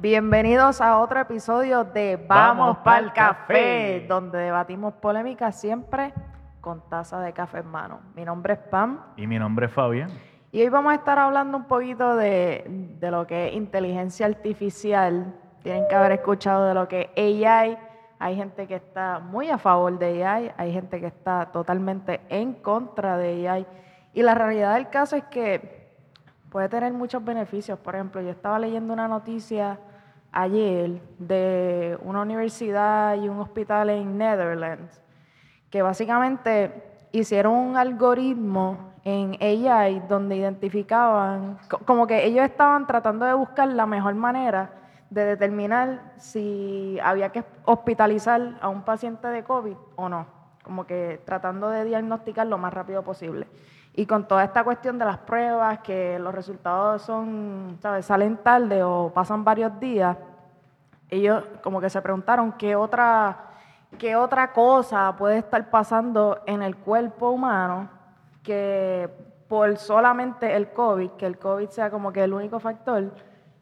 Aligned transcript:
Bienvenidos 0.00 0.80
a 0.80 0.98
otro 0.98 1.18
episodio 1.18 1.82
de 1.82 2.16
Vamos, 2.28 2.78
pa'l 2.78 3.12
café, 3.12 4.02
café. 4.02 4.06
donde 4.08 4.38
debatimos 4.38 4.94
polémicas 4.94 5.58
siempre 5.60 6.14
con 6.60 6.88
taza 6.88 7.20
de 7.20 7.32
café 7.32 7.58
en 7.58 7.66
mano. 7.66 7.98
Mi 8.14 8.24
nombre 8.24 8.52
es 8.52 8.58
Pam 8.60 9.00
Y 9.16 9.26
mi 9.26 9.40
nombre 9.40 9.66
es 9.66 9.72
Fabián. 9.72 10.10
y 10.52 10.60
hoy 10.62 10.68
vamos 10.68 10.92
a 10.92 10.94
estar 10.94 11.18
hablando 11.18 11.56
un 11.58 11.64
poquito 11.64 12.14
de, 12.14 12.64
de 13.00 13.10
lo 13.10 13.26
que 13.26 13.48
es 13.48 13.54
inteligencia 13.54 14.26
artificial. 14.26 15.34
Tienen 15.64 15.88
que 15.88 15.94
haber 15.96 16.12
escuchado 16.12 16.66
de 16.66 16.74
lo 16.74 16.86
que 16.86 17.10
es 17.16 17.44
AI. 17.44 17.76
Hay 18.20 18.36
gente 18.36 18.68
que 18.68 18.76
está 18.76 19.18
muy 19.18 19.50
a 19.50 19.58
favor 19.58 19.98
de 19.98 20.24
AI, 20.24 20.52
hay 20.56 20.72
gente 20.72 21.00
que 21.00 21.06
está 21.08 21.46
totalmente 21.46 22.20
en 22.28 22.54
contra 22.54 23.16
de 23.16 23.48
AI. 23.48 23.66
Y 24.14 24.22
la 24.22 24.36
realidad 24.36 24.74
del 24.74 24.90
caso 24.90 25.16
es 25.16 25.24
que 25.24 25.88
puede 26.50 26.68
tener 26.68 26.92
muchos 26.92 27.24
beneficios. 27.24 27.78
Por 27.80 27.96
ejemplo, 27.96 28.20
yo 28.20 28.30
estaba 28.30 28.58
leyendo 28.60 28.92
una 28.92 29.06
noticia 29.08 29.78
ayer 30.32 31.00
de 31.18 31.98
una 32.02 32.22
universidad 32.22 33.14
y 33.16 33.28
un 33.28 33.40
hospital 33.40 33.90
en 33.90 34.18
Netherlands 34.18 35.00
que 35.70 35.82
básicamente 35.82 36.82
hicieron 37.12 37.54
un 37.54 37.76
algoritmo 37.76 38.92
en 39.04 39.36
AI 39.40 40.00
donde 40.08 40.36
identificaban, 40.36 41.58
co- 41.70 41.78
como 41.84 42.06
que 42.06 42.24
ellos 42.26 42.44
estaban 42.44 42.86
tratando 42.86 43.24
de 43.24 43.34
buscar 43.34 43.68
la 43.68 43.86
mejor 43.86 44.14
manera 44.14 44.70
de 45.10 45.24
determinar 45.24 46.12
si 46.18 46.98
había 47.02 47.30
que 47.30 47.42
hospitalizar 47.64 48.58
a 48.60 48.68
un 48.68 48.82
paciente 48.82 49.28
de 49.28 49.42
COVID 49.44 49.76
o 49.96 50.08
no, 50.08 50.26
como 50.62 50.84
que 50.86 51.22
tratando 51.24 51.70
de 51.70 51.84
diagnosticar 51.84 52.46
lo 52.46 52.58
más 52.58 52.74
rápido 52.74 53.02
posible. 53.02 53.46
Y 53.94 54.04
con 54.06 54.28
toda 54.28 54.44
esta 54.44 54.62
cuestión 54.64 54.98
de 54.98 55.06
las 55.06 55.18
pruebas, 55.18 55.78
que 55.80 56.18
los 56.18 56.34
resultados 56.34 57.02
son, 57.02 57.78
¿sabes? 57.80 58.04
salen 58.06 58.36
tarde 58.36 58.82
o 58.82 59.10
pasan 59.12 59.42
varios 59.44 59.80
días, 59.80 60.16
ellos 61.10 61.44
como 61.62 61.80
que 61.80 61.90
se 61.90 62.02
preguntaron 62.02 62.52
qué 62.52 62.76
otra, 62.76 63.50
qué 63.98 64.16
otra 64.16 64.52
cosa 64.52 65.14
puede 65.16 65.38
estar 65.38 65.70
pasando 65.70 66.40
en 66.46 66.62
el 66.62 66.76
cuerpo 66.76 67.30
humano 67.30 67.88
que 68.42 69.08
por 69.48 69.76
solamente 69.78 70.54
el 70.54 70.70
COVID, 70.72 71.10
que 71.12 71.26
el 71.26 71.38
COVID 71.38 71.68
sea 71.68 71.90
como 71.90 72.12
que 72.12 72.22
el 72.22 72.32
único 72.32 72.60
factor 72.60 73.12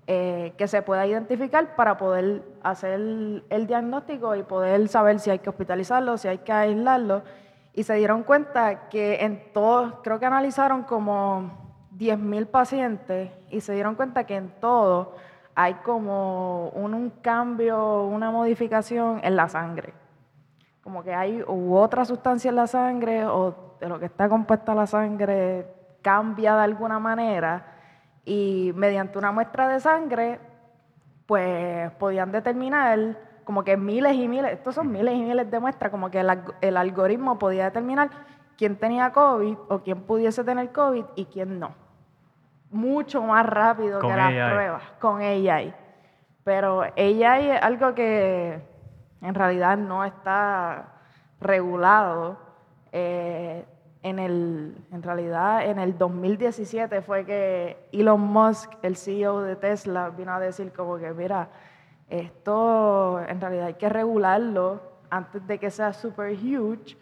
eh, 0.09 0.53
que 0.57 0.69
se 0.69 0.83
pueda 0.83 1.05
identificar 1.05 1.75
para 1.75 1.97
poder 1.97 2.43
hacer 2.63 2.93
el, 2.93 3.67
diagnóstico 3.67 4.37
y 4.37 4.45
poder 4.45 4.87
saber 4.87 5.19
si 5.19 5.31
hay 5.31 5.41
que 5.41 5.51
hospitalizarlo, 5.51 6.17
si 6.17 6.29
hay 6.29 6.39
que 6.39 6.53
aislarlo. 6.53 7.23
Y 7.73 7.83
se 7.83 7.95
dieron 7.95 8.23
cuenta 8.23 8.89
que 8.89 9.25
en 9.25 9.53
todos, 9.53 9.95
creo 10.05 10.21
que 10.21 10.27
analizaron 10.27 10.85
como 10.85 11.51
10.000 11.97 12.47
pacientes 12.47 13.33
y 13.51 13.61
se 13.61 13.73
dieron 13.75 13.97
cuenta 13.97 14.25
que 14.25 14.37
en 14.37 14.51
todo 14.61 15.17
hay 15.59 15.75
como 15.77 16.69
un, 16.69 17.11
cambio, 17.23 18.05
una 18.05 18.31
modificación 18.31 19.21
en 19.23 19.37
la 19.37 19.49
sangre. 19.49 19.95
Como 20.83 21.03
que 21.03 21.15
hay 21.15 21.43
u 21.43 21.75
otra 21.75 22.05
sustancia 22.05 22.51
en 22.51 22.57
la 22.57 22.67
sangre 22.67 23.25
o 23.25 23.77
de 23.81 23.89
lo 23.89 23.99
que 23.99 24.05
está 24.05 24.29
compuesta 24.29 24.75
la 24.75 24.87
sangre 24.87 25.67
cambia 26.03 26.55
de 26.57 26.63
alguna 26.63 26.99
manera 26.99 27.67
y 28.25 28.71
mediante 28.75 29.19
una 29.19 29.33
muestra 29.33 29.69
de 29.69 29.81
sangre 29.81 30.39
pues 31.25 31.91
podían 31.93 32.31
determinar 32.31 33.19
como 33.45 33.65
que 33.65 33.79
miles 33.79 34.15
y 34.15 34.29
miles, 34.29 34.53
estos 34.53 34.75
son 34.75 34.93
miles 34.93 35.15
y 35.15 35.23
miles 35.23 35.51
de 35.51 35.59
muestras, 35.59 35.91
como 35.91 36.11
que 36.11 36.21
el, 36.21 36.39
el 36.61 36.77
algoritmo 36.77 37.39
podía 37.39 37.65
determinar 37.65 38.11
quién 38.59 38.77
tenía 38.77 39.11
COVID 39.11 39.57
o 39.69 39.79
quién 39.81 40.03
pudiese 40.03 40.45
tener 40.45 40.71
COVID 40.71 41.05
y 41.15 41.25
quién 41.25 41.59
no. 41.59 41.86
Mucho 42.71 43.23
más 43.23 43.47
rápido 43.47 44.01
Con 44.01 44.11
que 44.11 44.17
las 44.17 44.33
AI. 44.33 44.51
pruebas 44.53 44.83
con 44.99 45.21
AI. 45.21 45.75
Pero 46.45 46.83
AI 46.83 47.51
es 47.51 47.63
algo 47.63 47.95
que 47.95 48.61
en 49.21 49.35
realidad 49.35 49.77
no 49.77 50.05
está 50.05 50.95
regulado. 51.41 52.39
Eh, 52.93 53.65
en, 54.03 54.19
el, 54.21 54.77
en 54.93 55.03
realidad, 55.03 55.65
en 55.65 55.81
el 55.81 55.99
2017 55.99 57.03
fue 57.03 57.25
que 57.25 57.89
Elon 57.93 58.21
Musk, 58.21 58.73
el 58.83 58.97
CEO 58.97 59.43
de 59.43 59.57
Tesla, 59.57 60.11
vino 60.11 60.33
a 60.33 60.39
decir 60.39 60.73
como 60.73 60.97
que, 60.97 61.13
mira, 61.13 61.49
esto 62.09 63.21
en 63.27 63.41
realidad 63.41 63.67
hay 63.67 63.75
que 63.75 63.89
regularlo 63.89 64.81
antes 65.11 65.45
de 65.47 65.59
que 65.59 65.71
sea 65.71 65.93
super 65.93 66.33
huge. 66.33 66.97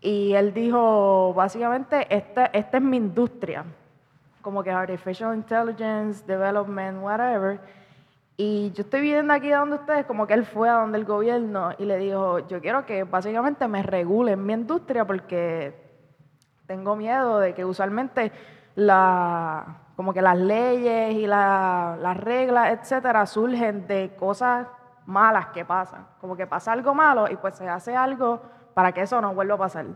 Y 0.00 0.32
él 0.32 0.52
dijo, 0.52 1.32
básicamente, 1.34 2.06
esta, 2.14 2.46
esta 2.46 2.78
es 2.78 2.82
mi 2.82 2.96
industria, 2.96 3.64
como 4.42 4.62
que 4.62 4.70
Artificial 4.70 5.34
Intelligence, 5.34 6.24
Development, 6.26 7.02
whatever. 7.02 7.60
Y 8.36 8.72
yo 8.72 8.82
estoy 8.82 9.02
viendo 9.02 9.34
aquí 9.34 9.50
donde 9.50 9.76
ustedes, 9.76 10.06
como 10.06 10.26
que 10.26 10.34
él 10.34 10.44
fue 10.46 10.68
a 10.68 10.74
donde 10.74 10.98
el 10.98 11.04
gobierno 11.04 11.72
y 11.78 11.84
le 11.84 11.98
dijo, 11.98 12.38
yo 12.48 12.60
quiero 12.60 12.86
que 12.86 13.04
básicamente 13.04 13.68
me 13.68 13.82
regulen 13.82 14.44
mi 14.44 14.54
industria 14.54 15.04
porque 15.04 15.74
tengo 16.66 16.96
miedo 16.96 17.38
de 17.38 17.52
que 17.54 17.64
usualmente 17.64 18.32
la, 18.76 19.66
como 19.96 20.14
que 20.14 20.22
las 20.22 20.38
leyes 20.38 21.14
y 21.16 21.26
la- 21.26 21.98
las 22.00 22.16
reglas, 22.16 22.72
etcétera, 22.78 23.26
surgen 23.26 23.86
de 23.86 24.14
cosas 24.18 24.66
malas 25.04 25.48
que 25.48 25.64
pasan. 25.64 26.06
Como 26.20 26.34
que 26.36 26.46
pasa 26.46 26.72
algo 26.72 26.94
malo 26.94 27.30
y 27.30 27.36
pues 27.36 27.56
se 27.56 27.68
hace 27.68 27.94
algo 27.94 28.40
para 28.72 28.92
que 28.92 29.02
eso 29.02 29.20
no 29.20 29.34
vuelva 29.34 29.56
a 29.56 29.58
pasar. 29.58 29.86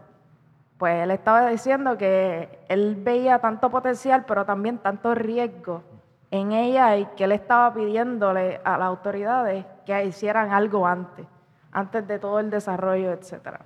Pues 0.78 1.02
él 1.02 1.10
estaba 1.12 1.48
diciendo 1.48 1.96
que 1.96 2.58
él 2.68 2.96
veía 2.98 3.38
tanto 3.38 3.70
potencial, 3.70 4.24
pero 4.26 4.44
también 4.44 4.78
tanto 4.78 5.14
riesgo 5.14 5.82
en 6.30 6.52
AI 6.52 7.08
que 7.16 7.24
él 7.24 7.32
estaba 7.32 7.72
pidiéndole 7.72 8.60
a 8.64 8.76
las 8.76 8.88
autoridades 8.88 9.64
que 9.86 10.04
hicieran 10.04 10.52
algo 10.52 10.86
antes, 10.86 11.26
antes 11.70 12.06
de 12.08 12.18
todo 12.18 12.40
el 12.40 12.50
desarrollo, 12.50 13.12
etcétera. 13.12 13.60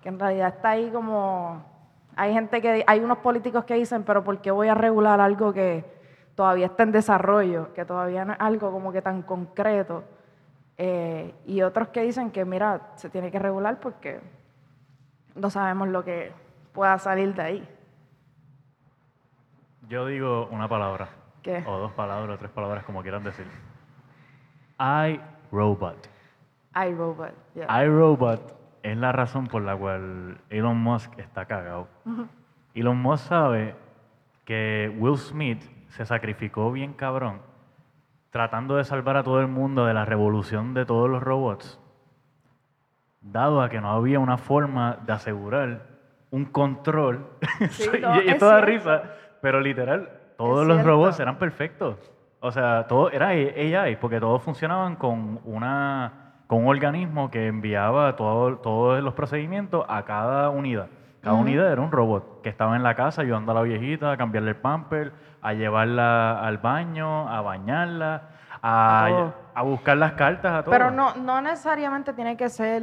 Que 0.00 0.10
en 0.10 0.18
realidad 0.18 0.54
está 0.54 0.70
ahí 0.70 0.90
como 0.90 1.64
hay 2.16 2.32
gente 2.32 2.62
que 2.62 2.84
hay 2.86 3.00
unos 3.00 3.18
políticos 3.18 3.64
que 3.64 3.74
dicen, 3.74 4.04
pero 4.04 4.22
¿por 4.22 4.40
qué 4.40 4.50
voy 4.50 4.68
a 4.68 4.74
regular 4.74 5.20
algo 5.20 5.52
que 5.52 5.84
todavía 6.36 6.66
está 6.66 6.84
en 6.84 6.92
desarrollo, 6.92 7.72
que 7.74 7.84
todavía 7.84 8.24
no 8.24 8.34
es 8.34 8.40
algo 8.40 8.70
como 8.70 8.92
que 8.92 9.02
tan 9.02 9.22
concreto? 9.22 10.04
Eh, 10.76 11.34
y 11.46 11.62
otros 11.62 11.88
que 11.88 12.02
dicen 12.02 12.30
que 12.30 12.44
mira, 12.44 12.92
se 12.94 13.10
tiene 13.10 13.30
que 13.30 13.38
regular 13.38 13.80
porque 13.80 14.20
no 15.34 15.50
sabemos 15.50 15.88
lo 15.88 16.04
que 16.04 16.32
pueda 16.74 16.98
salir 16.98 17.34
de 17.34 17.42
ahí. 17.42 17.68
Yo 19.88 20.06
digo 20.06 20.48
una 20.50 20.68
palabra. 20.68 21.08
¿Qué? 21.42 21.64
O 21.66 21.78
dos 21.78 21.92
palabras, 21.92 22.34
o 22.34 22.38
tres 22.38 22.50
palabras, 22.50 22.84
como 22.84 23.00
quieran 23.00 23.24
decir. 23.24 23.46
I, 24.78 25.20
robot. 25.50 26.08
iRobot. 26.74 27.32
yeah. 27.54 27.84
iRobot 27.84 28.54
es 28.82 28.96
la 28.96 29.12
razón 29.12 29.46
por 29.46 29.62
la 29.62 29.76
cual 29.76 30.38
Elon 30.50 30.76
Musk 30.76 31.18
está 31.18 31.46
cagado. 31.46 31.88
Elon 32.74 33.00
Musk 33.00 33.28
sabe 33.28 33.76
que 34.44 34.94
Will 34.98 35.16
Smith 35.16 35.62
se 35.88 36.04
sacrificó 36.04 36.70
bien 36.72 36.92
cabrón 36.92 37.40
tratando 38.34 38.74
de 38.74 38.82
salvar 38.82 39.16
a 39.16 39.22
todo 39.22 39.40
el 39.40 39.46
mundo 39.46 39.86
de 39.86 39.94
la 39.94 40.04
revolución 40.04 40.74
de 40.74 40.84
todos 40.84 41.08
los 41.08 41.22
robots, 41.22 41.78
dado 43.20 43.62
a 43.62 43.68
que 43.68 43.80
no 43.80 43.92
había 43.92 44.18
una 44.18 44.38
forma 44.38 44.98
de 45.06 45.12
asegurar 45.12 45.93
un 46.34 46.44
control. 46.46 47.26
Sí, 47.70 47.88
y, 47.96 48.00
no, 48.00 48.16
y 48.22 48.26
es 48.28 48.32
esto 48.34 48.46
da 48.46 48.56
cierto. 48.64 48.66
risa, 48.66 49.02
pero 49.40 49.60
literal, 49.60 50.08
todos 50.36 50.62
Es 50.62 50.66
los 50.68 50.76
cierto. 50.78 50.90
robots 50.90 51.20
eran 51.20 51.36
perfectos. 51.38 51.96
O 52.40 52.50
sea, 52.52 52.86
todo 52.86 53.10
era 53.10 53.28
AI, 53.28 53.96
porque 54.00 54.20
todos 54.20 54.42
funcionaban 54.42 54.96
con 54.96 55.40
una 55.44 56.20
con 56.46 56.58
un 56.62 56.68
organismo 56.68 57.30
que 57.30 57.46
enviaba 57.46 58.16
todo- 58.16 58.58
todos 58.58 59.02
los 59.02 59.14
procedimientos 59.14 59.84
a 59.88 60.04
cada 60.04 60.50
unidad. 60.50 60.88
Cada 61.22 61.36
unidad 61.36 61.72
era 61.72 61.80
un 61.80 61.90
robot 61.90 62.42
que 62.42 62.50
estaba 62.50 62.76
en 62.76 62.82
la 62.82 62.94
casa 62.94 63.22
ayudando 63.22 63.52
a 63.52 63.54
la 63.54 63.62
viejita 63.62 64.12
a 64.12 64.16
cambiarle 64.18 64.50
el 64.50 64.56
pamper, 64.56 65.12
a 65.40 65.54
llevarla 65.54 66.38
al 66.46 66.58
baño, 66.58 67.26
a 67.30 67.40
bañarla, 67.40 68.28
a, 68.60 69.06
A 69.06 69.32
a 69.54 69.62
buscar 69.62 69.96
las 69.96 70.12
cartas, 70.12 70.52
a 70.52 70.62
todo. 70.64 70.70
Pero 70.70 70.90
no, 70.90 71.14
no 71.14 71.40
necesariamente 71.40 72.12
tiene 72.12 72.36
que 72.36 72.50
ser 72.50 72.82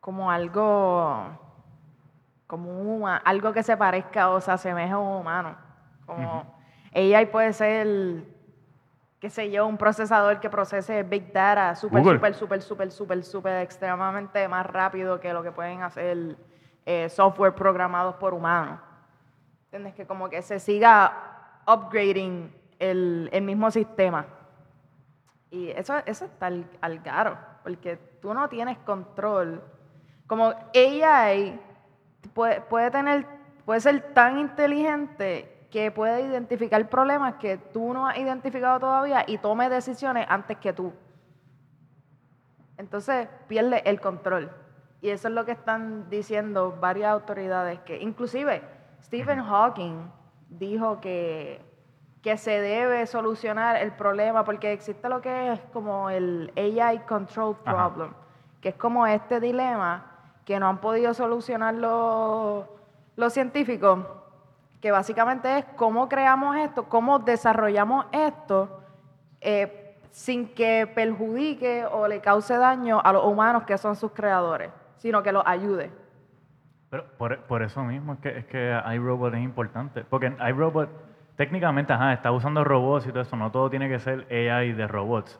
como 0.00 0.30
algo, 0.32 1.49
como 2.50 2.68
un 2.68 2.88
huma- 3.02 3.22
algo 3.24 3.52
que 3.52 3.62
se 3.62 3.76
parezca 3.76 4.28
o 4.28 4.40
se 4.40 4.50
asemeje 4.50 4.90
a 4.92 4.98
un 4.98 5.20
humano. 5.20 5.56
Como 6.04 6.52
AI 6.92 7.26
puede 7.26 7.52
ser, 7.52 8.24
qué 9.20 9.30
sé 9.30 9.52
yo, 9.52 9.68
un 9.68 9.76
procesador 9.76 10.40
que 10.40 10.50
procese 10.50 11.04
Big 11.04 11.32
Data 11.32 11.76
súper, 11.76 12.00
súper, 12.16 12.34
súper, 12.34 12.60
súper, 12.62 12.90
súper, 12.90 13.22
súper 13.22 13.62
extremadamente 13.62 14.48
más 14.48 14.66
rápido 14.66 15.20
que 15.20 15.32
lo 15.32 15.44
que 15.44 15.52
pueden 15.52 15.82
hacer 15.82 16.36
eh, 16.86 17.08
software 17.08 17.54
programados 17.54 18.16
por 18.16 18.34
humanos. 18.34 18.80
¿Entiendes? 19.66 19.94
Que 19.94 20.04
como 20.04 20.28
que 20.28 20.42
se 20.42 20.58
siga 20.58 21.12
upgrading 21.68 22.52
el, 22.80 23.28
el 23.32 23.42
mismo 23.42 23.70
sistema. 23.70 24.26
Y 25.52 25.68
eso, 25.70 25.94
eso 26.04 26.24
está 26.24 26.46
al, 26.46 26.66
al 26.80 27.00
caro, 27.04 27.38
porque 27.62 27.96
tú 28.20 28.34
no 28.34 28.48
tienes 28.48 28.76
control. 28.78 29.62
Como 30.26 30.52
AI 30.74 31.60
puede, 32.34 32.60
puede 32.60 32.90
tener, 32.90 33.26
puede 33.64 33.80
ser 33.80 34.14
tan 34.14 34.38
inteligente 34.38 35.66
que 35.70 35.90
puede 35.90 36.22
identificar 36.22 36.88
problemas 36.88 37.34
que 37.34 37.56
tú 37.56 37.94
no 37.94 38.06
has 38.08 38.18
identificado 38.18 38.80
todavía 38.80 39.24
y 39.26 39.38
tome 39.38 39.68
decisiones 39.68 40.26
antes 40.28 40.56
que 40.58 40.72
tú. 40.72 40.92
Entonces 42.76 43.28
pierde 43.46 43.82
el 43.84 44.00
control. 44.00 44.50
Y 45.00 45.10
eso 45.10 45.28
es 45.28 45.34
lo 45.34 45.44
que 45.44 45.52
están 45.52 46.10
diciendo 46.10 46.76
varias 46.80 47.12
autoridades, 47.12 47.78
que 47.80 47.98
inclusive 47.98 48.62
Stephen 49.02 49.42
Hawking 49.42 50.10
dijo 50.48 51.00
que, 51.00 51.62
que 52.22 52.36
se 52.36 52.60
debe 52.60 53.06
solucionar 53.06 53.76
el 53.76 53.92
problema 53.92 54.44
porque 54.44 54.72
existe 54.72 55.08
lo 55.08 55.22
que 55.22 55.52
es 55.52 55.60
como 55.72 56.10
el 56.10 56.52
AI 56.56 56.98
Control 57.00 57.56
Problem, 57.56 58.12
que 58.60 58.70
es 58.70 58.74
como 58.74 59.06
este 59.06 59.40
dilema 59.40 60.09
que 60.50 60.58
no 60.58 60.66
han 60.66 60.78
podido 60.78 61.14
solucionar 61.14 61.74
los, 61.76 63.32
científicos, 63.32 64.00
que 64.80 64.90
básicamente 64.90 65.58
es 65.58 65.64
cómo 65.76 66.08
creamos 66.08 66.56
esto, 66.56 66.88
cómo 66.88 67.20
desarrollamos 67.20 68.06
esto 68.10 68.82
eh, 69.40 69.96
sin 70.10 70.52
que 70.52 70.90
perjudique 70.92 71.84
o 71.84 72.08
le 72.08 72.20
cause 72.20 72.56
daño 72.56 73.00
a 73.00 73.12
los 73.12 73.24
humanos 73.26 73.62
que 73.62 73.78
son 73.78 73.94
sus 73.94 74.10
creadores, 74.10 74.72
sino 74.96 75.22
que 75.22 75.30
los 75.30 75.44
ayude. 75.46 75.88
Pero 76.90 77.04
por, 77.16 77.62
eso 77.62 77.84
mismo 77.84 78.14
es 78.14 78.18
que, 78.18 78.38
es 78.38 78.46
que 78.46 78.76
iRobot 78.96 79.32
es 79.34 79.42
importante, 79.42 80.02
porque 80.02 80.34
iRobot 80.48 80.90
técnicamente 81.36 81.92
ajá, 81.92 82.12
está 82.12 82.32
usando 82.32 82.64
robots 82.64 83.06
y 83.06 83.10
todo 83.10 83.20
eso, 83.20 83.36
no 83.36 83.52
todo 83.52 83.70
tiene 83.70 83.88
que 83.88 84.00
ser 84.00 84.26
AI 84.28 84.72
de 84.72 84.88
robots. 84.88 85.38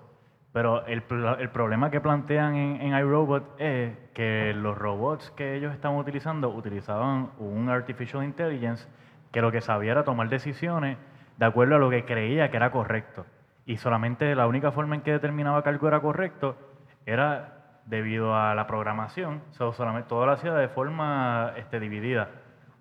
Pero 0.52 0.84
el, 0.86 1.04
el 1.38 1.48
problema 1.50 1.90
que 1.90 2.00
plantean 2.00 2.56
en, 2.56 2.80
en, 2.80 2.98
iRobot 2.98 3.60
es 3.60 3.96
que 4.14 4.52
los 4.54 4.76
robots 4.76 5.30
que 5.32 5.54
ellos 5.54 5.72
estaban 5.72 5.96
utilizando 5.96 6.48
utilizaban 6.48 7.30
un 7.38 7.68
artificial 7.68 8.24
intelligence 8.24 8.88
que 9.30 9.40
lo 9.40 9.52
que 9.52 9.60
sabía 9.60 9.92
era 9.92 10.04
tomar 10.04 10.28
decisiones 10.28 10.98
de 11.36 11.46
acuerdo 11.46 11.76
a 11.76 11.78
lo 11.78 11.88
que 11.88 12.04
creía 12.04 12.50
que 12.50 12.56
era 12.56 12.72
correcto. 12.72 13.26
Y 13.64 13.76
solamente 13.76 14.34
la 14.34 14.48
única 14.48 14.72
forma 14.72 14.96
en 14.96 15.02
que 15.02 15.12
determinaba 15.12 15.62
que 15.62 15.68
algo 15.68 15.86
era 15.86 16.00
correcto 16.00 16.56
era 17.06 17.60
debido 17.86 18.34
a 18.34 18.54
la 18.54 18.66
programación. 18.66 19.42
solamente 19.52 20.08
todo 20.08 20.26
lo 20.26 20.32
hacía 20.32 20.52
de 20.54 20.68
forma 20.68 21.52
este, 21.56 21.78
dividida. 21.78 22.28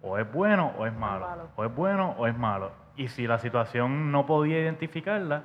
O 0.02 0.18
es 0.18 0.32
bueno 0.32 0.74
o 0.78 0.88
es 0.88 0.94
malo. 0.94 1.50
O 1.56 1.66
es 1.66 1.76
bueno 1.76 2.16
o 2.18 2.26
es 2.26 2.38
malo. 2.38 2.72
Y 2.96 3.10
si 3.10 3.28
la 3.28 3.38
situación 3.38 4.12
no 4.12 4.26
podía 4.26 4.60
identificarla, 4.60 5.44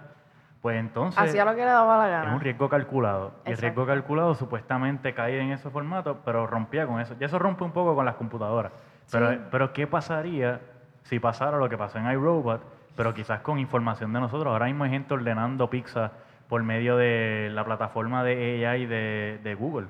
pues 0.64 0.80
entonces... 0.80 1.22
Hacía 1.22 1.44
lo 1.44 1.50
que 1.50 1.60
le 1.60 1.66
daba 1.66 1.98
la 1.98 2.08
gana. 2.08 2.28
Es 2.28 2.32
un 2.32 2.40
riesgo 2.40 2.70
calculado. 2.70 3.32
Y 3.44 3.50
el 3.50 3.58
riesgo 3.58 3.84
calculado 3.84 4.34
supuestamente 4.34 5.12
caía 5.12 5.42
en 5.42 5.50
ese 5.50 5.68
formato, 5.68 6.20
pero 6.24 6.46
rompía 6.46 6.86
con 6.86 7.02
eso. 7.02 7.14
Y 7.20 7.24
eso 7.24 7.38
rompe 7.38 7.64
un 7.64 7.72
poco 7.72 7.94
con 7.94 8.06
las 8.06 8.14
computadoras. 8.14 8.72
Pero, 9.12 9.40
pero 9.50 9.74
¿qué 9.74 9.86
pasaría 9.86 10.62
si 11.02 11.18
pasara 11.18 11.58
lo 11.58 11.68
que 11.68 11.76
pasó 11.76 11.98
en 11.98 12.10
iRobot, 12.10 12.62
pero 12.96 13.12
quizás 13.12 13.40
con 13.40 13.58
información 13.58 14.14
de 14.14 14.20
nosotros? 14.20 14.50
Ahora 14.50 14.64
mismo 14.64 14.84
hay 14.84 14.90
gente 14.92 15.12
ordenando 15.12 15.68
pizza 15.68 16.12
por 16.48 16.62
medio 16.62 16.96
de 16.96 17.50
la 17.52 17.62
plataforma 17.66 18.24
de 18.24 18.66
AI 18.66 18.86
de, 18.86 19.40
de 19.44 19.54
Google. 19.56 19.88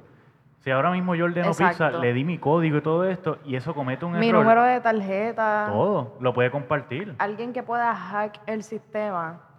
Si 0.59 0.73
ahora 0.73 0.91
mismo 0.91 1.15
yo 1.15 1.27
ordeno 1.27 1.53
pizza, 1.53 1.93
le 1.93 2.12
di 2.12 2.25
mi 2.25 2.38
código 2.38 2.79
y 2.79 2.82
todo 2.82 3.05
esto, 3.05 3.38
y 3.44 3.55
eso 3.55 3.75
comete 3.77 4.06
un 4.06 4.17
error. 4.17 4.27
Mi 4.27 4.32
número 4.32 4.65
de 4.65 4.81
tarjeta. 4.81 5.69
Todo, 5.70 6.17
lo 6.19 6.35
puede 6.35 6.50
compartir. 6.50 7.15
Alguien 7.20 7.53
que 7.53 7.62
pueda 7.62 7.94
hack 7.94 8.41
el 8.47 8.65
sistema 8.65 9.54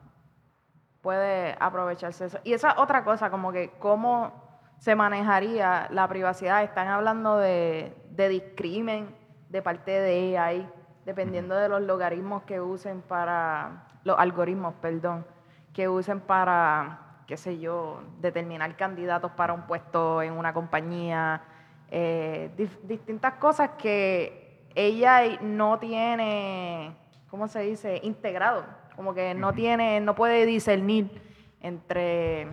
puede 1.06 1.56
aprovecharse 1.60 2.26
eso. 2.26 2.40
Y 2.44 2.54
esa 2.54 2.74
otra 2.80 3.04
cosa, 3.04 3.30
como 3.30 3.52
que 3.52 3.70
cómo 3.78 4.32
se 4.80 4.96
manejaría 4.96 5.88
la 5.92 6.08
privacidad. 6.08 6.64
Están 6.64 6.88
hablando 6.88 7.38
de, 7.38 7.96
de 8.10 8.28
discrimen 8.28 9.16
de 9.50 9.62
parte 9.62 9.92
de 9.92 10.36
AI, 10.36 10.68
dependiendo 11.06 11.54
de 11.54 11.70
los 11.70 11.84
logaritmos 11.84 12.42
que 12.46 12.60
usen 12.60 13.04
para, 13.04 13.86
los 14.04 14.18
algoritmos, 14.18 14.74
perdón, 14.82 15.28
que 15.76 15.88
usen 15.88 16.22
para, 16.22 17.22
qué 17.28 17.38
sé 17.38 17.60
yo, 17.60 18.02
determinar 18.20 18.76
candidatos 18.76 19.32
para 19.34 19.54
un 19.54 19.62
puesto 19.68 20.24
en 20.24 20.34
una 20.34 20.56
compañía, 20.56 21.44
eh, 21.92 22.50
distintas 22.82 23.36
cosas 23.36 23.70
que 23.78 24.72
AI 24.76 25.38
no 25.44 25.78
tiene, 25.78 26.98
¿cómo 27.30 27.48
se 27.48 27.60
dice?, 27.60 28.00
integrado 28.02 28.85
como 28.96 29.14
que 29.14 29.34
no 29.34 29.54
tiene, 29.54 30.00
no 30.00 30.16
puede 30.16 30.46
discernir 30.46 31.22
entre 31.62 32.48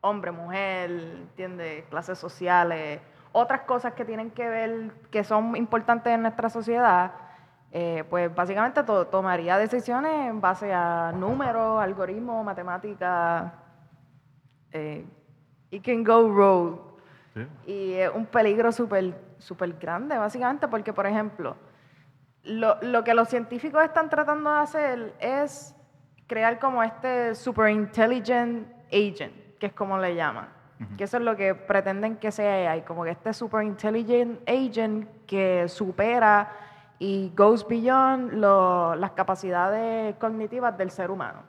hombre, 0.00 0.30
mujer, 0.30 0.90
¿entiendes? 0.90 1.84
Clases 1.86 2.18
sociales, 2.18 3.00
otras 3.32 3.62
cosas 3.62 3.94
que 3.94 4.04
tienen 4.04 4.30
que 4.30 4.48
ver, 4.48 4.92
que 5.10 5.24
son 5.24 5.56
importantes 5.56 6.12
en 6.12 6.22
nuestra 6.22 6.48
sociedad, 6.48 7.12
eh, 7.72 8.04
pues 8.08 8.34
básicamente 8.34 8.82
tomaría 8.84 9.58
decisiones 9.58 10.28
en 10.28 10.40
base 10.40 10.72
a 10.72 11.12
números, 11.12 11.82
algoritmos, 11.82 12.44
matemáticas. 12.44 13.52
Eh, 14.72 15.04
it 15.70 15.84
can 15.84 16.04
go 16.04 16.28
rogue. 16.28 16.80
Y 17.66 17.92
es 17.92 18.10
un 18.14 18.24
peligro 18.24 18.72
súper 18.72 19.14
super 19.38 19.72
grande, 19.74 20.16
básicamente, 20.16 20.68
porque, 20.68 20.92
por 20.92 21.06
ejemplo, 21.06 21.56
lo, 22.46 22.78
lo, 22.82 23.04
que 23.04 23.14
los 23.14 23.28
científicos 23.28 23.82
están 23.84 24.08
tratando 24.08 24.50
de 24.50 24.58
hacer 24.58 25.14
es 25.20 25.74
crear 26.26 26.58
como 26.58 26.82
este 26.82 27.34
super 27.34 27.70
intelligent 27.70 28.68
agent, 28.88 29.58
que 29.58 29.66
es 29.66 29.72
como 29.72 29.98
le 29.98 30.14
llaman. 30.14 30.48
Que 30.98 31.04
eso 31.04 31.16
es 31.16 31.22
lo 31.22 31.36
que 31.36 31.54
pretenden 31.54 32.16
que 32.16 32.30
sea 32.30 32.70
AI, 32.70 32.82
como 32.82 33.02
que 33.04 33.10
este 33.10 33.32
super 33.32 33.62
intelligent 33.62 34.46
agent 34.46 35.08
que 35.26 35.68
supera 35.68 36.52
y 36.98 37.32
goes 37.34 37.66
beyond 37.66 38.34
las 38.34 39.10
capacidades 39.12 40.16
cognitivas 40.16 40.76
del 40.76 40.90
ser 40.90 41.10
humano. 41.10 41.40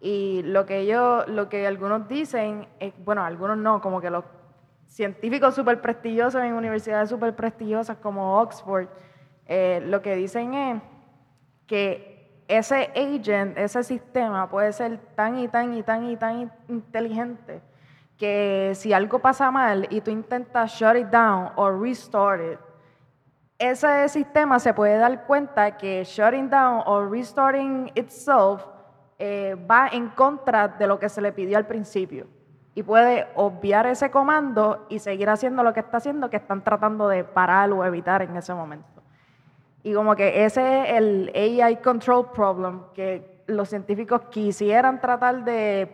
Y 0.00 0.42
lo 0.42 0.64
que 0.64 0.80
ellos, 0.80 1.28
lo 1.28 1.48
que 1.50 1.66
algunos 1.66 2.08
dicen, 2.08 2.66
bueno, 3.04 3.24
algunos 3.24 3.58
no, 3.58 3.80
como 3.82 4.00
que 4.00 4.08
los 4.08 4.24
científicos 4.86 5.54
súper 5.54 5.80
prestigiosos 5.80 6.42
en 6.42 6.54
universidades 6.54 7.10
súper 7.10 7.34
prestigiosas 7.34 7.98
como 7.98 8.40
Oxford, 8.40 8.88
eh, 9.46 9.82
lo 9.84 10.02
que 10.02 10.16
dicen 10.16 10.54
es 10.54 10.82
que 11.66 12.42
ese 12.48 12.90
agent, 12.94 13.58
ese 13.58 13.82
sistema 13.82 14.48
puede 14.48 14.72
ser 14.72 14.98
tan 15.14 15.38
y 15.38 15.48
tan 15.48 15.74
y 15.74 15.82
tan 15.82 16.04
y 16.04 16.16
tan 16.16 16.52
inteligente 16.68 17.60
que 18.16 18.72
si 18.74 18.92
algo 18.92 19.18
pasa 19.18 19.50
mal 19.50 19.86
y 19.90 20.00
tú 20.00 20.10
intentas 20.10 20.72
shut 20.72 20.96
it 20.96 21.08
down 21.08 21.50
o 21.56 21.70
restart 21.70 22.40
it, 22.40 22.58
ese 23.58 24.08
sistema 24.08 24.58
se 24.58 24.74
puede 24.74 24.98
dar 24.98 25.24
cuenta 25.26 25.78
que 25.78 26.04
shutting 26.04 26.50
down 26.50 26.82
o 26.84 27.08
restarting 27.08 27.90
itself 27.94 28.62
eh, 29.18 29.56
va 29.70 29.88
en 29.88 30.08
contra 30.10 30.68
de 30.68 30.86
lo 30.86 30.98
que 30.98 31.08
se 31.08 31.22
le 31.22 31.32
pidió 31.32 31.56
al 31.56 31.66
principio 31.66 32.26
y 32.74 32.82
puede 32.82 33.26
obviar 33.34 33.86
ese 33.86 34.10
comando 34.10 34.84
y 34.90 34.98
seguir 34.98 35.30
haciendo 35.30 35.62
lo 35.62 35.72
que 35.72 35.80
está 35.80 35.96
haciendo 35.96 36.28
que 36.28 36.36
están 36.36 36.62
tratando 36.62 37.08
de 37.08 37.24
parar 37.24 37.72
o 37.72 37.82
evitar 37.82 38.20
en 38.20 38.36
ese 38.36 38.52
momento. 38.52 38.95
Y 39.86 39.94
como 39.94 40.16
que 40.16 40.44
ese 40.44 40.82
es 40.82 40.96
el 40.96 41.30
AI 41.32 41.76
control 41.76 42.32
problem 42.32 42.80
que 42.92 43.44
los 43.46 43.68
científicos 43.68 44.22
quisieran 44.32 45.00
tratar 45.00 45.44
de 45.44 45.88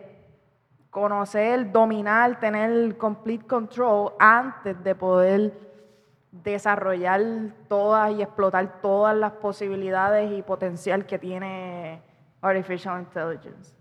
conocer, 0.89 1.71
dominar, 1.71 2.39
tener 2.39 2.97
complete 2.97 3.45
control 3.45 4.13
antes 4.17 4.83
de 4.83 4.95
poder 4.95 5.53
desarrollar 6.31 7.21
todas 7.67 8.11
y 8.13 8.23
explotar 8.23 8.81
todas 8.81 9.15
las 9.15 9.33
posibilidades 9.33 10.31
y 10.31 10.41
potencial 10.41 11.05
que 11.05 11.19
tiene 11.19 12.01
artificial 12.41 12.99
intelligence. 12.99 13.75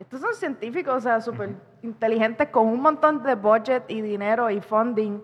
Estos 0.00 0.20
son 0.20 0.34
científicos, 0.34 0.96
o 0.96 1.00
sea, 1.00 1.20
súper 1.20 1.54
inteligentes 1.82 2.48
con 2.48 2.66
un 2.66 2.80
montón 2.80 3.22
de 3.22 3.36
budget 3.36 3.84
y 3.86 4.00
dinero 4.00 4.50
y 4.50 4.60
funding 4.60 5.22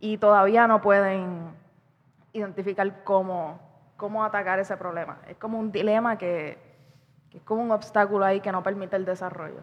y 0.00 0.16
todavía 0.16 0.66
no 0.66 0.80
pueden 0.80 1.65
identificar 2.36 3.04
cómo, 3.04 3.60
cómo 3.96 4.24
atacar 4.24 4.58
ese 4.58 4.76
problema. 4.76 5.18
Es 5.28 5.36
como 5.36 5.58
un 5.58 5.72
dilema 5.72 6.18
que, 6.18 6.58
es 7.32 7.42
como 7.42 7.62
un 7.62 7.70
obstáculo 7.70 8.24
ahí 8.24 8.40
que 8.40 8.52
no 8.52 8.62
permite 8.62 8.96
el 8.96 9.04
desarrollo. 9.04 9.60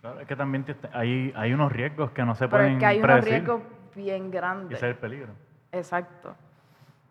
Claro, 0.00 0.20
es 0.20 0.26
que 0.26 0.36
también 0.36 0.64
hay, 0.92 1.32
hay 1.36 1.52
unos 1.52 1.72
riesgos 1.72 2.10
que 2.12 2.24
no 2.24 2.34
se 2.34 2.48
pueden 2.48 2.66
Pero 2.66 2.74
es 2.76 2.80
que 2.80 2.86
hay 2.86 3.00
unos 3.00 3.24
riesgos 3.24 3.62
bien 3.94 4.30
grandes. 4.30 4.72
Y 4.72 4.74
ese 4.74 4.86
es 4.86 4.94
el 4.94 4.98
peligro. 4.98 5.32
Exacto. 5.72 6.34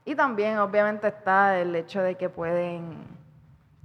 Y 0.05 0.15
también, 0.15 0.57
obviamente, 0.59 1.07
está 1.07 1.59
el 1.59 1.75
hecho 1.75 2.01
de 2.01 2.15
que 2.15 2.29
pueden 2.29 3.03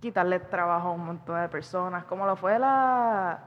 quitarle 0.01 0.39
trabajo 0.39 0.89
a 0.89 0.93
un 0.93 1.05
montón 1.05 1.41
de 1.41 1.49
personas, 1.49 2.05
como 2.05 2.27
lo 2.27 2.37
fue 2.37 2.59
la, 2.59 3.39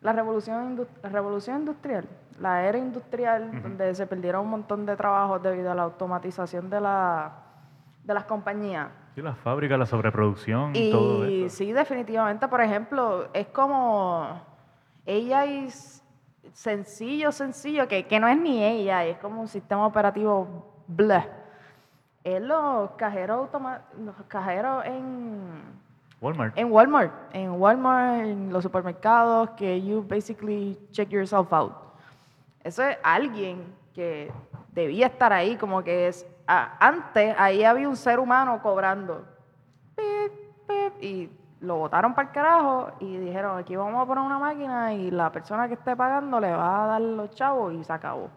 la, 0.00 0.12
revolución, 0.12 0.86
la 1.02 1.08
revolución 1.08 1.60
industrial 1.60 2.06
la 2.42 2.64
era 2.64 2.76
industrial, 2.76 3.62
donde 3.62 3.94
se 3.94 4.04
perdieron 4.06 4.42
un 4.44 4.50
montón 4.50 4.84
de 4.84 4.96
trabajos 4.96 5.40
debido 5.42 5.70
a 5.70 5.74
la 5.76 5.84
automatización 5.84 6.68
de, 6.68 6.80
la, 6.80 7.30
de 8.02 8.12
las 8.14 8.24
compañías. 8.24 8.88
Sí, 9.14 9.22
las 9.22 9.38
fábricas, 9.38 9.78
la 9.78 9.86
sobreproducción 9.86 10.72
y 10.74 10.90
todo 10.90 11.24
eso. 11.24 11.56
Sí, 11.56 11.72
definitivamente, 11.72 12.48
por 12.48 12.60
ejemplo, 12.60 13.28
es 13.32 13.46
como 13.48 14.40
ella 15.06 15.44
es 15.44 16.02
sencillo, 16.52 17.30
sencillo, 17.30 17.86
que, 17.86 18.06
que 18.06 18.18
no 18.18 18.26
es 18.26 18.36
ni 18.36 18.62
ella, 18.64 19.04
es 19.04 19.18
como 19.18 19.40
un 19.40 19.48
sistema 19.48 19.86
operativo 19.86 20.66
blah. 20.88 21.26
es 22.24 22.42
los 22.42 22.90
cajeros 22.92 23.38
automa- 23.52 23.82
los 23.98 24.14
cajeros 24.28 24.84
en 24.84 25.80
Walmart. 26.20 26.56
en 26.58 26.72
Walmart, 26.72 27.12
en 27.32 27.50
Walmart, 27.52 28.20
en 28.24 28.52
los 28.52 28.62
supermercados, 28.62 29.50
que 29.50 29.80
you 29.82 30.04
basically 30.08 30.78
check 30.90 31.08
yourself 31.10 31.52
out. 31.52 31.72
Eso 32.64 32.82
es 32.82 32.96
alguien 33.02 33.74
que 33.92 34.32
debía 34.72 35.06
estar 35.06 35.32
ahí, 35.32 35.56
como 35.56 35.82
que 35.82 36.08
es. 36.08 36.26
antes 36.46 37.34
ahí 37.38 37.64
había 37.64 37.88
un 37.88 37.96
ser 37.96 38.18
humano 38.18 38.60
cobrando. 38.62 39.24
Y 41.00 41.28
lo 41.60 41.76
botaron 41.76 42.14
para 42.14 42.28
el 42.28 42.34
carajo 42.34 42.92
y 43.00 43.16
dijeron: 43.16 43.58
aquí 43.58 43.76
vamos 43.76 44.00
a 44.00 44.06
poner 44.06 44.24
una 44.24 44.38
máquina 44.38 44.94
y 44.94 45.10
la 45.10 45.30
persona 45.30 45.68
que 45.68 45.74
esté 45.74 45.96
pagando 45.96 46.38
le 46.40 46.52
va 46.52 46.84
a 46.84 46.86
dar 46.86 47.00
los 47.00 47.30
chavos 47.30 47.74
y 47.74 47.82
se 47.82 47.92
acabó. 47.92 48.30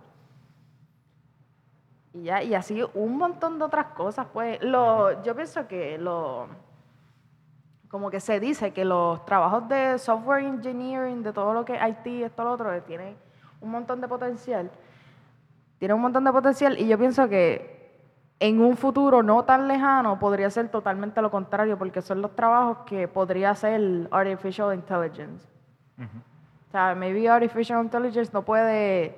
Y 2.13 2.24
ya, 2.24 2.41
y 2.41 2.55
así 2.55 2.82
un 2.94 3.17
montón 3.17 3.60
de 3.60 3.65
otras 3.65 3.88
cosas, 3.88 4.27
pues. 4.34 4.62
Lo, 4.63 5.22
yo 5.24 5.36
pienso 5.36 5.67
que 5.67 5.98
lo 5.98 6.48
como 7.89 8.10
que 8.10 8.20
se 8.20 8.39
dice 8.39 8.74
que 8.74 8.84
los 8.84 9.24
trabajos 9.25 9.70
de 9.70 9.98
software 10.00 10.44
engineering, 10.44 11.24
de 11.24 11.32
todo 11.32 11.53
lo 11.53 11.63
que 11.63 11.75
es 11.75 11.82
IT, 11.82 12.25
esto, 12.25 12.44
lo 12.44 12.51
otro, 12.51 12.82
tienen 12.84 13.15
un 13.62 13.72
montón 13.72 14.02
de 14.02 14.08
potencial. 14.08 14.70
Tienen 15.78 15.96
un 15.96 16.02
montón 16.02 16.24
de 16.24 16.32
potencial 16.32 16.80
y 16.80 16.88
yo 16.88 16.98
pienso 16.98 17.28
que 17.28 17.76
en 18.40 18.60
un 18.60 18.76
futuro 18.76 19.24
no 19.24 19.44
tan 19.44 19.68
lejano 19.68 20.20
podría 20.20 20.50
ser 20.50 20.70
totalmente 20.70 21.22
lo 21.22 21.32
contrario, 21.32 21.78
porque 21.78 22.02
son 22.02 22.22
los 22.22 22.36
trabajos 22.36 22.80
que 22.86 23.08
podría 23.08 23.52
hacer 23.52 24.08
artificial 24.12 24.74
intelligence. 24.74 25.48
O 25.98 26.72
sea, 26.72 26.94
maybe 26.96 27.30
artificial 27.30 27.82
intelligence 27.84 28.32
no 28.34 28.44
puede 28.44 29.16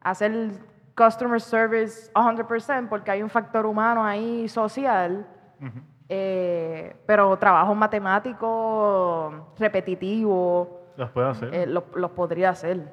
hacer 0.00 0.52
customer 0.96 1.40
service 1.40 2.12
100% 2.12 2.88
porque 2.88 3.10
hay 3.10 3.22
un 3.22 3.30
factor 3.30 3.66
humano 3.66 4.04
ahí 4.04 4.48
social. 4.48 5.26
Eh, 6.08 6.94
pero 7.06 7.36
trabajo 7.38 7.74
matemático 7.74 9.52
repetitivo 9.58 10.80
Los 10.96 11.10
puedo 11.10 11.28
hacer. 11.28 11.54
eh, 11.54 11.66
los 11.66 11.84
los 11.94 12.10
podría 12.10 12.50
hacer 12.50 12.92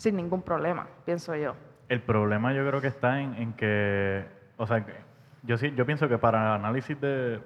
sin 0.00 0.16
ningún 0.16 0.40
problema, 0.40 0.86
pienso 1.04 1.36
yo. 1.36 1.54
El 1.90 2.00
problema 2.00 2.54
yo 2.54 2.66
creo 2.66 2.80
que 2.80 2.86
está 2.86 3.20
en, 3.20 3.34
en 3.34 3.52
que, 3.52 4.24
o 4.56 4.66
sea, 4.66 4.82
que 4.82 4.94
yo 5.42 5.58
sí, 5.58 5.74
yo 5.76 5.84
pienso 5.84 6.08
que 6.08 6.16
para 6.16 6.54
análisis 6.54 6.98
de 6.98 7.38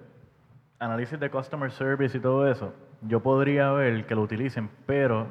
análisis 0.79 1.19
de 1.19 1.31
customer 1.31 1.73
service 1.73 2.17
y 2.17 2.21
todo 2.21 2.47
eso, 2.47 2.73
yo 3.03 3.19
podría 3.19 3.73
ver 3.73 4.07
que 4.07 4.15
lo 4.15 4.23
utilicen, 4.23 4.71
pero 4.87 5.27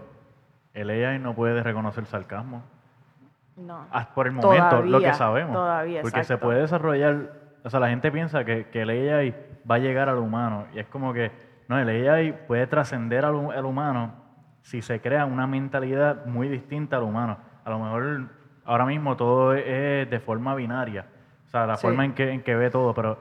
el 0.74 0.90
AI 0.90 1.18
no 1.20 1.34
puede 1.34 1.64
reconocer 1.64 2.06
sarcasmo. 2.08 2.62
No. 3.56 3.88
Hasta 3.90 4.14
por 4.14 4.28
el 4.28 4.34
momento, 4.34 4.82
lo 4.82 5.00
que 5.00 5.14
sabemos. 5.14 5.54
todavía, 5.54 6.02
porque 6.02 6.26
se 6.26 6.38
puede 6.38 6.60
desarrollar, 6.60 7.32
o 7.64 7.70
sea, 7.70 7.80
la 7.80 7.88
gente 7.88 8.12
piensa 8.12 8.44
que, 8.44 8.66
que 8.66 8.82
el 8.82 8.90
AI 8.90 9.34
va 9.70 9.76
a 9.76 9.80
llegar 9.80 10.10
al 10.10 10.18
humano 10.18 10.66
y 10.74 10.80
es 10.80 10.88
como 10.88 11.14
que, 11.14 11.32
no, 11.70 11.80
el 11.80 11.88
AI 11.88 12.34
puede 12.48 12.68
trascender 12.68 13.24
al, 13.24 13.50
al 13.52 13.64
humano 13.64 14.23
si 14.64 14.82
se 14.82 15.00
crea 15.00 15.26
una 15.26 15.46
mentalidad 15.46 16.26
muy 16.26 16.48
distinta 16.50 16.98
al 16.98 17.04
humano. 17.04 17.38
A 17.64 17.70
lo 17.70 17.80
mejor 17.80 18.22
ahora 18.66 18.86
mismo 18.86 19.16
todo 19.16 19.54
es, 19.54 20.10
de 20.10 20.20
forma 20.20 20.56
binaria, 20.56 21.06
o 21.46 21.50
sea, 21.50 21.68
la 21.68 21.76
Sí. 21.78 21.86
forma 21.86 22.04
en 22.06 22.14
que, 22.14 22.32
en 22.32 22.42
que 22.42 22.56
ve 22.56 22.70
todo, 22.72 22.94
pero 22.96 23.20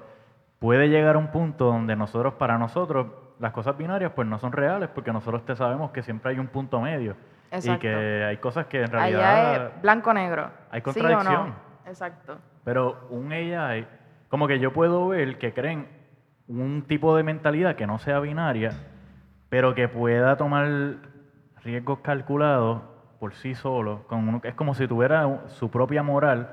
puede 0.58 0.88
llegar 0.88 1.16
a 1.16 1.18
un 1.18 1.28
punto 1.28 1.66
donde 1.66 1.94
nosotros, 1.96 2.34
para 2.34 2.56
nosotros, 2.58 3.06
las 3.40 3.52
cosas 3.52 3.76
binarias 3.76 4.12
pues 4.14 4.26
no 4.28 4.38
son 4.38 4.52
reales 4.52 4.88
porque 4.94 5.12
nosotros 5.12 5.44
te 5.44 5.56
sabemos 5.56 5.90
que 5.90 6.02
siempre 6.02 6.30
hay 6.30 6.38
un 6.38 6.46
punto 6.46 6.80
medio. 6.80 7.16
Y 7.50 7.56
Exacto. 7.56 7.80
que 7.80 8.24
hay 8.24 8.36
cosas 8.38 8.66
que 8.66 8.82
en 8.82 8.90
realidad... 8.90 9.20
Allá 9.52 9.66
es 9.66 9.82
blanco-negro. 9.82 10.48
hay 10.70 10.80
¿sí 10.80 11.00
o 11.00 11.02
no? 11.02 11.08
contradicción. 11.10 11.54
Exacto. 11.86 12.38
Pero 12.64 13.06
un 13.10 13.32
AI, 13.32 13.86
como 14.28 14.46
que 14.46 14.58
yo 14.60 14.72
puedo 14.72 15.08
ver 15.08 15.36
que 15.38 15.52
creen 15.52 15.88
un 16.46 16.82
tipo 16.86 17.16
de 17.16 17.24
mentalidad 17.24 17.74
que 17.74 17.86
no 17.86 17.98
sea 17.98 18.20
binaria, 18.20 18.70
pero 19.48 19.74
que 19.74 19.88
pueda 19.88 20.36
tomar 20.36 20.68
riesgos 21.64 22.00
calculados 22.00 22.82
por 23.18 23.34
sí 23.34 23.54
solo. 23.54 24.04
Con 24.08 24.28
uno- 24.28 24.40
es 24.42 24.54
como 24.54 24.74
si 24.74 24.86
tuviera 24.88 25.48
su 25.48 25.70
propia 25.70 26.02
moral 26.02 26.50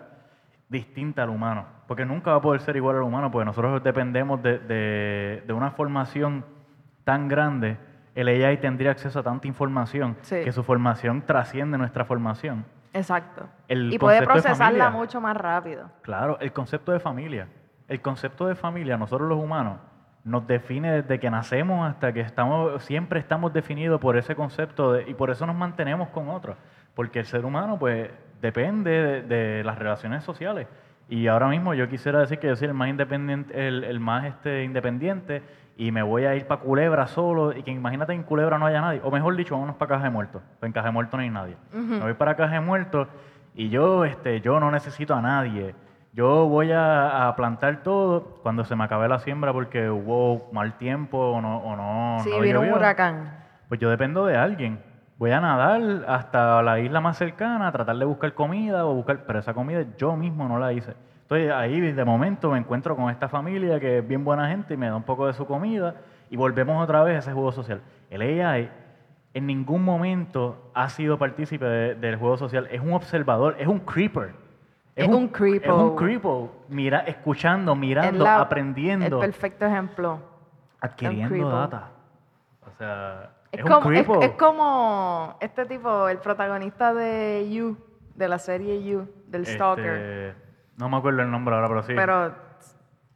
distinta 0.67 1.23
al 1.23 1.29
humano. 1.29 1.65
Porque 1.87 2.05
nunca 2.05 2.31
va 2.31 2.37
a 2.37 2.41
poder 2.41 2.61
ser 2.61 2.75
igual 2.75 2.97
al 2.97 3.01
humano, 3.03 3.31
porque 3.31 3.45
nosotros 3.45 3.83
dependemos 3.83 4.41
de, 4.43 4.59
de- 4.59 5.43
de 5.47 5.53
una 5.53 5.71
formación 5.71 6.45
tan 7.03 7.27
grande. 7.27 7.77
El 8.13 8.27
AI 8.27 8.57
tendría 8.57 8.91
acceso 8.91 9.19
a 9.19 9.23
tanta 9.23 9.47
información 9.47 10.17
Sí. 10.21 10.43
que 10.43 10.51
su 10.51 10.63
formación 10.63 11.23
trasciende 11.23 11.77
nuestra 11.77 12.05
formación. 12.05 12.65
Exacto. 12.93 13.47
El 13.67 13.93
y 13.93 13.97
puede 13.99 14.21
procesarla 14.23 14.89
mucho 14.89 15.21
más 15.21 15.35
rápido. 15.37 15.89
Claro, 16.01 16.37
el 16.39 16.51
concepto 16.51 16.91
de 16.91 16.99
familia. 16.99 17.47
El 17.87 18.01
concepto 18.01 18.45
de 18.47 18.55
familia, 18.55 18.97
nosotros 18.97 19.27
los 19.29 19.39
humanos, 19.39 19.77
nos 20.23 20.45
define 20.47 20.91
desde 21.01 21.19
que 21.19 21.29
nacemos 21.29 21.89
hasta 21.89 22.11
que 22.13 22.19
estamos, 22.21 22.83
siempre 22.83 23.19
estamos 23.19 23.53
definidos 23.53 23.99
por 24.01 24.17
ese 24.17 24.35
concepto 24.35 24.93
de- 24.93 25.09
y 25.09 25.13
por 25.13 25.29
eso 25.29 25.45
nos 25.45 25.55
mantenemos 25.55 26.09
con 26.09 26.29
otros. 26.29 26.57
Porque 26.93 27.19
el 27.19 27.25
ser 27.25 27.45
humano, 27.45 27.77
pues, 27.79 28.09
depende 28.41 28.89
de, 28.91 29.21
de 29.23 29.63
las 29.63 29.77
relaciones 29.79 30.23
sociales. 30.23 30.67
Y 31.07 31.27
ahora 31.27 31.47
mismo 31.47 31.73
yo 31.73 31.87
quisiera 31.89 32.19
decir 32.19 32.37
que 32.39 32.47
yo 32.47 32.55
soy 32.55 32.67
el 32.67 32.73
más 32.73 32.89
independiente, 32.89 33.67
el, 33.67 33.83
el 33.83 33.99
más 33.99 34.25
este, 34.25 34.63
independiente 34.63 35.41
y 35.75 35.91
me 35.91 36.03
voy 36.03 36.25
a 36.25 36.35
ir 36.35 36.45
para 36.45 36.61
Culebra 36.61 37.07
solo 37.07 37.51
y 37.57 37.63
que 37.63 37.71
imagínate 37.71 38.13
en 38.13 38.21
Culebra 38.23 38.59
no 38.59 38.65
haya 38.67 38.81
nadie. 38.81 39.01
O 39.03 39.09
mejor 39.09 39.35
dicho, 39.35 39.55
vámonos 39.55 39.75
para 39.77 39.89
Caja 39.89 40.03
de 40.03 40.09
Muertos. 40.11 40.41
Pues 40.59 40.67
en 40.69 40.73
Caja 40.73 40.87
de 40.87 40.91
Muertos 40.93 41.17
no 41.17 41.23
hay 41.23 41.29
nadie. 41.29 41.55
Me 41.73 41.99
voy 41.99 42.13
para 42.13 42.35
Caja 42.35 42.53
de 42.55 42.59
Muertos 42.59 43.07
y 43.55 43.69
yo, 43.69 44.05
este, 44.05 44.39
yo 44.41 44.59
no 44.59 44.69
necesito 44.69 45.15
a 45.15 45.21
nadie. 45.21 45.73
Yo 46.19 46.47
voy 46.49 46.69
a, 46.73 47.29
a 47.29 47.35
plantar 47.37 47.81
todo 47.81 48.39
cuando 48.43 48.65
se 48.65 48.75
me 48.75 48.83
acabe 48.83 49.07
la 49.07 49.19
siembra 49.19 49.53
porque 49.53 49.89
hubo 49.89 50.49
mal 50.51 50.73
tiempo 50.77 51.17
o 51.17 51.39
no, 51.41 51.59
o 51.59 51.77
no, 51.77 52.17
sí, 52.25 52.29
no 52.29 52.41
vino 52.41 52.59
un 52.59 52.65
huracán. 52.73 53.37
Pues 53.69 53.79
yo 53.79 53.89
dependo 53.89 54.25
de 54.25 54.35
alguien. 54.35 54.81
Voy 55.17 55.31
a 55.31 55.39
nadar 55.39 55.81
hasta 56.09 56.61
la 56.61 56.77
isla 56.81 56.99
más 56.99 57.15
cercana, 57.15 57.69
a 57.69 57.71
tratar 57.71 57.95
de 57.95 58.03
buscar 58.03 58.33
comida 58.33 58.85
o 58.85 58.95
buscar, 58.95 59.19
pero 59.25 59.39
esa 59.39 59.53
comida 59.53 59.85
yo 59.97 60.17
mismo 60.17 60.45
no 60.49 60.59
la 60.59 60.73
hice. 60.73 60.93
Entonces 61.21 61.53
ahí 61.53 61.79
de 61.79 62.03
momento 62.03 62.51
me 62.51 62.57
encuentro 62.57 62.97
con 62.97 63.09
esta 63.09 63.29
familia 63.29 63.79
que 63.79 63.99
es 63.99 64.05
bien 64.05 64.25
buena 64.25 64.49
gente 64.49 64.73
y 64.73 64.77
me 64.77 64.87
da 64.89 64.97
un 64.97 65.03
poco 65.03 65.25
de 65.25 65.31
su 65.31 65.45
comida 65.47 65.95
y 66.29 66.35
volvemos 66.35 66.83
otra 66.83 67.01
vez 67.01 67.15
a 67.15 67.19
ese 67.19 67.31
juego 67.31 67.53
social. 67.53 67.79
El 68.09 68.23
AI 68.41 68.69
en 69.33 69.47
ningún 69.47 69.85
momento 69.85 70.69
ha 70.73 70.89
sido 70.89 71.17
partícipe 71.17 71.63
de- 71.63 71.95
del 71.95 72.17
juego 72.17 72.35
social. 72.35 72.67
Es 72.71 72.81
un 72.81 72.91
observador, 72.91 73.55
es 73.57 73.67
un 73.67 73.79
creeper. 73.79 74.48
Es 75.03 75.07
un 75.07 75.27
creepo. 75.29 75.65
Es 75.65 75.71
un 75.83 75.95
creepo. 75.95 76.51
Mira, 76.69 76.99
escuchando, 76.99 77.73
Es 77.73 77.77
mirando, 77.77 78.23
la- 78.23 78.41
aprendiendo, 78.41 79.05
El 79.05 79.31
perfecto 79.31 79.65
ejemplo. 79.65 80.19
adquiriendo 80.81 81.49
data. 81.49 81.89
O 82.67 82.71
sea, 82.77 83.31
Es, 83.51 83.59
es, 83.59 83.65
un 83.65 83.71
como, 83.71 83.91
es, 83.91 84.03
creepo. 84.05 84.21
es 84.21 84.31
como 84.31 85.37
este 85.39 85.65
tipo, 85.65 86.07
el 86.07 86.17
protagonista 86.19 86.93
de 86.93 87.47
You, 87.51 87.77
de 88.15 88.27
la 88.27 88.39
serie 88.39 88.83
You, 88.83 89.07
del 89.27 89.45
Stalker. 89.45 89.85
Este, 89.85 90.35
no 90.77 90.89
me 90.89 90.97
acuerdo 90.97 91.21
el 91.21 91.31
nombre 91.31 91.55
ahora, 91.55 91.67
pero 91.67 91.83
sí. 91.83 91.93
Pero 91.95 92.33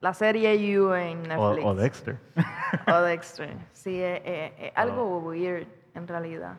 la 0.01 0.13
serie 0.13 0.57
You 0.71 0.93
en 0.93 1.23
Netflix. 1.23 1.65
o 1.65 1.75
Dexter. 1.75 2.17
O 2.91 3.01
Dexter. 3.01 3.55
Sí, 3.71 4.01
es, 4.01 4.21
es- 4.25 4.51
es 4.57 4.71
algo 4.75 5.19
weird 5.19 5.67
en 5.93 6.07
realidad. 6.07 6.55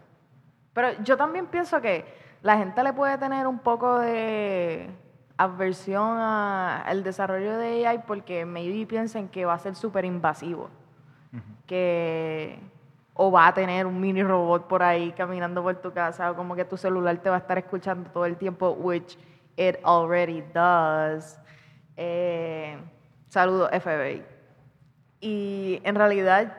Pero 0.72 0.92
yo 1.02 1.16
también 1.16 1.46
pienso 1.46 1.80
que 1.80 2.04
la 2.42 2.56
gente 2.56 2.82
le 2.82 2.92
puede 2.92 3.18
tener 3.18 3.46
un 3.46 3.58
poco 3.58 3.98
de 3.98 4.88
aversión 5.36 6.18
al 6.18 7.02
desarrollo 7.02 7.58
de 7.58 7.86
AI 7.86 8.04
porque 8.06 8.44
maybe 8.44 8.86
piensen 8.86 9.28
que 9.28 9.44
va 9.44 9.54
a 9.54 9.58
ser 9.58 9.74
súper 9.74 10.04
invasivo. 10.04 10.70
Que 11.66 12.58
o 13.14 13.30
va 13.30 13.46
a 13.46 13.54
tener 13.54 13.86
un 13.86 14.00
mini 14.00 14.22
robot 14.22 14.66
por 14.66 14.82
ahí 14.82 15.12
caminando 15.12 15.62
por 15.62 15.76
tu 15.76 15.92
casa 15.92 16.30
o 16.30 16.36
como 16.36 16.54
que 16.54 16.64
tu 16.64 16.76
celular 16.76 17.16
te 17.18 17.30
va 17.30 17.36
a 17.36 17.38
estar 17.38 17.56
escuchando 17.58 18.10
todo 18.10 18.26
el 18.26 18.36
tiempo, 18.36 18.70
which 18.72 19.16
it 19.56 19.76
already 19.84 20.42
does. 20.52 21.38
Eh, 21.96 22.76
saludos 23.28 23.70
FBI. 23.70 24.22
Y 25.20 25.80
en 25.84 25.94
realidad, 25.94 26.56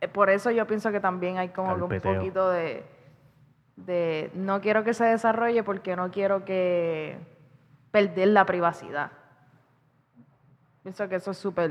eh, 0.00 0.08
por 0.08 0.30
eso 0.30 0.50
yo 0.50 0.66
pienso 0.66 0.92
que 0.92 1.00
también 1.00 1.38
hay 1.38 1.48
como 1.48 1.74
un 1.74 2.00
poquito 2.00 2.50
de, 2.50 2.84
de, 3.76 4.30
no 4.34 4.60
quiero 4.60 4.84
que 4.84 4.94
se 4.94 5.04
desarrolle 5.04 5.62
porque 5.62 5.96
no 5.96 6.10
quiero 6.10 6.44
que 6.44 7.18
perder 7.94 8.26
la 8.26 8.44
privacidad. 8.44 9.12
Pienso 10.82 11.08
que 11.08 11.14
eso 11.14 11.30
es 11.30 11.38
súper, 11.38 11.70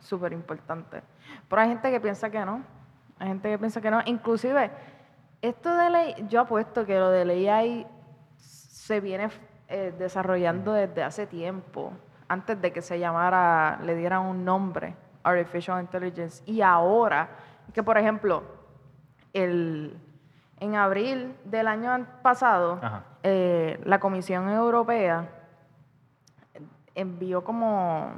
súper 0.00 0.34
importante. 0.34 1.02
Pero 1.48 1.62
hay 1.62 1.68
gente 1.70 1.90
que 1.90 1.98
piensa 1.98 2.28
que 2.28 2.44
no. 2.44 2.62
Hay 3.18 3.28
gente 3.28 3.48
que 3.48 3.58
piensa 3.58 3.80
que 3.80 3.90
no. 3.90 4.02
Inclusive, 4.04 4.70
esto 5.40 5.74
de 5.74 5.88
ley, 5.88 6.26
yo 6.28 6.42
apuesto 6.42 6.84
que 6.84 6.98
lo 6.98 7.08
de 7.08 7.24
ley 7.24 7.48
AI 7.48 7.86
se 8.36 9.00
viene 9.00 9.30
eh, 9.66 9.94
desarrollando 9.98 10.74
desde 10.74 11.02
hace 11.02 11.26
tiempo, 11.26 11.94
antes 12.28 12.60
de 12.60 12.70
que 12.70 12.82
se 12.82 12.98
llamara, 12.98 13.78
le 13.82 13.96
dieran 13.96 14.26
un 14.26 14.44
nombre, 14.44 14.94
Artificial 15.22 15.80
Intelligence. 15.80 16.42
Y 16.44 16.60
ahora, 16.60 17.30
que 17.72 17.82
por 17.82 17.96
ejemplo, 17.96 18.42
el, 19.32 19.98
en 20.60 20.74
abril 20.74 21.34
del 21.46 21.66
año 21.66 22.06
pasado, 22.20 22.78
eh, 23.22 23.80
la 23.86 24.00
Comisión 24.00 24.50
Europea 24.50 25.38
envió 26.94 27.44
como 27.44 28.12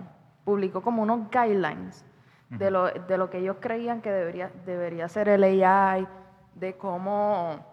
publicó 0.45 0.83
como 0.83 1.03
unos 1.03 1.31
guidelines 1.31 2.05
de, 2.51 2.71
lo, 2.71 2.91
de 2.91 3.19
lo 3.19 3.31
que 3.31 3.39
ellos 3.39 3.57
creían 3.59 4.01
que 4.01 4.13
debería, 4.13 4.51
debería 4.65 5.09
ser 5.09 5.29
el 5.29 5.43
AI, 5.43 6.07
de 6.55 6.77
cómo, 6.77 7.65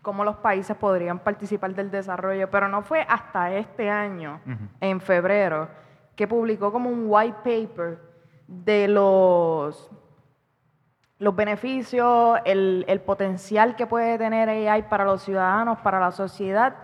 cómo 0.00 0.24
los 0.24 0.36
países 0.36 0.76
podrían 0.76 1.20
participar 1.20 1.74
del 1.74 1.90
desarrollo, 1.90 2.50
pero 2.50 2.66
no 2.68 2.82
fue 2.82 3.06
hasta 3.08 3.52
este 3.52 3.88
año, 3.88 4.40
en 4.80 5.00
febrero, 5.00 5.68
que 6.16 6.26
publicó 6.26 6.72
como 6.72 6.90
un 6.90 7.04
white 7.06 7.38
paper 7.44 8.00
de 8.48 8.88
los, 8.88 9.88
los 11.18 11.36
beneficios, 11.36 12.38
el, 12.44 12.84
el 12.88 13.00
potencial 13.02 13.76
que 13.76 13.86
puede 13.86 14.18
tener 14.18 14.48
AI 14.48 14.82
para 14.88 15.04
los 15.04 15.22
ciudadanos, 15.22 15.78
para 15.78 16.00
la 16.00 16.10
sociedad, 16.10 16.74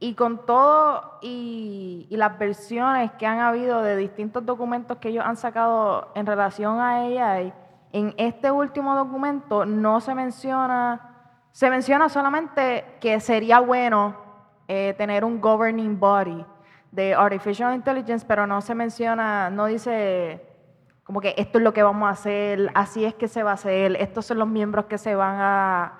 y 0.00 0.14
con 0.14 0.46
todo 0.46 1.18
y, 1.22 2.06
las 2.10 2.38
versiones 2.38 3.12
que 3.12 3.26
han 3.26 3.40
habido 3.40 3.82
de 3.82 3.96
distintos 3.96 4.44
documentos 4.44 4.98
que 4.98 5.08
ellos 5.08 5.24
han 5.24 5.36
sacado 5.36 6.10
en 6.14 6.26
relación 6.26 6.80
a 6.80 6.98
AI, 6.98 7.52
en 7.92 8.14
este 8.16 8.50
último 8.50 8.94
documento 8.94 9.64
no 9.64 10.00
se 10.00 10.14
menciona, 10.14 11.36
se 11.52 11.70
menciona 11.70 12.08
solamente 12.08 12.84
que 13.00 13.20
sería 13.20 13.60
bueno 13.60 14.16
eh, 14.66 14.94
tener 14.98 15.24
un 15.24 15.40
governing 15.40 15.98
body 15.98 16.44
de 16.90 17.14
artificial 17.14 17.74
intelligence, 17.74 18.24
pero 18.26 18.46
no 18.46 18.60
se 18.60 18.74
menciona, 18.74 19.50
no 19.50 19.66
dice 19.66 20.44
como 21.04 21.20
que 21.20 21.34
esto 21.38 21.58
es 21.58 21.64
lo 21.64 21.72
que 21.72 21.82
vamos 21.82 22.06
a 22.06 22.12
hacer, 22.12 22.70
así 22.74 23.04
es 23.04 23.14
que 23.14 23.28
se 23.28 23.42
va 23.42 23.52
a 23.52 23.54
hacer, 23.54 23.96
estos 23.96 24.26
son 24.26 24.38
los 24.38 24.48
miembros 24.48 24.86
que 24.86 24.98
se 24.98 25.14
van 25.14 25.36
a, 25.38 25.94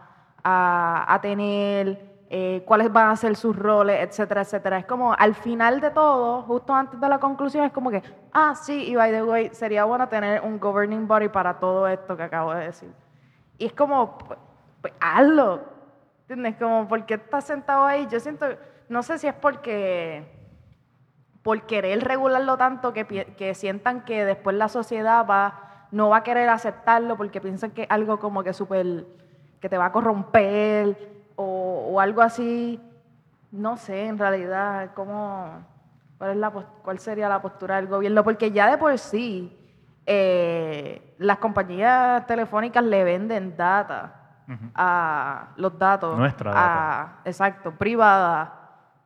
a 0.44 1.18
tener 1.22 2.07
eh, 2.30 2.62
cuáles 2.66 2.92
van 2.92 3.08
a 3.08 3.16
ser 3.16 3.36
sus 3.36 3.56
roles, 3.56 4.00
etcétera, 4.00 4.42
etcétera. 4.42 4.78
Es 4.78 4.84
como 4.84 5.14
al 5.14 5.34
final 5.34 5.80
de 5.80 5.90
todo, 5.90 6.42
justo 6.42 6.74
antes 6.74 7.00
de 7.00 7.08
la 7.08 7.18
conclusión, 7.18 7.64
es 7.64 7.72
como 7.72 7.90
que, 7.90 8.02
ah, 8.32 8.54
sí, 8.54 8.90
y 8.90 8.96
by 8.96 9.10
the 9.10 9.22
way, 9.22 9.48
sería 9.52 9.84
bueno 9.84 10.08
tener 10.08 10.42
un 10.42 10.60
governing 10.60 11.08
body 11.08 11.28
para 11.28 11.58
todo 11.58 11.88
esto 11.88 12.16
que 12.16 12.24
acabo 12.24 12.52
de 12.52 12.66
decir. 12.66 12.92
Y 13.56 13.64
es 13.64 13.72
como, 13.72 14.18
pues, 14.18 14.38
pues 14.82 14.92
hazlo, 15.00 15.62
¿entiendes? 16.28 16.56
Como, 16.56 16.86
¿por 16.86 17.06
qué 17.06 17.14
estás 17.14 17.44
sentado 17.44 17.86
ahí? 17.86 18.06
Yo 18.10 18.20
siento, 18.20 18.46
no 18.90 19.02
sé 19.02 19.18
si 19.18 19.26
es 19.26 19.34
porque 19.34 20.36
por 21.42 21.62
querer 21.62 22.04
regularlo 22.04 22.58
tanto 22.58 22.92
que, 22.92 23.06
que 23.06 23.54
sientan 23.54 24.04
que 24.04 24.26
después 24.26 24.54
la 24.54 24.68
sociedad 24.68 25.26
va, 25.26 25.86
no 25.92 26.10
va 26.10 26.18
a 26.18 26.22
querer 26.22 26.50
aceptarlo 26.50 27.16
porque 27.16 27.40
piensan 27.40 27.70
que 27.70 27.84
es 27.84 27.90
algo 27.90 28.18
como 28.18 28.42
que 28.42 28.52
súper, 28.52 29.06
que 29.60 29.70
te 29.70 29.78
va 29.78 29.86
a 29.86 29.92
corromper, 29.92 31.17
o, 31.40 32.00
algo 32.00 32.20
así, 32.20 32.80
no 33.52 33.76
sé 33.76 34.06
en 34.06 34.18
realidad 34.18 34.90
cómo, 34.94 35.64
cuál, 36.18 36.32
es 36.32 36.36
la, 36.36 36.50
cuál 36.50 36.98
sería 36.98 37.28
la 37.28 37.40
postura 37.40 37.76
del 37.76 37.86
gobierno, 37.86 38.24
porque 38.24 38.50
ya 38.50 38.68
de 38.68 38.76
por 38.76 38.98
sí 38.98 39.56
eh, 40.04 41.14
las 41.18 41.38
compañías 41.38 42.26
telefónicas 42.26 42.82
le 42.82 43.04
venden 43.04 43.56
data 43.56 44.14
a 44.74 45.50
los 45.56 45.78
datos, 45.78 46.18
Nuestra 46.18 46.52
data. 46.52 47.20
exacto, 47.24 47.70
privada 47.72 48.54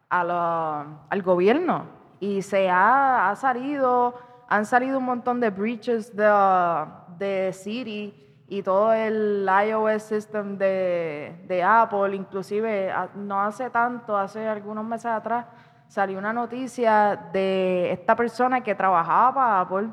al 0.08 1.22
gobierno. 1.22 1.84
Y 2.18 2.40
se 2.40 2.70
ha, 2.70 3.34
salido, 3.36 4.14
han 4.48 4.64
salido 4.64 4.98
un 4.98 5.04
montón 5.04 5.38
de 5.40 5.50
breaches 5.50 6.16
de, 6.16 6.86
de 7.18 7.52
Siri 7.52 8.31
y 8.52 8.62
todo 8.62 8.92
el 8.92 9.48
iOS 9.66 10.02
system 10.02 10.58
de, 10.58 11.64
Apple, 11.66 12.14
inclusive 12.14 12.92
no 13.14 13.40
hace 13.40 13.70
tanto, 13.70 14.14
hace 14.14 14.46
algunos 14.46 14.84
meses 14.84 15.06
atrás, 15.06 15.46
salió 15.88 16.18
una 16.18 16.34
noticia 16.34 17.30
de 17.32 17.92
esta 17.92 18.14
persona 18.14 18.60
que 18.60 18.74
trabajaba 18.74 19.32
para 19.32 19.60
Apple, 19.60 19.88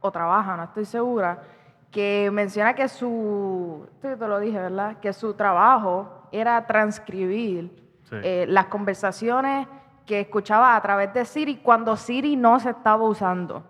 o 0.00 0.12
trabaja, 0.12 0.56
no 0.56 0.62
estoy 0.62 0.84
segura, 0.84 1.42
que 1.90 2.30
menciona 2.32 2.72
que 2.72 2.86
su, 2.86 3.84
te 4.00 4.16
lo 4.16 4.38
dije, 4.38 4.60
¿verdad? 4.60 4.98
Que 5.00 5.12
su 5.12 5.34
trabajo 5.34 6.28
era 6.30 6.64
transcribir 6.68 7.90
eh, 8.12 8.46
las 8.48 8.66
conversaciones 8.66 9.66
que 10.06 10.20
escuchaba 10.20 10.76
a 10.76 10.80
través 10.80 11.12
de 11.12 11.24
Siri 11.24 11.56
cuando 11.56 11.96
Siri 11.96 12.36
no 12.36 12.60
se 12.60 12.70
estaba 12.70 13.02
usando. 13.02 13.64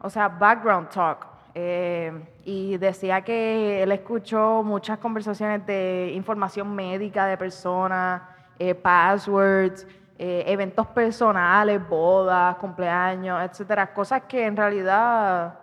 O 0.00 0.08
sea, 0.08 0.28
background 0.28 0.90
talk. 0.90 1.35
Eh, 1.58 2.12
y 2.44 2.76
decía 2.76 3.22
que 3.22 3.82
él 3.82 3.90
escuchó 3.90 4.62
muchas 4.62 4.98
conversaciones 4.98 5.64
de 5.64 6.12
información 6.14 6.74
médica 6.74 7.24
de 7.24 7.38
personas, 7.38 8.20
eh, 8.58 8.74
passwords, 8.74 9.86
eh, 10.18 10.44
eventos 10.46 10.86
personales, 10.88 11.80
bodas, 11.88 12.56
cumpleaños, 12.56 13.42
etcétera, 13.42 13.90
cosas 13.94 14.24
que 14.28 14.44
en 14.44 14.54
realidad 14.54 15.58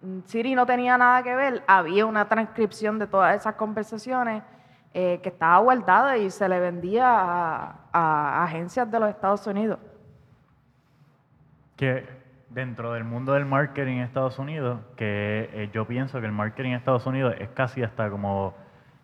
mm, 0.00 0.20
Siri 0.26 0.54
no 0.54 0.64
tenía 0.64 0.96
nada 0.96 1.24
que 1.24 1.34
ver. 1.34 1.64
Había 1.66 2.06
una 2.06 2.28
transcripción 2.28 3.00
de 3.00 3.08
todas 3.08 3.34
esas 3.34 3.56
conversaciones 3.56 4.44
que 4.92 5.20
estaba 5.24 5.58
guardada 5.58 6.18
y 6.18 6.30
se 6.30 6.46
le 6.48 6.60
vendía 6.60 7.08
a, 7.08 7.88
a 7.92 8.44
agencias 8.44 8.88
de 8.88 9.00
los 9.00 9.08
Estados 9.08 9.44
Unidos. 9.46 9.78
Que 11.74 12.21
dentro 12.54 12.92
del 12.92 13.04
mundo 13.04 13.32
del 13.32 13.44
marketing 13.44 13.94
en 13.94 14.00
Estados 14.00 14.38
Unidos, 14.38 14.80
que 14.96 15.50
eh, 15.52 15.70
yo 15.72 15.86
pienso 15.86 16.20
que 16.20 16.26
el 16.26 16.32
marketing 16.32 16.70
en 16.70 16.76
Estados 16.76 17.06
Unidos 17.06 17.34
es 17.38 17.48
casi 17.50 17.82
hasta 17.82 18.10
como, 18.10 18.54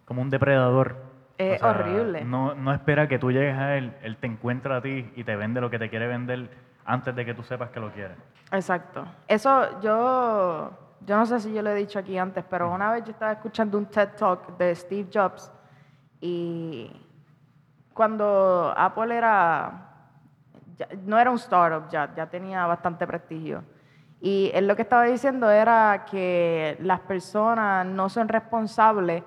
como 0.04 0.22
un 0.22 0.30
depredador. 0.30 0.96
Es 1.38 1.62
horrible. 1.62 2.24
No, 2.24 2.54
no 2.54 2.72
espera 2.72 3.08
que 3.08 3.18
tú 3.18 3.30
llegues 3.30 3.56
a 3.56 3.76
él, 3.76 3.94
él 4.02 4.16
te 4.16 4.26
encuentra 4.26 4.76
a 4.76 4.82
ti 4.82 5.11
y 5.14 5.24
te 5.24 5.37
vende 5.37 5.61
lo 5.61 5.70
que 5.70 5.78
te 5.78 5.88
quiere 5.88 6.08
vender 6.08 6.50
antes 6.84 7.14
de 7.14 7.24
que 7.24 7.34
tú 7.34 7.42
sepas 7.42 7.70
que 7.70 7.80
lo 7.80 7.92
quiere. 7.92 8.14
Exacto. 8.50 9.06
Eso 9.28 9.80
yo, 9.80 10.70
yo 11.06 11.16
no 11.16 11.26
sé 11.26 11.40
si 11.40 11.52
yo 11.52 11.62
lo 11.62 11.70
he 11.70 11.74
dicho 11.74 11.98
aquí 11.98 12.18
antes, 12.18 12.44
pero 12.48 12.72
una 12.72 12.92
vez 12.92 13.04
yo 13.04 13.12
estaba 13.12 13.32
escuchando 13.32 13.78
un 13.78 13.87
TED 13.87 14.11
Talk 14.18 14.56
de 14.58 14.74
Steve 14.74 15.08
Jobs 15.12 15.52
y 16.20 16.90
cuando 17.94 18.74
Apple 18.76 19.16
era 19.16 19.88
no 21.05 21.19
era 21.19 21.31
un 21.31 21.37
startup 21.37 21.88
ya, 21.91 22.12
ya 22.14 22.27
tenía 22.27 22.67
bastante 22.67 23.07
prestigio. 23.07 23.62
Y 24.21 24.51
él 24.55 24.67
lo 24.67 24.75
que 24.75 24.83
estaba 24.83 25.05
diciendo 25.05 25.51
era 25.51 26.05
que 26.11 26.77
las 26.81 27.01
personas 27.01 27.87
no 27.87 28.09
son 28.09 28.29
responsables 28.29 29.23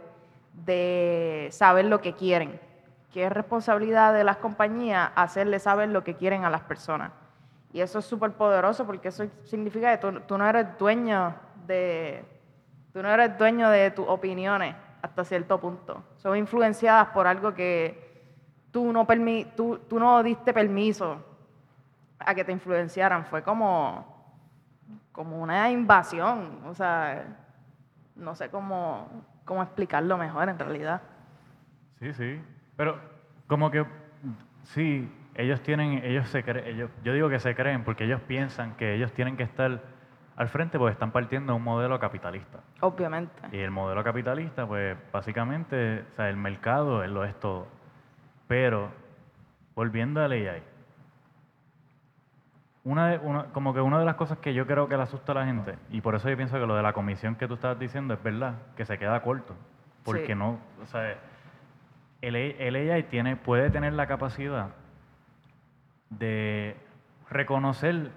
de 0.53 1.47
saber 1.51 1.85
lo 1.85 2.01
que 2.01 2.13
quieren, 2.13 2.59
que 3.11 3.25
es 3.25 3.31
responsabilidad 3.31 4.13
de 4.13 4.23
las 4.23 4.37
compañías 4.37 5.11
hacerle 5.15 5.59
saber 5.59 5.89
lo 5.89 6.03
que 6.03 6.15
quieren 6.15 6.43
a 6.43 6.49
las 6.49 6.61
personas. 6.61 7.11
Y 7.71 7.79
eso 7.79 7.99
es 7.99 8.05
súper 8.05 8.31
poderoso 8.33 8.85
porque 8.85 9.07
eso 9.07 9.25
significa 9.45 9.97
que 9.97 10.21
tú, 10.27 10.37
no 10.37 10.45
eres 10.45 10.77
dueño 10.77 11.33
de 11.65 12.25
tú 12.91 13.01
no 13.01 13.09
eres 13.09 13.37
dueño 13.37 13.69
de 13.69 13.91
tus 13.91 14.05
opiniones 14.05 14.75
hasta 15.01 15.23
cierto 15.23 15.57
punto. 15.57 16.03
Son 16.17 16.35
influenciadas 16.35 17.07
por 17.09 17.27
algo 17.27 17.53
que 17.53 18.11
no, 18.73 19.07
tú 19.07 19.99
no 19.99 20.21
diste 20.21 20.53
permiso 20.53 21.30
a 22.25 22.35
que 22.35 22.43
te 22.43 22.51
influenciaran. 22.51 23.25
Fue 23.25 23.43
como, 23.43 24.05
como 25.11 25.39
una 25.41 25.69
invasión. 25.71 26.61
O 26.65 26.73
sea, 26.73 27.23
no 28.15 28.35
sé 28.35 28.49
cómo, 28.49 29.07
cómo 29.45 29.63
explicarlo 29.63 30.17
mejor 30.17 30.49
en 30.49 30.59
realidad. 30.59 31.01
Sí, 31.99 32.13
sí. 32.13 32.41
Pero 32.75 32.99
como 33.47 33.69
que 33.69 33.85
sí, 34.63 35.11
ellos 35.35 35.61
tienen, 35.61 36.03
ellos 36.03 36.27
se 36.29 36.43
creen, 36.43 36.67
ellos, 36.67 36.89
yo 37.03 37.13
digo 37.13 37.29
que 37.29 37.39
se 37.39 37.55
creen 37.55 37.83
porque 37.83 38.05
ellos 38.05 38.21
piensan 38.21 38.75
que 38.75 38.95
ellos 38.95 39.11
tienen 39.13 39.37
que 39.37 39.43
estar 39.43 39.81
al 40.35 40.49
frente 40.49 40.79
porque 40.79 40.93
están 40.93 41.11
partiendo 41.11 41.53
de 41.53 41.57
un 41.57 41.63
modelo 41.63 41.99
capitalista. 41.99 42.59
Obviamente. 42.79 43.41
Y 43.51 43.59
el 43.59 43.71
modelo 43.71 44.03
capitalista, 44.03 44.65
pues 44.65 44.97
básicamente, 45.11 46.05
o 46.11 46.15
sea, 46.15 46.29
el 46.29 46.37
mercado 46.37 47.05
lo 47.07 47.23
es 47.23 47.39
todo. 47.39 47.67
Pero, 48.47 48.89
volviendo 49.75 50.21
a 50.21 50.27
la 50.27 50.35
AI, 50.35 50.63
una, 52.83 53.19
como 53.53 53.73
que 53.73 53.81
una 53.81 53.99
de 53.99 54.05
las 54.05 54.15
cosas 54.15 54.39
que 54.39 54.53
yo 54.53 54.65
creo 54.65 54.87
que 54.87 54.97
le 54.97 55.03
asusta 55.03 55.33
a 55.33 55.35
la 55.35 55.45
gente, 55.45 55.75
y 55.89 56.01
por 56.01 56.15
eso 56.15 56.29
yo 56.29 56.35
pienso 56.35 56.59
que 56.59 56.65
lo 56.65 56.75
de 56.75 56.81
la 56.81 56.93
comisión 56.93 57.35
que 57.35 57.47
tú 57.47 57.55
estabas 57.55 57.79
diciendo 57.79 58.13
es 58.13 58.23
verdad, 58.23 58.55
que 58.75 58.85
se 58.85 58.97
queda 58.97 59.21
corto. 59.21 59.55
Porque 60.03 60.33
no, 60.33 60.57
o 60.81 60.85
sea, 60.87 61.15
el, 62.21 62.35
el 62.35 62.91
AI 62.91 63.03
tiene, 63.03 63.35
puede 63.35 63.69
tener 63.69 63.93
la 63.93 64.07
capacidad 64.07 64.69
de 66.09 66.75
reconocer, 67.29 68.09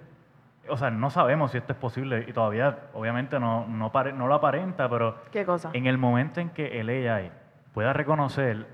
o 0.67 0.77
sea, 0.77 0.89
no 0.89 1.11
sabemos 1.11 1.51
si 1.51 1.59
esto 1.59 1.73
es 1.73 1.79
posible 1.79 2.25
y 2.27 2.33
todavía 2.33 2.79
obviamente 2.93 3.39
no, 3.39 3.67
no, 3.67 3.91
no 3.91 4.27
lo 4.27 4.33
aparenta, 4.33 4.89
pero 4.89 5.15
¿Qué 5.31 5.45
cosa? 5.45 5.69
en 5.73 5.85
el 5.85 5.99
momento 5.99 6.39
en 6.39 6.49
que 6.49 6.79
el 6.79 6.89
AI 6.89 7.31
pueda 7.73 7.93
reconocer 7.93 8.65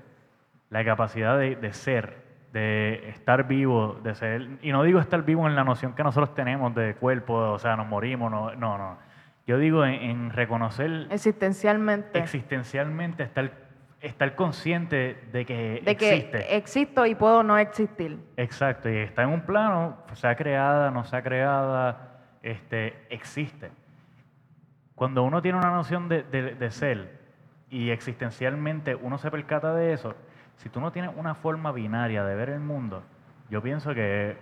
la 0.70 0.84
capacidad 0.86 1.38
de, 1.38 1.54
de 1.54 1.72
ser 1.74 2.21
de 2.52 3.08
estar 3.08 3.46
vivo, 3.48 3.98
de 4.02 4.14
ser, 4.14 4.48
y 4.62 4.72
no 4.72 4.82
digo 4.82 5.00
estar 5.00 5.22
vivo 5.24 5.46
en 5.48 5.54
la 5.56 5.64
noción 5.64 5.94
que 5.94 6.02
nosotros 6.04 6.34
tenemos 6.34 6.74
de 6.74 6.94
cuerpo, 6.96 7.34
o 7.34 7.58
sea, 7.58 7.76
nos 7.76 7.86
morimos, 7.86 8.30
no, 8.30 8.54
no, 8.54 8.76
no. 8.78 8.98
Yo 9.46 9.58
digo 9.58 9.84
en, 9.84 10.30
reconocer... 10.30 11.06
Existencialmente. 11.10 12.18
Existencialmente 12.18 13.22
estar 13.24 13.50
estar 14.00 14.34
consciente 14.34 15.28
de 15.32 15.46
que 15.46 15.80
De 15.84 15.96
que 15.96 16.12
existe. 16.14 16.56
existo 16.56 17.06
y 17.06 17.14
puedo 17.14 17.44
no 17.44 17.56
existir. 17.56 18.18
Exacto, 18.36 18.90
y 18.90 18.96
está 18.96 19.22
en 19.22 19.28
un 19.28 19.42
plano, 19.42 19.96
sea 20.14 20.34
creada, 20.34 20.90
no 20.90 21.04
sea 21.04 21.22
creada, 21.22 22.18
este, 22.42 22.96
existe. 23.10 23.70
Cuando 24.94 25.22
uno 25.22 25.40
tiene 25.40 25.58
una 25.58 25.70
noción 25.70 26.08
de, 26.08 26.22
de- 26.24 26.54
de 26.56 26.70
ser 26.70 27.20
y 27.70 27.90
existencialmente 27.90 28.94
uno 28.96 29.18
se 29.18 29.30
percata 29.30 29.72
de 29.74 29.92
eso, 29.92 30.14
si 30.56 30.68
tú 30.68 30.80
no 30.80 30.92
tienes 30.92 31.10
una 31.16 31.34
forma 31.34 31.72
binaria 31.72 32.24
de 32.24 32.34
ver 32.34 32.50
el 32.50 32.60
mundo, 32.60 33.02
yo 33.50 33.62
pienso 33.62 33.94
que 33.94 34.36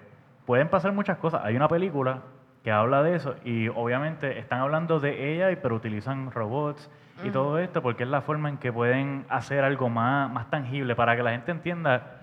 pueden 0.46 0.68
pasar 0.68 0.92
muchas 0.92 1.18
cosas. 1.18 1.42
Hay 1.44 1.56
una 1.56 1.68
película 1.68 2.22
que 2.62 2.70
habla 2.70 3.02
de 3.02 3.16
eso 3.16 3.36
y 3.44 3.68
obviamente 3.68 4.38
están 4.38 4.60
hablando 4.60 5.00
de 5.00 5.44
AI, 5.44 5.56
pero 5.56 5.74
utilizan 5.74 6.30
robots 6.30 6.90
y 7.22 7.30
todo 7.30 7.58
esto 7.58 7.82
porque 7.82 8.04
es 8.04 8.08
la 8.08 8.22
forma 8.22 8.48
en 8.48 8.58
que 8.58 8.72
pueden 8.72 9.26
hacer 9.28 9.64
algo 9.64 9.88
más, 9.88 10.30
más 10.30 10.48
tangible 10.50 10.94
para 10.94 11.16
que 11.16 11.22
la 11.22 11.32
gente 11.32 11.50
entienda 11.50 12.18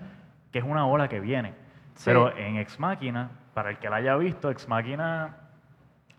que 0.52 0.58
es 0.58 0.64
una 0.64 0.86
ola 0.86 1.08
que 1.08 1.20
viene. 1.20 1.54
Sí. 1.94 2.04
Pero 2.06 2.36
en 2.36 2.56
Ex 2.56 2.78
Machina, 2.78 3.30
para 3.54 3.70
el 3.70 3.78
que 3.78 3.90
la 3.90 3.96
haya 3.96 4.16
visto, 4.16 4.50
Ex 4.50 4.68
Machina, 4.68 5.36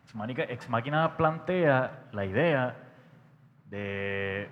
Ex 0.04 0.16
Machina, 0.16 0.44
Ex 0.44 0.70
Machina 0.70 1.18
plantea 1.18 2.06
la 2.12 2.26
idea 2.26 2.76
de 3.70 4.50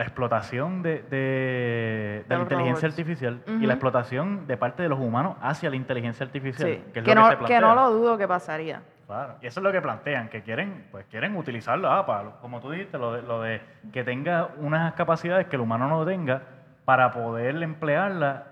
la 0.00 0.04
explotación 0.06 0.80
de, 0.82 1.02
de- 1.10 2.24
la 2.26 2.38
inteligencia 2.38 2.88
robots. 2.88 2.98
artificial 2.98 3.42
y 3.46 3.66
la 3.66 3.74
explotación 3.74 4.46
de 4.46 4.56
parte 4.56 4.82
de 4.82 4.88
los 4.88 4.98
humanos 4.98 5.36
hacia 5.42 5.68
la 5.68 5.76
inteligencia 5.76 6.24
artificial. 6.24 6.70
Sí, 6.70 6.82
que 6.94 7.00
es 7.00 7.04
que, 7.04 7.14
lo 7.14 7.20
no, 7.20 7.28
que 7.28 7.36
se 7.36 7.44
que 7.44 7.60
no 7.60 7.74
lo 7.74 7.90
dudo 7.90 8.16
que 8.16 8.26
pasaría. 8.26 8.80
Claro, 9.06 9.34
y 9.42 9.46
eso 9.46 9.60
es 9.60 9.64
lo 9.64 9.70
que 9.70 9.82
plantean, 9.82 10.30
que 10.30 10.40
quieren, 10.42 10.86
pues 10.90 11.04
quieren 11.10 11.36
utilizarlo, 11.36 11.90
ah, 11.92 12.06
para, 12.06 12.30
como 12.40 12.60
tú 12.60 12.70
dijiste, 12.70 12.96
lo 12.96 13.12
de, 13.12 13.20
lo 13.22 13.42
de 13.42 13.60
que 13.92 14.02
tenga 14.02 14.48
unas 14.56 14.94
capacidades 14.94 15.48
que 15.48 15.56
el 15.56 15.60
humano 15.62 15.86
no 15.86 16.02
tenga 16.06 16.40
para 16.86 17.10
poder 17.10 17.62
emplearla, 17.62 18.46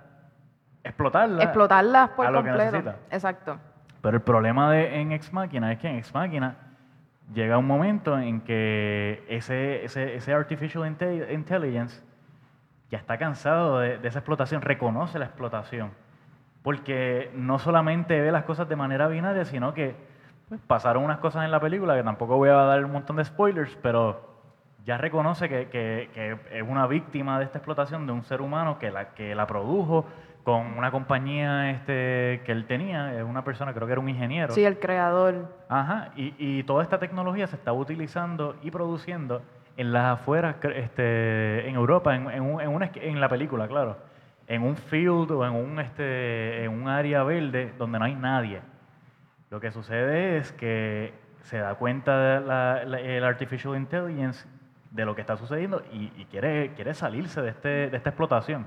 explotarla. 0.84 1.42
Explotarlas 1.44 2.10
por 2.10 2.26
a 2.26 2.30
lo 2.30 2.42
que 2.42 2.48
completo. 2.50 2.72
necesita. 2.72 2.96
Exacto. 3.10 3.58
Pero 4.02 4.16
el 4.18 4.22
problema 4.22 4.70
de, 4.70 5.00
en 5.00 5.12
Ex 5.12 5.32
Machina 5.32 5.72
es 5.72 5.78
que 5.78 5.88
en 5.88 5.96
Ex 5.96 6.12
Machina 6.12 6.56
llega 7.34 7.58
un 7.58 7.66
momento 7.66 8.18
en 8.18 8.40
que 8.40 9.24
ese, 9.28 9.84
ese, 9.84 10.14
ese 10.16 10.32
Artificial 10.32 10.84
inte- 10.86 11.32
Intelligence 11.32 12.02
ya 12.90 12.98
está 12.98 13.18
cansado 13.18 13.80
de, 13.80 13.98
de 13.98 14.08
esa 14.08 14.20
explotación, 14.20 14.62
reconoce 14.62 15.18
la 15.18 15.26
explotación. 15.26 15.90
Porque 16.62 17.30
no 17.34 17.58
solamente 17.58 18.20
ve 18.20 18.32
las 18.32 18.44
cosas 18.44 18.68
de 18.68 18.76
manera 18.76 19.08
binaria, 19.08 19.44
sino 19.44 19.74
que 19.74 19.94
pues, 20.48 20.60
pasaron 20.66 21.04
unas 21.04 21.18
cosas 21.18 21.44
en 21.44 21.50
la 21.50 21.60
película, 21.60 21.94
que 21.96 22.02
tampoco 22.02 22.36
voy 22.36 22.48
a 22.48 22.54
dar 22.54 22.84
un 22.84 22.92
montón 22.92 23.16
de 23.16 23.24
spoilers, 23.24 23.76
pero 23.82 24.26
ya 24.84 24.96
reconoce 24.96 25.48
que, 25.48 25.68
que- 25.68 26.10
que 26.14 26.36
es 26.58 26.62
una 26.66 26.86
víctima 26.86 27.38
de 27.38 27.44
esta 27.44 27.58
explotación 27.58 28.06
de 28.06 28.12
un 28.12 28.24
ser 28.24 28.40
humano 28.40 28.78
que 28.78 28.90
la, 28.90 29.10
que 29.10 29.34
la 29.34 29.46
produjo 29.46 30.06
con 30.48 30.78
una 30.78 30.90
compañía 30.90 31.70
este, 31.72 32.40
que 32.46 32.52
él 32.52 32.64
tenía, 32.64 33.12
es 33.14 33.22
una 33.22 33.44
persona, 33.44 33.74
creo 33.74 33.86
que 33.86 33.92
era 33.92 34.00
un 34.00 34.08
ingeniero. 34.08 34.54
Sí, 34.54 34.64
el 34.64 34.78
creador. 34.78 35.46
Ajá, 35.68 36.08
y, 36.16 36.32
y 36.38 36.62
toda 36.62 36.82
esta 36.82 36.98
tecnología 36.98 37.46
se 37.46 37.56
está 37.56 37.74
utilizando 37.74 38.56
y 38.62 38.70
produciendo 38.70 39.42
en 39.76 39.92
las 39.92 40.06
afueras, 40.18 40.56
este, 40.74 41.68
en 41.68 41.74
Europa, 41.74 42.16
en, 42.16 42.30
en, 42.30 42.42
un- 42.42 42.62
en 42.62 42.70
una, 42.70 42.90
en 42.94 43.20
la 43.20 43.28
película, 43.28 43.68
claro, 43.68 43.98
en 44.46 44.62
un 44.62 44.74
field 44.78 45.30
o 45.32 45.44
en 45.46 45.52
un, 45.52 45.80
este, 45.80 46.64
en 46.64 46.72
un 46.72 46.88
área 46.88 47.22
verde 47.24 47.74
donde 47.76 47.98
no 47.98 48.06
hay 48.06 48.14
nadie. 48.14 48.62
Lo 49.50 49.60
que 49.60 49.70
sucede 49.70 50.38
es 50.38 50.50
que 50.52 51.12
se 51.42 51.58
da 51.58 51.74
cuenta 51.74 52.18
de 52.18 52.40
la- 52.40 52.84
la- 52.86 53.00
el 53.00 53.22
artificial 53.22 53.76
intelligence 53.76 54.48
de 54.90 55.04
lo 55.04 55.14
que 55.14 55.20
está 55.20 55.36
sucediendo 55.36 55.82
y, 55.92 56.12
y 56.16 56.24
quiere, 56.30 56.72
quiere 56.74 56.94
salirse 56.94 57.42
de, 57.42 57.50
este, 57.50 57.68
de 57.90 57.96
esta 57.96 58.10
explotación. 58.10 58.66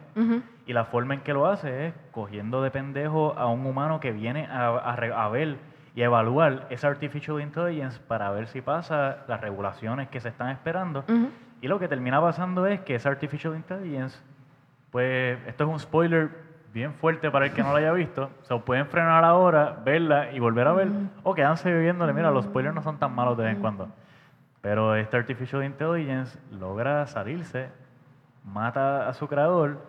Y 0.65 0.73
la 0.73 0.85
forma 0.85 1.15
en 1.15 1.21
que 1.21 1.33
lo 1.33 1.47
hace 1.47 1.87
es 1.87 1.93
cogiendo 2.11 2.61
de 2.61 2.71
pendejo 2.71 3.33
a 3.37 3.47
un 3.47 3.65
humano 3.65 3.99
que 3.99 4.11
viene 4.11 4.45
a, 4.45 4.67
a 4.67 5.25
a 5.25 5.29
ver 5.29 5.57
y 5.95 6.01
a 6.01 6.05
evaluar 6.05 6.67
esa 6.69 6.87
artificial 6.87 7.41
intelligence 7.41 7.99
para 8.07 8.31
ver 8.31 8.47
si 8.47 8.61
pasa 8.61 9.17
las 9.27 9.41
regulaciones 9.41 10.09
que 10.09 10.19
se 10.19 10.29
están 10.29 10.49
esperando. 10.49 11.03
Y 11.61 11.67
lo 11.67 11.79
que 11.79 11.87
termina 11.87 12.21
pasando 12.21 12.65
es 12.65 12.79
que 12.81 12.95
esa 12.95 13.09
artificial 13.09 13.55
intelligence, 13.55 14.19
pues 14.91 15.37
esto 15.47 15.63
es 15.63 15.69
un 15.69 15.79
spoiler 15.79 16.29
bien 16.73 16.93
fuerte 16.93 17.29
para 17.29 17.47
el 17.47 17.51
que 17.51 17.61
no 17.61 17.71
lo 17.71 17.75
haya 17.77 17.91
visto, 17.91 18.29
se 18.43 18.55
pueden 18.59 18.87
frenar 18.87 19.23
ahora, 19.25 19.77
verla 19.83 20.31
y 20.31 20.39
volver 20.39 20.67
a 20.67 20.73
ver, 20.73 20.87
o 21.23 21.35
quedarse 21.35 21.71
viéndole, 21.77 22.13
mira, 22.13 22.31
los 22.31 22.45
spoilers 22.45 22.73
no 22.73 22.81
son 22.81 22.97
tan 22.97 23.13
malos 23.13 23.37
de 23.37 23.43
vez 23.43 23.55
en 23.55 23.61
cuando. 23.61 23.89
Pero 24.61 24.95
esta 24.95 25.17
artificial 25.17 25.63
intelligence 25.63 26.37
logra 26.51 27.07
salirse, 27.07 27.69
mata 28.45 29.07
a 29.07 29.13
su 29.13 29.27
creador 29.27 29.79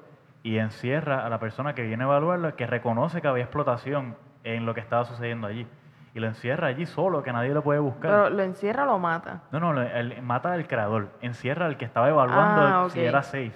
y 0.42 0.58
encierra 0.58 1.24
a 1.24 1.28
la 1.28 1.38
persona 1.38 1.74
que 1.74 1.82
viene 1.82 2.04
a 2.04 2.06
evaluarla, 2.06 2.52
que 2.52 2.66
reconoce 2.66 3.20
que 3.20 3.28
había 3.28 3.44
explotación 3.44 4.16
en 4.44 4.66
lo 4.66 4.74
que 4.74 4.80
estaba 4.80 5.04
sucediendo 5.04 5.46
allí. 5.46 5.66
Y 6.14 6.20
lo 6.20 6.26
encierra 6.26 6.66
allí 6.68 6.84
solo, 6.84 7.22
que 7.22 7.32
nadie 7.32 7.54
lo 7.54 7.62
puede 7.62 7.80
buscar. 7.80 8.10
Pero 8.10 8.30
lo 8.30 8.42
encierra 8.42 8.82
o 8.82 8.86
lo 8.86 8.98
mata. 8.98 9.42
No, 9.50 9.60
no, 9.60 9.72
lo- 9.72 9.82
él 9.82 10.20
mata 10.22 10.52
al 10.52 10.66
creador, 10.66 11.08
encierra 11.22 11.66
al 11.66 11.76
que 11.76 11.84
estaba 11.86 12.08
evaluando 12.08 12.62
Ah, 12.62 12.86
si 12.90 13.00
era 13.00 13.22
safe. 13.22 13.54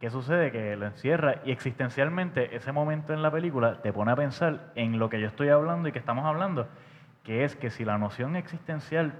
¿Qué 0.00 0.10
sucede? 0.10 0.52
Que 0.52 0.76
lo 0.76 0.86
encierra 0.86 1.36
y 1.44 1.50
existencialmente 1.50 2.54
ese 2.54 2.70
momento 2.70 3.12
en 3.12 3.20
la 3.22 3.30
película 3.30 3.82
te 3.82 3.92
pone 3.92 4.12
a 4.12 4.16
pensar 4.16 4.70
en 4.76 4.98
lo 4.98 5.08
que 5.10 5.20
yo 5.20 5.26
estoy 5.26 5.48
hablando 5.48 5.88
y 5.88 5.92
que 5.92 5.98
estamos 5.98 6.24
hablando, 6.24 6.68
que 7.24 7.44
es 7.44 7.56
que 7.56 7.68
si 7.70 7.84
la 7.84 7.98
noción 7.98 8.36
existencial 8.36 9.12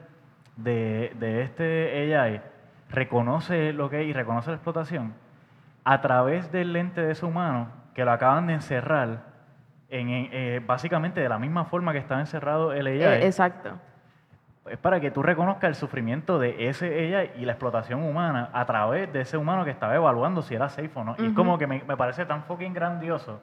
de, 0.58 1.12
de 1.18 1.42
este 1.42 2.14
AI 2.14 2.40
reconoce 2.90 3.72
lo 3.72 3.88
que 3.90 4.02
es 4.02 4.06
y 4.08 4.12
reconoce 4.12 4.50
la 4.50 4.56
explotación, 4.56 5.14
a 5.84 6.00
través 6.00 6.50
del 6.52 6.72
lente 6.72 7.00
de 7.00 7.12
ese 7.12 7.24
humano 7.24 7.68
que 7.94 8.04
lo 8.04 8.12
acaban 8.12 8.46
de 8.46 8.54
encerrar, 8.54 9.22
en, 9.90 10.08
en- 10.10 10.28
eh, 10.32 10.60
básicamente 10.66 11.20
de 11.20 11.28
la 11.28 11.38
misma 11.38 11.64
forma 11.64 11.92
que 11.92 11.98
estaba 11.98 12.20
encerrado 12.20 12.72
el 12.72 12.86
AI, 12.86 13.00
Eh, 13.00 13.26
exacto. 13.26 13.70
es 14.68 14.76
para 14.78 15.00
que 15.00 15.10
tú 15.10 15.22
reconozcas 15.22 15.68
el 15.68 15.74
sufrimiento 15.74 16.38
de 16.38 16.68
ese 16.68 17.04
ella 17.06 17.24
y 17.36 17.44
la 17.46 17.52
explotación 17.52 18.02
humana 18.02 18.50
a 18.52 18.66
través 18.66 19.10
de 19.12 19.22
ese 19.22 19.36
humano 19.38 19.64
que 19.64 19.70
estaba 19.70 19.94
evaluando 19.94 20.42
si 20.42 20.54
era 20.54 20.68
safe 20.68 20.90
o 20.94 21.04
no. 21.04 21.14
Y 21.18 21.26
es 21.28 21.32
como 21.32 21.56
que 21.56 21.66
me, 21.66 21.82
me 21.84 21.96
parece 21.96 22.26
tan 22.26 22.42
fucking 22.44 22.74
grandioso 22.74 23.40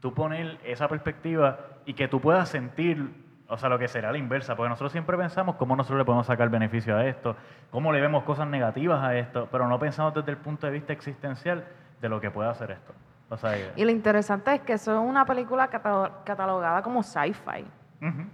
tú 0.00 0.12
poner 0.12 0.58
esa 0.64 0.88
perspectiva 0.88 1.58
y 1.84 1.94
que 1.94 2.08
tú 2.08 2.20
puedas 2.20 2.48
sentir, 2.48 3.10
o 3.48 3.56
sea, 3.56 3.68
lo 3.68 3.78
que 3.78 3.86
será 3.88 4.10
la 4.12 4.18
inversa, 4.18 4.56
porque 4.56 4.68
nosotros 4.70 4.92
siempre 4.92 5.16
pensamos 5.16 5.56
cómo 5.56 5.76
nosotros 5.76 5.98
le 5.98 6.04
podemos 6.04 6.26
sacar 6.26 6.48
beneficio 6.48 6.96
a 6.96 7.04
esto, 7.06 7.36
cómo 7.70 7.92
le 7.92 8.00
vemos 8.00 8.24
cosas 8.24 8.46
negativas 8.48 9.02
a 9.02 9.16
esto, 9.16 9.48
pero 9.52 9.68
no 9.68 9.78
pensamos 9.78 10.14
desde 10.14 10.32
el 10.32 10.36
punto 10.38 10.66
de 10.66 10.72
vista 10.72 10.92
existencial 10.92 11.64
de 12.00 12.08
lo 12.08 12.20
que 12.20 12.30
puede 12.30 12.48
hacer 12.50 12.72
esto. 12.72 12.92
O 13.28 13.36
sea, 13.36 13.52
Y 13.76 13.84
lo 13.84 13.90
interesante 13.90 14.54
es 14.54 14.60
que 14.62 14.74
eso 14.74 14.92
es 14.92 15.08
una 15.10 15.24
película 15.24 15.68
catalo- 15.70 16.10
catalogada 16.24 16.82
como 16.82 17.02
sci-fi, 17.02 17.64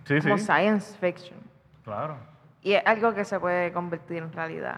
sí, 0.05 0.21
como 0.21 0.39
sí, 0.39 0.45
science 0.45 0.97
fiction. 0.99 1.39
claro. 1.85 2.17
Y 2.65 2.75
es 2.75 2.87
algo 2.87 3.13
que 3.13 3.25
se 3.25 3.41
puede 3.41 3.73
convertir 3.73 4.19
en 4.19 4.33
realidad. 4.33 4.77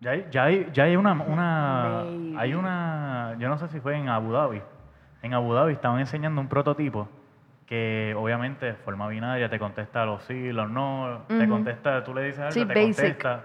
Ya 0.00 0.10
hay, 0.12 0.26
ya 0.30 0.44
hay, 0.44 0.70
ya 0.72 0.84
hay 0.84 0.96
una, 0.96 1.12
una, 1.12 2.00
hay 2.38 2.54
una, 2.54 3.36
yo 3.38 3.48
no 3.48 3.56
sé 3.58 3.68
si 3.68 3.80
fue 3.80 3.96
en 3.96 4.08
Abu 4.08 4.32
Dhabi. 4.32 4.62
En 5.22 5.34
Abu 5.34 5.52
Dhabi 5.54 5.72
estaban 5.74 5.98
enseñando 6.00 6.40
un 6.40 6.48
prototipo 6.48 7.08
que 7.70 8.14
obviamente 8.18 8.66
de 8.66 8.74
forma 8.74 9.06
binaria 9.06 9.48
te 9.48 9.56
contesta 9.60 10.04
los 10.04 10.24
sí, 10.24 10.52
los 10.52 10.68
no, 10.68 11.22
te 11.28 11.46
contesta, 11.48 12.02
tú 12.02 12.12
le 12.12 12.22
dices 12.24 12.40
algo, 12.40 12.50
Sí, 12.52 12.66
te 12.66 12.74
basic. 12.74 12.84
contesta, 12.96 13.40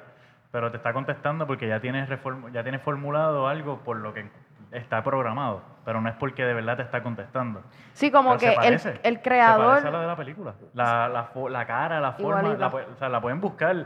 pero 0.51 0.71
te 0.71 0.77
está 0.77 0.93
contestando 0.93 1.45
porque 1.45 1.67
ya 1.67 1.79
tienes, 1.79 2.09
ya 2.51 2.63
tienes 2.63 2.81
formulado 2.81 3.47
algo 3.47 3.77
por 3.83 3.97
lo 3.97 4.15
que 4.15 4.27
está 4.71 5.03
programado, 5.03 5.61
pero 5.85 6.01
no 6.01 6.09
es 6.09 6.15
porque 6.15 6.43
de 6.43 6.55
verdad 6.55 6.75
te 6.75 6.81
está 6.81 7.03
contestando. 7.03 7.61
Sí, 7.93 8.09
como 8.09 8.29
Pero 8.31 8.39
se 8.39 8.45
que 8.47 8.51
el, 8.53 8.55
parece, 8.55 8.99
el 9.03 9.15
Se 9.17 9.21
creador... 9.21 9.67
parece 9.67 9.87
a 9.87 9.91
la 9.91 10.01
de 10.01 10.07
la 10.07 10.15
película. 10.15 10.53
La, 10.73 11.07
la, 11.07 11.31
fo- 11.31 11.47
la 11.49 11.67
cara, 11.67 12.01
la 12.01 12.13
forma, 12.13 12.41
la, 12.41 12.67
o 12.67 12.95
sea, 12.97 13.07
la 13.09 13.21
pueden 13.21 13.39
buscar. 13.39 13.85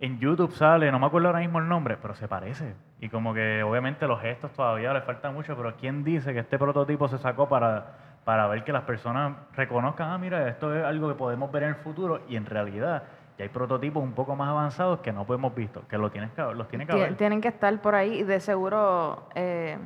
En 0.00 0.20
YouTube 0.20 0.52
sale, 0.52 0.92
no 0.92 0.98
me 1.00 1.06
acuerdo 1.06 1.28
ahora 1.28 1.40
mismo 1.40 1.58
el 1.60 1.66
nombre, 1.66 1.96
pero 2.00 2.14
se 2.14 2.28
parece. 2.28 2.74
Y 3.00 3.08
como 3.08 3.32
que 3.32 3.62
obviamente 3.64 4.06
los 4.06 4.20
gestos 4.20 4.52
todavía 4.52 4.92
le 4.92 5.00
faltan 5.00 5.32
mucho, 5.32 5.56
pero 5.56 5.74
¿quién 5.76 6.04
dice 6.04 6.34
que 6.34 6.40
este 6.40 6.58
prototipo 6.58 7.08
se 7.08 7.16
sacó 7.18 7.48
para, 7.48 7.86
para 8.28 8.46
ver 8.46 8.62
que 8.62 8.74
las 8.74 8.82
personas 8.82 9.38
reconozcan, 9.54 10.10
ah, 10.10 10.18
mira, 10.18 10.46
esto 10.50 10.76
es 10.76 10.84
algo 10.84 11.08
que 11.08 11.14
podemos 11.14 11.50
ver 11.50 11.62
en 11.62 11.68
el 11.70 11.76
futuro? 11.76 12.20
Y 12.28 12.36
en 12.36 12.44
realidad 12.44 13.04
ya 13.38 13.44
hay 13.44 13.48
prototipos 13.48 14.02
un 14.02 14.12
poco 14.12 14.36
más 14.36 14.50
avanzados 14.50 15.00
que 15.00 15.14
no 15.14 15.24
hemos 15.30 15.54
visto, 15.54 15.88
que 15.88 15.96
lo 15.96 16.10
tienes 16.10 16.32
que, 16.32 16.42
los 16.42 16.68
tiene 16.68 16.84
que 16.84 16.92
haber. 16.92 17.16
Tienen 17.16 17.40
que 17.40 17.48
estar 17.48 17.80
por 17.80 17.94
ahí 17.94 18.18
y 18.18 18.24
de 18.24 18.38
seguro 18.40 19.30
eh, 19.34 19.78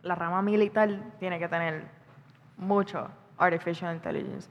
la 0.00 0.14
rama 0.14 0.40
militar 0.40 0.88
tiene 1.18 1.38
que 1.38 1.48
tener 1.48 1.84
mucho 2.56 3.10
artificial 3.36 3.94
intelligence. 3.94 4.50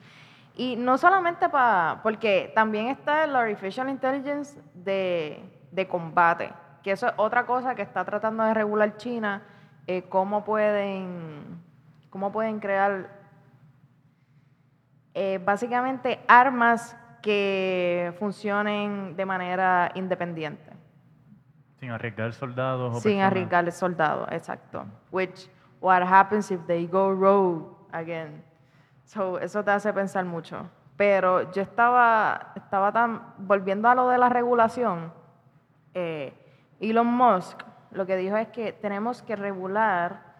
Y 0.56 0.76
no 0.76 1.00
solamente 1.00 1.50
para, 1.50 2.00
porque 2.04 2.52
también 2.54 2.89
está 2.89 3.24
el 3.24 3.36
artificial 3.36 3.89
intelligence 3.89 4.62
de, 4.76 5.43
de 5.71 5.88
combate, 5.88 6.54
que 6.84 6.91
eso 6.91 7.08
es 7.08 7.13
otra 7.17 7.43
cosa 7.47 7.74
que 7.74 7.82
está 7.82 8.06
tratando 8.06 8.43
de 8.43 8.54
regular 8.54 8.97
China, 8.97 9.41
eh, 9.88 10.04
cómo 10.08 10.45
pueden, 10.45 11.70
cómo 12.12 12.32
pueden 12.32 12.60
crear 12.60 13.10
eh, 15.15 15.39
básicamente 15.43 16.19
armas 16.28 16.95
que 17.24 18.13
funcionen 18.19 19.15
de 19.15 19.26
manera 19.26 19.91
independiente. 19.95 20.71
Sin 21.80 21.89
arriesgar 21.89 22.34
soldados 22.34 22.91
o 22.91 23.00
sin 23.00 23.13
personas. 23.13 23.28
arriesgar 23.28 23.71
soldados, 23.71 24.28
exacto. 24.32 24.86
Which, 25.12 25.50
what 25.80 26.04
happens 26.04 26.52
if 26.52 26.62
they 26.67 26.86
go 26.86 27.12
rogue 27.12 27.76
again? 27.91 28.43
So, 29.06 29.39
eso 29.39 29.63
te 29.63 29.71
hace 29.71 29.91
pensar 29.91 30.26
mucho. 30.26 30.69
Pero 30.95 31.52
yo 31.52 31.63
estaba, 31.63 32.54
estaba 32.56 32.91
tan, 32.91 33.34
volviendo 33.39 33.89
a 33.89 33.95
lo 33.95 34.10
de 34.10 34.19
la 34.19 34.30
regulación, 34.30 35.12
eh, 35.95 36.34
Elon 36.80 37.08
Musk 37.08 37.63
lo 37.91 38.06
que 38.06 38.15
dijo 38.15 38.38
es 38.38 38.47
que 38.50 38.71
tenemos 38.71 39.21
que 39.21 39.36
regular 39.36 40.31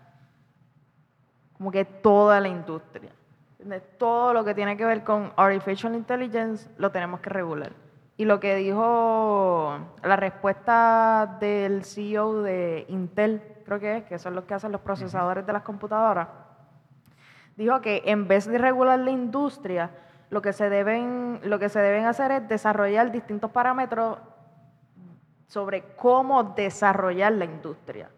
como 1.62 1.70
que 1.70 1.86
toda 1.86 2.40
la 2.40 2.48
industria. 2.48 3.12
Todo 4.00 4.34
lo 4.34 4.44
que 4.44 4.56
tiene 4.56 4.76
que 4.76 4.84
ver 4.84 5.04
con 5.04 5.32
artificial 5.36 5.94
intelligence 5.94 6.68
lo 6.80 6.90
tenemos 6.90 7.20
que 7.20 7.30
regular. 7.30 7.72
Y 8.18 8.26
lo 8.26 8.40
que 8.40 8.56
dijo 8.56 9.78
la 10.02 10.16
respuesta 10.16 11.38
del 11.40 11.86
CEO 11.86 12.42
de 12.42 12.86
Intel, 12.90 13.44
creo 13.64 13.80
que 13.80 13.98
es, 13.98 14.04
que 14.06 14.18
son 14.18 14.34
los 14.34 14.46
que 14.46 14.56
hacen 14.56 14.72
los 14.72 14.82
procesadores 14.82 15.46
de 15.46 15.54
las 15.54 15.62
computadoras, 15.62 16.30
dijo 17.56 17.80
que 17.80 18.02
en 18.06 18.28
vez 18.28 18.48
de 18.48 18.58
regular 18.58 18.98
la 18.98 19.12
industria, 19.12 19.92
lo 20.32 20.42
que 20.42 20.54
se 20.54 20.68
deben, 20.68 21.42
lo 21.44 21.60
que 21.60 21.70
se 21.70 21.80
deben 21.80 22.06
hacer 22.06 22.32
es 22.32 22.50
desarrollar 22.50 23.12
distintos 23.12 23.52
parámetros 23.52 24.18
sobre 25.46 25.84
cómo 25.96 26.42
desarrollar 26.56 27.34
la 27.34 27.46
industria. 27.46 28.10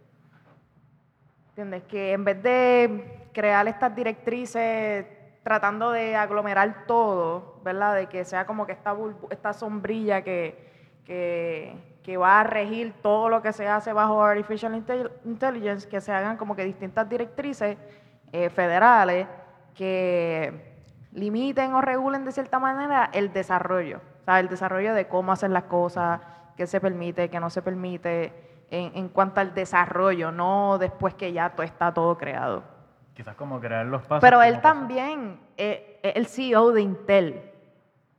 ¿Entiendes? 1.49 1.84
Que 1.84 2.13
en 2.13 2.23
vez 2.23 2.41
de 2.41 3.23
crear 3.34 3.67
estas 3.67 3.96
directrices 3.96 5.06
tratando 5.43 5.91
de 5.91 6.15
aglomerar 6.15 6.86
todo, 6.88 7.60
¿verdad? 7.63 7.96
De 7.96 8.08
que 8.08 8.24
sea 8.24 8.46
como 8.46 8.65
que 8.65 8.72
esta, 8.72 8.96
esta 9.30 9.54
sombrilla 9.54 10.22
que, 10.22 10.72
que, 11.06 12.17
va 12.17 12.39
a 12.39 12.43
regir 12.43 12.93
todo 13.02 13.28
lo 13.30 13.41
que 13.41 13.52
se 13.52 13.67
hace 13.67 13.91
bajo 13.91 14.24
Artificial 14.24 14.74
Intel- 14.74 15.12
Intelligence, 15.26 15.88
que 15.88 16.00
se 16.00 16.13
hagan 16.13 16.38
como 16.38 16.56
que 16.56 16.63
distintas 16.63 17.10
directrices 17.10 17.78
eh, 18.32 18.50
federales 18.50 19.28
que 19.76 20.74
limiten 21.12 21.74
o 21.74 21.82
regulen 21.82 22.24
de 22.26 22.32
cierta 22.32 22.60
manera 22.60 23.10
el 23.13 23.34
desarrollo, 23.34 24.00
o 24.22 24.24
sea, 24.24 24.39
el 24.39 24.48
desarrollo 24.48 24.93
de 24.93 25.08
cómo 25.08 25.32
hacer 25.32 25.50
las 25.50 25.63
cosas, 25.63 26.22
qué 26.56 26.67
se 26.67 26.80
permite, 26.80 27.30
qué 27.30 27.39
no 27.39 27.50
se 27.50 27.62
permite, 27.62 28.65
en, 28.69 28.96
en 28.96 29.10
cuanto 29.10 29.41
al 29.41 29.54
desarrollo, 29.54 30.32
no 30.32 30.78
después 30.78 31.13
que 31.15 31.34
ya 31.34 31.50
todo 31.50 31.63
está 31.63 31.93
todo 31.93 32.17
creado. 32.17 32.73
Quizás 33.13 33.36
como 33.36 33.60
crear 33.60 33.86
los 33.86 34.02
pasos. 34.04 34.21
Pero 34.21 34.41
él 34.41 34.60
también 34.62 35.39
eh, 35.58 35.99
es 36.02 36.15
el 36.15 36.26
CEO 36.28 36.71
de 36.71 36.82
Intel, 36.82 37.41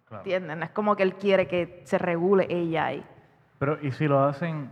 Claro. 0.09 0.23
¿entiendes? 0.23 0.57
No 0.57 0.65
es 0.65 0.71
como 0.71 0.95
que 0.97 1.03
él 1.03 1.15
quiere 1.15 1.49
que 1.49 1.83
se 1.85 1.99
regule 1.99 2.47
AI. 2.51 3.05
Pero, 3.59 3.79
¿y 3.83 3.91
si 3.93 4.07
lo 4.07 4.23
hacen? 4.25 4.71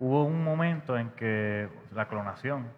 Hubo 0.00 0.24
un 0.24 0.44
momento 0.44 0.96
en 0.96 1.10
que 1.10 1.68
la 1.92 2.06
clonación 2.06 2.68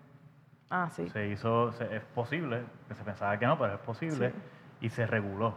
Ah, 0.70 0.88
sí. 0.90 1.06
se 1.10 1.26
hizo, 1.28 1.72
se- 1.72 1.96
es 1.96 2.02
posible, 2.14 2.62
que 2.88 2.94
se 2.94 3.04
pensaba 3.04 3.38
que 3.38 3.46
no, 3.46 3.58
pero 3.58 3.74
es 3.74 3.80
posible, 3.80 4.32
y 4.80 4.88
se 4.88 5.06
reguló 5.06 5.54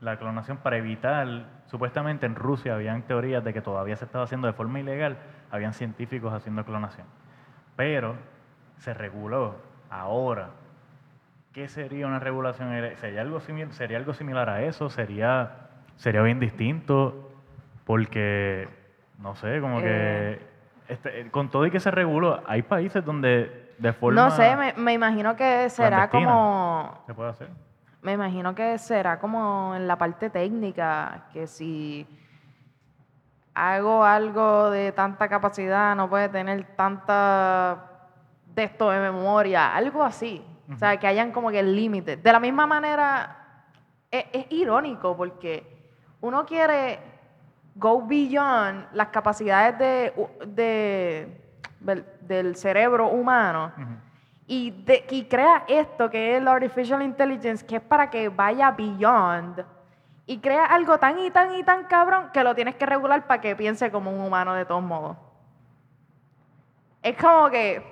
la 0.00 0.18
clonación 0.18 0.58
para 0.58 0.76
evitar, 0.76 1.46
supuestamente 1.66 2.26
en 2.26 2.34
Rusia 2.34 2.74
habían 2.74 3.02
teorías 3.02 3.42
de 3.44 3.54
que 3.54 3.62
todavía 3.62 3.96
se 3.96 4.04
estaba 4.04 4.24
haciendo 4.24 4.48
de 4.48 4.52
forma 4.52 4.80
ilegal, 4.80 5.16
habían 5.50 5.72
científicos 5.72 6.34
haciendo 6.34 6.64
clonación, 6.64 7.06
pero 7.76 8.16
se 8.78 8.92
reguló 8.92 9.54
ahora. 9.92 10.50
¿Qué 11.52 11.68
sería 11.68 12.06
una 12.06 12.18
regulación? 12.18 12.70
¿Sería 12.96 13.20
algo, 13.20 13.40
simil- 13.40 13.70
sería 13.72 13.98
algo 13.98 14.14
similar 14.14 14.48
a 14.48 14.62
eso? 14.62 14.88
¿Sería, 14.88 15.68
sería 15.96 16.22
bien 16.22 16.40
distinto? 16.40 17.30
Porque, 17.84 18.68
no 19.18 19.34
sé, 19.36 19.60
como 19.60 19.80
Eh. 19.80 19.82
que 19.82 20.92
este, 20.92 21.20
eh, 21.20 21.30
con 21.30 21.50
todo 21.50 21.66
y 21.66 21.70
que 21.70 21.80
se 21.80 21.90
reguló, 21.90 22.42
hay 22.46 22.62
países 22.62 23.04
donde 23.04 23.74
de 23.78 23.92
forma... 23.92 24.24
No 24.24 24.30
sé, 24.30 24.56
me, 24.56 24.72
me 24.74 24.92
imagino 24.94 25.36
que 25.36 25.68
será 25.68 26.08
como 26.08 27.02
¿Se 27.06 27.14
puede 27.14 27.30
hacer? 27.30 27.48
Me 28.00 28.12
imagino 28.12 28.54
que 28.54 28.78
será 28.78 29.18
como 29.20 29.74
en 29.76 29.86
la 29.86 29.96
parte 29.96 30.28
técnica, 30.30 31.24
que 31.32 31.46
si 31.46 32.06
hago 33.54 34.04
algo 34.04 34.70
de 34.70 34.90
tanta 34.92 35.28
capacidad, 35.28 35.94
no 35.94 36.08
puede 36.08 36.28
tener 36.28 36.64
tanta 36.76 37.90
de 38.54 38.64
esto 38.64 38.90
de 38.90 39.00
memoria, 39.00 39.74
algo 39.74 40.02
así. 40.02 40.44
O 40.72 40.76
sea, 40.76 40.96
que 40.98 41.06
hayan 41.06 41.32
como 41.32 41.50
que 41.50 41.58
el 41.60 41.74
límite. 41.76 42.16
De 42.16 42.32
la 42.32 42.40
misma 42.40 42.66
manera, 42.66 43.64
es, 44.10 44.24
es 44.32 44.46
irónico 44.50 45.16
porque 45.16 45.90
uno 46.20 46.46
quiere 46.46 46.98
go 47.74 48.06
beyond 48.06 48.86
las 48.92 49.08
capacidades 49.08 49.78
de, 49.78 50.28
de- 50.46 51.38
del, 51.80 52.04
del 52.20 52.56
cerebro 52.56 53.08
humano 53.08 53.72
y, 54.46 54.70
de- 54.70 55.04
y 55.10 55.24
crea 55.24 55.64
esto 55.66 56.08
que 56.08 56.36
es 56.36 56.42
la 56.42 56.52
artificial 56.52 57.02
intelligence, 57.02 57.66
que 57.66 57.76
es 57.76 57.82
para 57.82 58.08
que 58.08 58.28
vaya 58.28 58.70
beyond 58.70 59.64
y 60.26 60.38
crea 60.38 60.66
algo 60.66 60.98
tan 60.98 61.18
y 61.18 61.30
tan 61.30 61.54
y 61.56 61.64
tan 61.64 61.84
cabrón 61.84 62.30
que 62.32 62.44
lo 62.44 62.54
tienes 62.54 62.76
que 62.76 62.86
regular 62.86 63.26
para 63.26 63.40
que 63.40 63.56
piense 63.56 63.90
como 63.90 64.10
un 64.10 64.20
humano 64.20 64.54
de 64.54 64.64
todos 64.64 64.82
modos. 64.82 65.16
Es 67.02 67.16
como 67.16 67.50
que, 67.50 67.82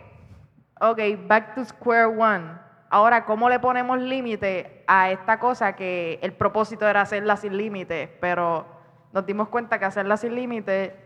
ok, 0.80 0.98
back 1.26 1.54
to 1.54 1.64
square 1.64 2.06
one. 2.06 2.44
Ahora, 2.88 3.24
¿cómo 3.24 3.48
le 3.48 3.60
ponemos 3.60 4.00
límite 4.00 4.82
a 4.88 5.10
esta 5.10 5.38
cosa 5.38 5.76
que 5.76 6.18
el 6.22 6.32
propósito 6.32 6.88
era 6.88 7.02
hacerla 7.02 7.36
sin 7.36 7.56
límite, 7.56 8.16
pero 8.20 8.66
nos 9.12 9.24
dimos 9.26 9.48
cuenta 9.48 9.78
que 9.78 9.84
hacerla 9.84 10.16
sin 10.16 10.34
límite 10.34 10.96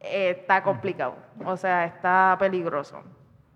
eh, 0.00 0.30
está 0.40 0.62
complicado, 0.62 1.16
o 1.44 1.56
sea, 1.56 1.84
está 1.84 2.36
peligroso. 2.38 3.02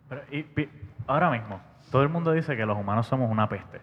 Pero, 0.08 0.20
y 0.30 0.68
ahora 1.06 1.30
mismo, 1.30 1.60
todo 1.90 2.02
el 2.02 2.08
mundo 2.10 2.32
dice 2.32 2.56
que 2.56 2.66
los 2.66 2.76
humanos 2.76 3.06
somos 3.06 3.30
una 3.30 3.48
peste. 3.48 3.80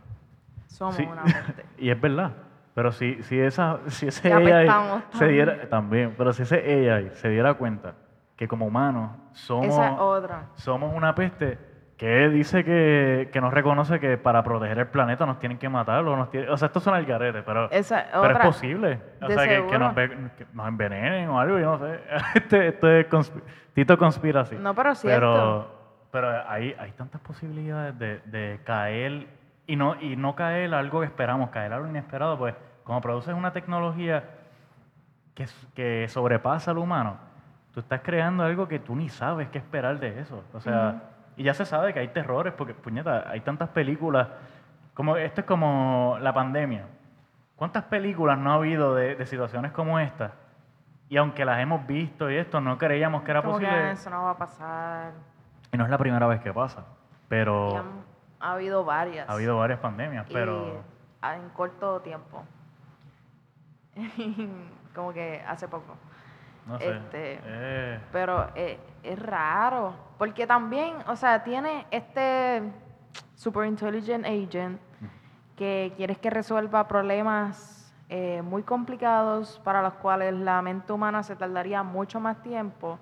Somos 0.67 0.95
Sí, 0.95 1.03
una 1.03 1.23
mente. 1.23 1.65
y 1.77 1.89
es 1.89 1.99
verdad. 1.99 2.31
Pero 2.75 2.91
si, 2.91 3.21
si, 3.23 3.39
esa, 3.39 3.79
si 3.87 4.07
ese 4.07 4.33
apestamos 4.33 5.03
se 5.11 5.27
diera, 5.27 5.69
también, 5.69 6.15
pero 6.17 6.33
si 6.33 6.41
ese 6.43 6.55
AI 6.89 7.11
se 7.13 7.29
diera 7.29 7.53
cuenta 7.55 7.93
que 8.35 8.47
como 8.47 8.65
humanos 8.65 9.11
somos, 9.33 9.67
Esa 9.67 9.87
es 9.93 9.99
otra. 9.99 10.43
somos 10.55 10.93
una 10.93 11.13
peste, 11.15 11.57
que 11.97 12.27
dice 12.29 12.63
que, 12.65 13.29
que 13.31 13.39
nos 13.39 13.53
reconoce 13.53 13.99
que 13.99 14.17
para 14.17 14.43
proteger 14.43 14.79
el 14.79 14.87
planeta 14.87 15.25
nos 15.25 15.39
tienen 15.39 15.57
que 15.59 15.69
matarlo. 15.69 16.17
Nos 16.17 16.29
tiene- 16.31 16.49
o 16.49 16.57
sea, 16.57 16.65
esto 16.65 16.79
suena 16.79 16.97
al 16.97 17.05
garete, 17.05 17.43
pero, 17.43 17.69
Esa 17.71 18.05
pero 18.11 18.33
es 18.39 18.45
posible. 18.45 18.99
O 19.21 19.27
De 19.27 19.33
sea, 19.35 19.47
que, 19.47 19.77
nos, 19.79 19.93
que 19.93 20.45
nos 20.53 20.67
envenenen 20.67 21.29
o 21.29 21.39
algo, 21.39 21.59
yo 21.59 21.77
no 21.77 21.79
sé. 21.79 21.99
Este- 22.35 22.67
esto 22.69 22.89
es 23.19 23.31
Tito 23.73 23.97
conspiracy. 23.97 24.55
No, 24.55 24.73
pero 24.75 24.89
Pero, 24.89 24.95
cierto. 24.95 25.67
pero 26.11 26.49
hay, 26.49 26.75
hay 26.79 26.91
tantas 26.91 27.21
posibilidades 27.21 27.97
de, 27.97 28.19
de 28.25 28.59
caer 28.65 29.27
y 29.67 29.75
no, 29.75 29.95
y 30.01 30.15
no 30.17 30.35
caer 30.35 30.73
algo 30.73 30.99
que 30.99 31.05
esperamos, 31.05 31.51
caer 31.51 31.71
algo 31.73 31.87
inesperado, 31.87 32.37
pues 32.37 32.53
como 32.83 32.99
produces 33.01 33.33
una 33.33 33.53
tecnología 33.53 34.23
que, 35.35 35.45
que 35.73 36.07
sobrepasa 36.09 36.71
al 36.71 36.79
humano, 36.79 37.17
tú 37.73 37.79
estás 37.79 38.01
creando 38.03 38.43
algo 38.43 38.67
que 38.67 38.79
tú 38.79 38.95
ni 38.95 39.09
sabes 39.09 39.49
qué 39.49 39.57
esperar 39.57 39.99
de 39.99 40.19
eso. 40.19 40.43
O 40.53 40.59
sea, 40.59 41.03
y 41.35 41.43
ya 41.43 41.53
se 41.53 41.65
sabe 41.65 41.93
que 41.93 41.99
hay 41.99 42.09
terrores, 42.09 42.53
porque, 42.53 42.73
puñeta, 42.73 43.29
hay 43.29 43.41
tantas 43.41 43.69
películas, 43.69 44.27
como 44.93 45.17
esto 45.17 45.41
es 45.41 45.47
como 45.47 46.17
la 46.21 46.33
pandemia. 46.33 46.85
¿Cuántas 47.55 47.83
películas 47.85 48.37
no 48.37 48.51
ha 48.51 48.55
habido 48.55 48.93
de, 48.95 49.15
de 49.15 49.25
situaciones 49.25 49.71
como 49.71 49.99
esta? 49.99 50.31
Y 51.09 51.17
aunque 51.17 51.45
las 51.45 51.59
hemos 51.59 51.85
visto 51.87 52.29
y 52.29 52.35
esto, 52.37 52.59
no 52.61 52.77
creíamos 52.77 53.23
que 53.23 53.31
era 53.31 53.41
Como 53.41 53.57
que 53.59 53.65
posible. 53.65 53.91
eso 53.91 54.09
no 54.09 54.23
va 54.23 54.31
a 54.31 54.37
pasar. 54.37 55.11
Y 55.71 55.77
no 55.77 55.83
es 55.83 55.89
la 55.89 55.97
primera 55.97 56.27
vez 56.27 56.41
que 56.41 56.51
pasa, 56.53 56.83
pero 57.27 57.77
han- 57.77 58.03
ha 58.39 58.51
habido 58.53 58.83
varias. 58.85 59.27
ha 59.29 59.33
habido 59.33 59.57
varias 59.57 59.79
pandemias, 59.79 60.25
Y 60.29 60.33
pero 60.33 60.81
en 61.23 61.49
corto 61.49 62.01
tiempo. 62.01 62.43
como 64.95 65.13
que 65.13 65.41
hace 65.47 65.67
poco. 65.67 65.95
No 66.65 66.79
sé. 66.79 66.89
este, 66.89 67.39
eh, 67.43 67.99
Pero 68.11 68.49
eh, 68.55 68.79
es 69.03 69.19
raro, 69.19 69.93
porque 70.17 70.47
también, 70.47 70.95
o 71.07 71.15
sea, 71.15 71.43
tiene 71.43 71.85
este 71.91 72.63
super 73.35 73.65
intelligent 73.65 74.25
agent 74.25 74.79
que 75.55 75.93
quieres 75.95 76.17
que 76.17 76.29
resuelva 76.29 76.87
problemas 76.87 77.93
eh, 78.09 78.41
muy 78.41 78.63
complicados 78.63 79.59
para 79.63 79.81
los 79.81 79.93
cuales 79.93 80.33
la 80.33 80.61
mente 80.61 80.93
humana 80.93 81.23
se 81.23 81.35
tardaría 81.35 81.83
mucho 81.83 82.19
más 82.19 82.41
tiempo. 82.41 82.99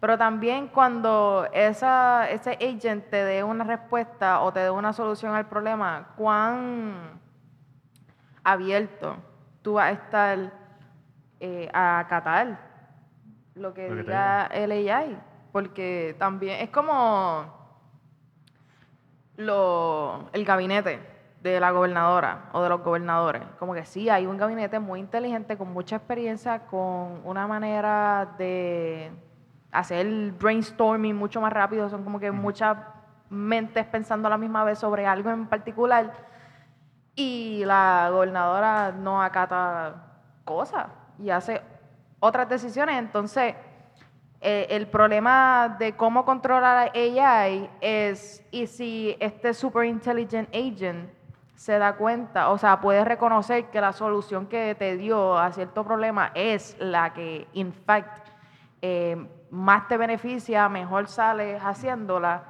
Pero 0.00 0.18
también 0.18 0.68
cuando 0.68 1.48
esa, 1.52 2.28
ese 2.28 2.52
agent 2.52 3.08
te 3.08 3.24
dé 3.24 3.44
una 3.44 3.64
respuesta 3.64 4.40
o 4.40 4.52
te 4.52 4.60
dé 4.60 4.70
una 4.70 4.92
solución 4.92 5.34
al 5.34 5.46
problema, 5.46 6.08
cuán 6.16 7.20
abierto 8.42 9.16
tú 9.62 9.74
vas 9.74 9.86
a 9.86 9.90
estar 9.92 10.52
eh, 11.38 11.68
a 11.72 12.00
acatar 12.00 12.71
lo 13.54 13.74
que 13.74 13.88
Lo 13.88 13.96
que 13.96 14.02
diga 14.02 14.46
el 14.46 14.72
AI. 14.72 15.18
Porque 15.52 16.16
también 16.18 16.60
es 16.60 16.70
como 16.70 17.44
lo, 19.36 20.30
el 20.32 20.44
gabinete 20.44 21.00
de 21.42 21.58
la 21.58 21.72
gobernadora 21.72 22.50
o 22.52 22.62
de 22.62 22.68
los 22.68 22.82
gobernadores. 22.82 23.42
Como 23.58 23.74
que 23.74 23.84
sí, 23.84 24.08
hay 24.08 24.26
un 24.26 24.36
gabinete 24.36 24.78
muy 24.78 25.00
inteligente, 25.00 25.58
con 25.58 25.72
mucha 25.72 25.96
experiencia, 25.96 26.60
con 26.66 27.20
una 27.24 27.46
manera 27.46 28.34
de 28.38 29.10
hacer 29.72 30.32
brainstorming 30.32 31.16
mucho 31.16 31.40
más 31.40 31.52
rápido, 31.52 31.88
son 31.88 32.04
como 32.04 32.20
que 32.20 32.30
muchas 32.30 32.76
mentes 33.30 33.86
pensando 33.86 34.28
a 34.28 34.30
la 34.30 34.38
misma 34.38 34.62
vez 34.62 34.78
sobre 34.78 35.06
algo 35.06 35.30
en 35.30 35.46
particular 35.46 36.12
y 37.14 37.64
la 37.64 38.08
gobernadora 38.10 38.92
no 38.92 39.22
acata 39.22 39.94
cosas 40.44 40.86
y 41.18 41.30
hace 41.30 41.62
otras 42.22 42.48
decisiones. 42.48 42.98
Entonces, 42.98 43.54
eh, 44.40 44.66
el 44.70 44.86
problema 44.86 45.76
de 45.78 45.96
cómo 45.96 46.24
controlar 46.24 46.88
a 46.88 46.92
AI 46.94 47.68
es, 47.80 48.44
y 48.52 48.68
si 48.68 49.16
este 49.18 49.52
super 49.52 49.84
intelligent 49.84 50.48
agent 50.54 51.10
se 51.56 51.78
da 51.78 51.96
cuenta, 51.96 52.50
o 52.50 52.58
sea, 52.58 52.80
puede 52.80 53.04
reconocer 53.04 53.66
que 53.70 53.80
la 53.80 53.92
solución 53.92 54.46
que 54.46 54.76
te 54.76 54.96
dio 54.96 55.36
a 55.36 55.52
cierto 55.52 55.84
problema 55.84 56.30
es 56.34 56.76
la 56.78 57.12
que, 57.12 57.48
in 57.54 57.72
fact, 57.72 58.28
eh, 58.80 59.16
más 59.50 59.88
te 59.88 59.96
beneficia, 59.96 60.68
mejor 60.68 61.08
sales 61.08 61.60
haciéndola, 61.60 62.44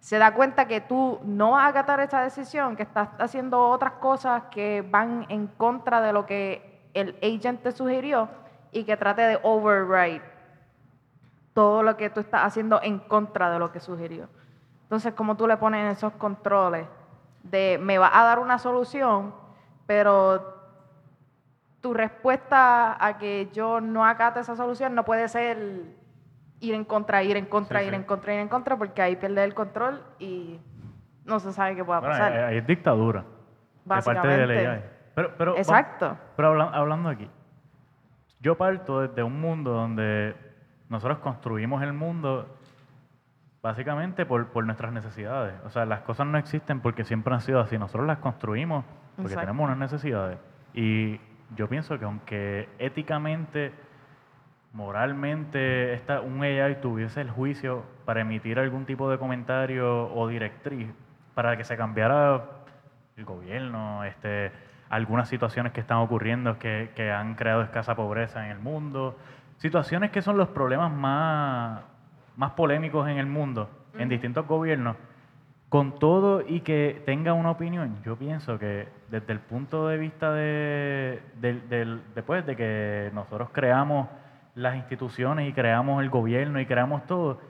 se 0.00 0.16
da 0.16 0.32
cuenta 0.32 0.66
que 0.66 0.80
tú 0.80 1.18
no 1.22 1.52
vas 1.52 1.64
a 1.64 1.68
acatar 1.68 2.00
esa 2.00 2.22
decisión, 2.22 2.76
que 2.76 2.84
estás 2.84 3.10
haciendo 3.18 3.60
otras 3.60 3.92
cosas 3.94 4.44
que 4.50 4.82
van 4.88 5.26
en 5.28 5.48
contra 5.48 6.00
de 6.00 6.12
lo 6.14 6.24
que 6.24 6.88
el 6.94 7.16
agent 7.22 7.62
te 7.62 7.72
sugirió 7.72 8.28
y 8.72 8.84
que 8.84 8.96
trate 8.96 9.22
de 9.22 9.38
override 9.42 10.22
todo 11.54 11.82
lo 11.82 11.96
que 11.96 12.10
tú 12.10 12.20
estás 12.20 12.44
haciendo 12.44 12.80
en 12.82 12.98
contra 12.98 13.50
de 13.50 13.58
lo 13.58 13.72
que 13.72 13.80
sugirió. 13.80 14.28
Entonces, 14.82 15.12
¿cómo 15.14 15.36
tú 15.36 15.46
le 15.46 15.56
pones 15.56 15.96
esos 15.96 16.12
controles 16.14 16.86
de 17.42 17.78
me 17.80 17.98
va 17.98 18.16
a 18.18 18.24
dar 18.24 18.38
una 18.38 18.58
solución, 18.58 19.34
pero 19.86 20.56
tu 21.80 21.94
respuesta 21.94 23.04
a 23.04 23.18
que 23.18 23.48
yo 23.52 23.80
no 23.80 24.04
acate 24.04 24.40
esa 24.40 24.56
solución 24.56 24.94
no 24.94 25.04
puede 25.04 25.28
ser 25.28 25.58
ir 26.60 26.74
en 26.74 26.84
contra, 26.84 27.22
ir 27.22 27.36
en 27.36 27.46
contra, 27.46 27.82
ir 27.82 27.94
en 27.94 28.02
contra, 28.02 28.34
ir 28.34 28.40
en 28.40 28.48
contra, 28.48 28.76
porque 28.76 29.02
ahí 29.02 29.16
pierde 29.16 29.44
el 29.44 29.54
control 29.54 30.02
y 30.18 30.58
no 31.24 31.38
se 31.40 31.52
sabe 31.52 31.76
qué 31.76 31.84
pueda 31.84 32.00
pasar. 32.00 32.32
Ahí 32.32 32.58
es 32.58 32.66
dictadura. 32.66 33.24
De 33.84 34.02
parte 34.02 34.28
de 34.28 34.46
la 34.46 34.82
Pero, 35.14 35.34
pero, 35.38 35.56
Exacto. 35.56 36.16
pero 36.36 36.62
hablando 36.62 37.08
aquí, 37.08 37.30
yo 38.40 38.56
parto 38.56 39.00
desde 39.00 39.22
un 39.22 39.40
mundo 39.40 39.72
donde 39.72 40.34
nosotros 40.88 41.18
construimos 41.18 41.82
el 41.82 41.92
mundo 41.92 42.56
básicamente 43.62 44.24
por, 44.24 44.48
por, 44.48 44.64
nuestras 44.64 44.92
necesidades. 44.92 45.54
O 45.64 45.70
sea, 45.70 45.84
las 45.84 46.00
cosas 46.00 46.26
no 46.26 46.38
existen 46.38 46.80
porque 46.80 47.04
siempre 47.04 47.34
han 47.34 47.40
sido 47.40 47.60
así. 47.60 47.76
Nosotros 47.78 48.06
las 48.06 48.18
construimos 48.18 48.84
porque 49.16 49.36
tenemos 49.36 49.64
unas 49.64 49.78
necesidades. 49.78 50.38
Y 50.72 51.20
yo 51.56 51.68
pienso 51.68 51.98
que 51.98 52.04
aunque 52.04 52.68
éticamente 52.78 53.72
moralmente 54.72 55.94
esta, 55.94 56.20
un 56.20 56.42
AI 56.42 56.80
tuviese 56.80 57.20
el 57.20 57.30
juicio 57.30 57.84
para 58.04 58.20
emitir 58.20 58.58
algún 58.58 58.84
tipo 58.84 59.10
de 59.10 59.18
comentario 59.18 60.12
o 60.14 60.28
directriz 60.28 60.88
para 61.34 61.56
que 61.56 61.64
se 61.64 61.76
cambiara 61.76 62.44
el 63.16 63.24
gobierno, 63.24 64.04
este, 64.04 64.52
algunas 64.90 65.28
situaciones 65.28 65.72
que 65.72 65.80
están 65.80 65.98
ocurriendo 65.98 66.58
que, 66.58 66.90
que 66.94 67.10
han 67.10 67.34
creado 67.34 67.62
escasa 67.62 67.94
pobreza 67.94 68.44
en 68.46 68.52
el 68.52 68.58
mundo, 68.58 69.16
situaciones 69.58 70.10
que 70.10 70.22
son 70.22 70.36
los 70.36 70.48
problemas 70.48 70.92
más, 70.92 71.82
más 72.36 72.52
polémicos 72.52 73.08
en 73.08 73.18
el 73.18 73.26
mundo, 73.26 73.68
en 73.98 74.08
distintos 74.08 74.46
gobiernos, 74.46 74.96
con 75.68 75.98
todo 75.98 76.42
y 76.46 76.60
que 76.60 77.02
tenga 77.04 77.34
una 77.34 77.50
opinión, 77.50 77.98
yo 78.02 78.16
pienso 78.16 78.58
que 78.58 78.88
desde 79.10 79.32
el 79.32 79.40
punto 79.40 79.88
de 79.88 79.98
vista 79.98 80.32
de, 80.32 81.20
después 82.14 82.46
de 82.46 82.56
que 82.56 83.10
nosotros 83.12 83.50
creamos 83.52 84.08
las 84.54 84.76
instituciones 84.76 85.48
y 85.48 85.52
creamos 85.52 86.02
el 86.02 86.08
gobierno 86.08 86.58
y 86.60 86.66
creamos 86.66 87.06
todo, 87.06 87.40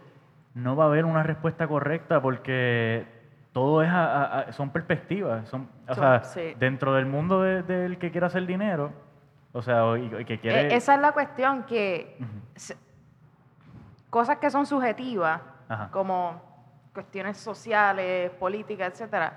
no 0.54 0.74
va 0.74 0.84
a 0.84 0.86
haber 0.88 1.04
una 1.04 1.22
respuesta 1.22 1.68
correcta 1.68 2.20
porque 2.20 3.06
todo 3.52 3.82
es 3.82 3.90
son 4.54 4.70
perspectivas. 4.70 5.48
Son, 5.48 5.68
o 5.88 5.94
sea, 5.94 6.22
dentro 6.58 6.94
del 6.94 7.06
mundo 7.06 7.42
del 7.42 7.98
que 7.98 8.10
quiere 8.10 8.26
hacer 8.26 8.46
dinero, 8.46 8.92
o 9.52 9.62
sea, 9.62 9.82
que 10.26 10.38
quiere... 10.38 10.72
E, 10.72 10.76
esa 10.76 10.94
es 10.94 11.00
la 11.00 11.12
cuestión, 11.12 11.64
que 11.64 12.18
cosas 14.10 14.38
que 14.38 14.50
son 14.50 14.66
subjetivas, 14.66 15.40
como 15.90 16.40
cuestiones 16.92 17.36
sociales, 17.36 18.30
políticas, 18.32 18.92
etcétera, 18.92 19.32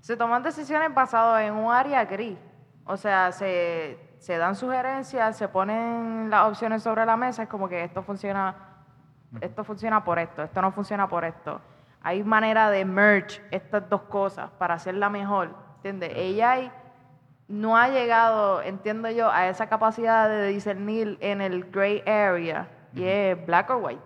se 0.00 0.16
toman 0.16 0.42
decisiones 0.42 0.92
basadas 0.94 1.42
en 1.42 1.54
un 1.54 1.72
área 1.72 2.04
gris. 2.04 2.38
O 2.84 2.96
sea, 2.96 3.32
se, 3.32 3.98
se 4.18 4.38
dan 4.38 4.54
sugerencias, 4.56 5.36
se 5.36 5.48
ponen 5.48 6.30
las 6.30 6.48
opciones 6.48 6.82
sobre 6.82 7.04
la 7.04 7.16
mesa, 7.16 7.42
es 7.42 7.48
como 7.48 7.68
que 7.68 7.84
esto 7.84 8.02
funciona, 8.02 8.54
esto 9.40 9.62
funciona 9.62 10.02
por 10.02 10.18
esto, 10.18 10.42
esto 10.42 10.62
no 10.62 10.72
funciona 10.72 11.06
por 11.08 11.24
esto. 11.24 11.60
Hay 12.02 12.22
manera 12.24 12.70
de 12.70 12.84
merge 12.84 13.42
estas 13.50 13.88
dos 13.88 14.02
cosas 14.02 14.50
para 14.58 14.74
hacerla 14.74 15.10
mejor, 15.10 15.54
¿entiendes? 15.76 16.12
Ella 16.14 16.72
no 17.48 17.76
ha 17.76 17.88
llegado, 17.88 18.62
entiendo 18.62 19.10
yo, 19.10 19.30
a 19.30 19.48
esa 19.48 19.68
capacidad 19.68 20.28
de 20.28 20.48
discernir 20.48 21.18
en 21.20 21.40
el 21.40 21.64
gray 21.70 22.02
area, 22.06 22.68
y 22.94 23.04
es 23.04 23.46
black 23.46 23.70
or 23.70 23.76
white. 23.76 24.02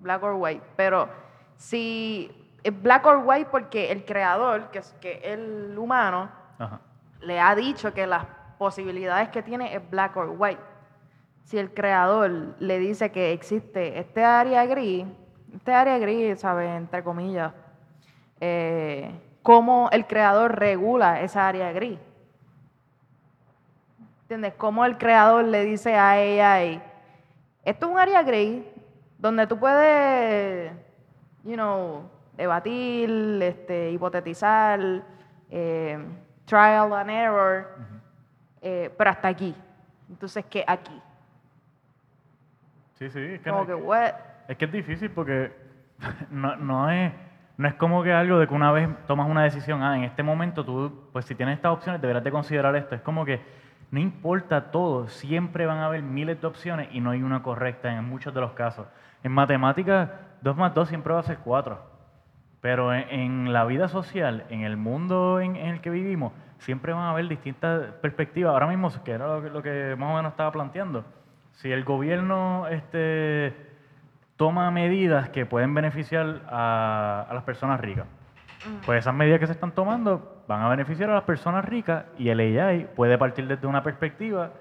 Black 0.00 0.22
or 0.22 0.34
white. 0.34 0.62
Pero 0.76 1.08
si 1.56 2.30
es 2.62 2.82
black 2.82 3.04
or 3.06 3.22
white 3.24 3.48
porque 3.50 3.92
el 3.92 4.04
creador, 4.04 4.70
que 4.70 4.78
es 4.78 4.94
que 5.00 5.20
el 5.24 5.76
humano, 5.78 6.30
le 7.20 7.38
ha 7.38 7.54
dicho 7.54 7.92
que 7.92 8.06
las 8.06 8.24
posibilidades 8.58 9.28
que 9.28 9.42
tiene 9.42 9.74
es 9.74 9.90
black 9.90 10.16
or 10.16 10.34
white. 10.36 10.60
Si 11.44 11.58
el 11.58 11.72
creador 11.72 12.54
le 12.58 12.78
dice 12.78 13.10
que 13.10 13.32
existe 13.32 13.98
este 13.98 14.24
área 14.24 14.64
gris, 14.66 15.06
este 15.54 15.72
área 15.72 15.98
gris, 15.98 16.40
¿sabes? 16.40 16.70
Entre 16.70 17.02
comillas, 17.02 17.52
eh, 18.40 19.10
cómo 19.42 19.88
el 19.92 20.06
creador 20.06 20.58
regula 20.58 21.20
esa 21.20 21.48
área 21.48 21.72
gris. 21.72 21.98
¿Entiendes? 24.22 24.54
Cómo 24.54 24.84
el 24.84 24.96
creador 24.96 25.44
le 25.44 25.64
dice 25.64 25.96
a 25.96 26.10
AI, 26.10 26.80
esto 27.64 27.86
es 27.86 27.92
un 27.92 27.98
área 27.98 28.22
gris 28.22 28.62
donde 29.18 29.46
tú 29.46 29.58
puedes, 29.58 30.72
you 31.44 31.54
know, 31.54 32.08
debatir, 32.36 33.10
este, 33.42 33.90
hipotetizar, 33.90 34.80
eh, 35.50 35.98
trial 36.46 36.92
and 36.94 37.10
error, 37.10 37.66
eh, 38.62 38.90
pero 38.96 39.10
hasta 39.10 39.28
aquí. 39.28 39.54
Entonces, 40.08 40.44
¿qué 40.48 40.64
aquí? 40.66 41.02
Sí, 42.98 43.10
sí, 43.10 43.18
es 43.18 43.40
que, 43.40 43.50
es 44.50 44.56
que 44.56 44.64
es 44.64 44.72
difícil 44.72 45.10
porque 45.10 45.52
no, 46.30 46.56
no, 46.56 46.90
es, 46.90 47.12
no 47.56 47.68
es 47.68 47.74
como 47.74 48.02
que 48.02 48.12
algo 48.12 48.38
de 48.40 48.48
que 48.48 48.54
una 48.54 48.72
vez 48.72 48.88
tomas 49.06 49.30
una 49.30 49.44
decisión, 49.44 49.80
ah, 49.84 49.96
en 49.96 50.02
este 50.02 50.24
momento 50.24 50.64
tú, 50.64 51.08
pues 51.12 51.24
si 51.24 51.36
tienes 51.36 51.54
estas 51.54 51.72
opciones, 51.72 52.00
deberás 52.02 52.24
de 52.24 52.32
considerar 52.32 52.74
esto. 52.74 52.96
Es 52.96 53.00
como 53.00 53.24
que 53.24 53.40
no 53.92 54.00
importa 54.00 54.72
todo, 54.72 55.06
siempre 55.06 55.66
van 55.66 55.78
a 55.78 55.86
haber 55.86 56.02
miles 56.02 56.40
de 56.40 56.48
opciones 56.48 56.88
y 56.90 57.00
no 57.00 57.10
hay 57.10 57.22
una 57.22 57.44
correcta 57.44 57.96
en 57.96 58.04
muchos 58.04 58.34
de 58.34 58.40
los 58.40 58.52
casos. 58.52 58.88
En 59.22 59.30
matemáticas, 59.30 60.10
2 60.42 60.56
más 60.56 60.74
2 60.74 60.88
siempre 60.88 61.14
va 61.14 61.20
a 61.20 61.24
ser 61.24 61.38
4. 61.38 61.78
Pero 62.60 62.92
en, 62.92 63.52
la 63.52 63.64
vida 63.64 63.86
social, 63.86 64.46
en 64.50 64.62
el 64.62 64.76
mundo 64.76 65.38
en, 65.40 65.54
el 65.54 65.80
que 65.80 65.90
vivimos, 65.90 66.32
siempre 66.58 66.92
van 66.92 67.04
a 67.04 67.10
haber 67.10 67.28
distintas 67.28 67.92
perspectivas. 68.02 68.52
Ahora 68.52 68.66
mismo, 68.66 68.90
que 69.04 69.12
era 69.12 69.38
lo 69.38 69.62
que, 69.62 69.94
más 69.96 70.10
o 70.12 70.16
menos 70.16 70.32
estaba 70.32 70.50
planteando, 70.50 71.04
si 71.52 71.70
el 71.70 71.84
gobierno 71.84 72.66
este, 72.68 73.69
toma 74.40 74.70
medidas 74.70 75.28
que 75.28 75.44
pueden 75.44 75.74
beneficiar 75.74 76.40
a, 76.48 77.28
las 77.30 77.42
personas 77.42 77.78
ricas, 77.78 78.06
pues 78.86 79.00
esas 79.00 79.14
medidas 79.14 79.38
que 79.38 79.46
se 79.46 79.52
están 79.52 79.72
tomando 79.72 80.42
van 80.48 80.62
a 80.62 80.70
beneficiar 80.70 81.10
a 81.10 81.14
las 81.16 81.24
personas 81.24 81.62
ricas 81.62 82.06
y 82.16 82.30
el 82.30 82.40
AI 82.40 82.88
puede 82.96 83.18
partir 83.18 83.46
desde 83.46 83.66
una 83.66 83.82
perspectiva 83.82 84.52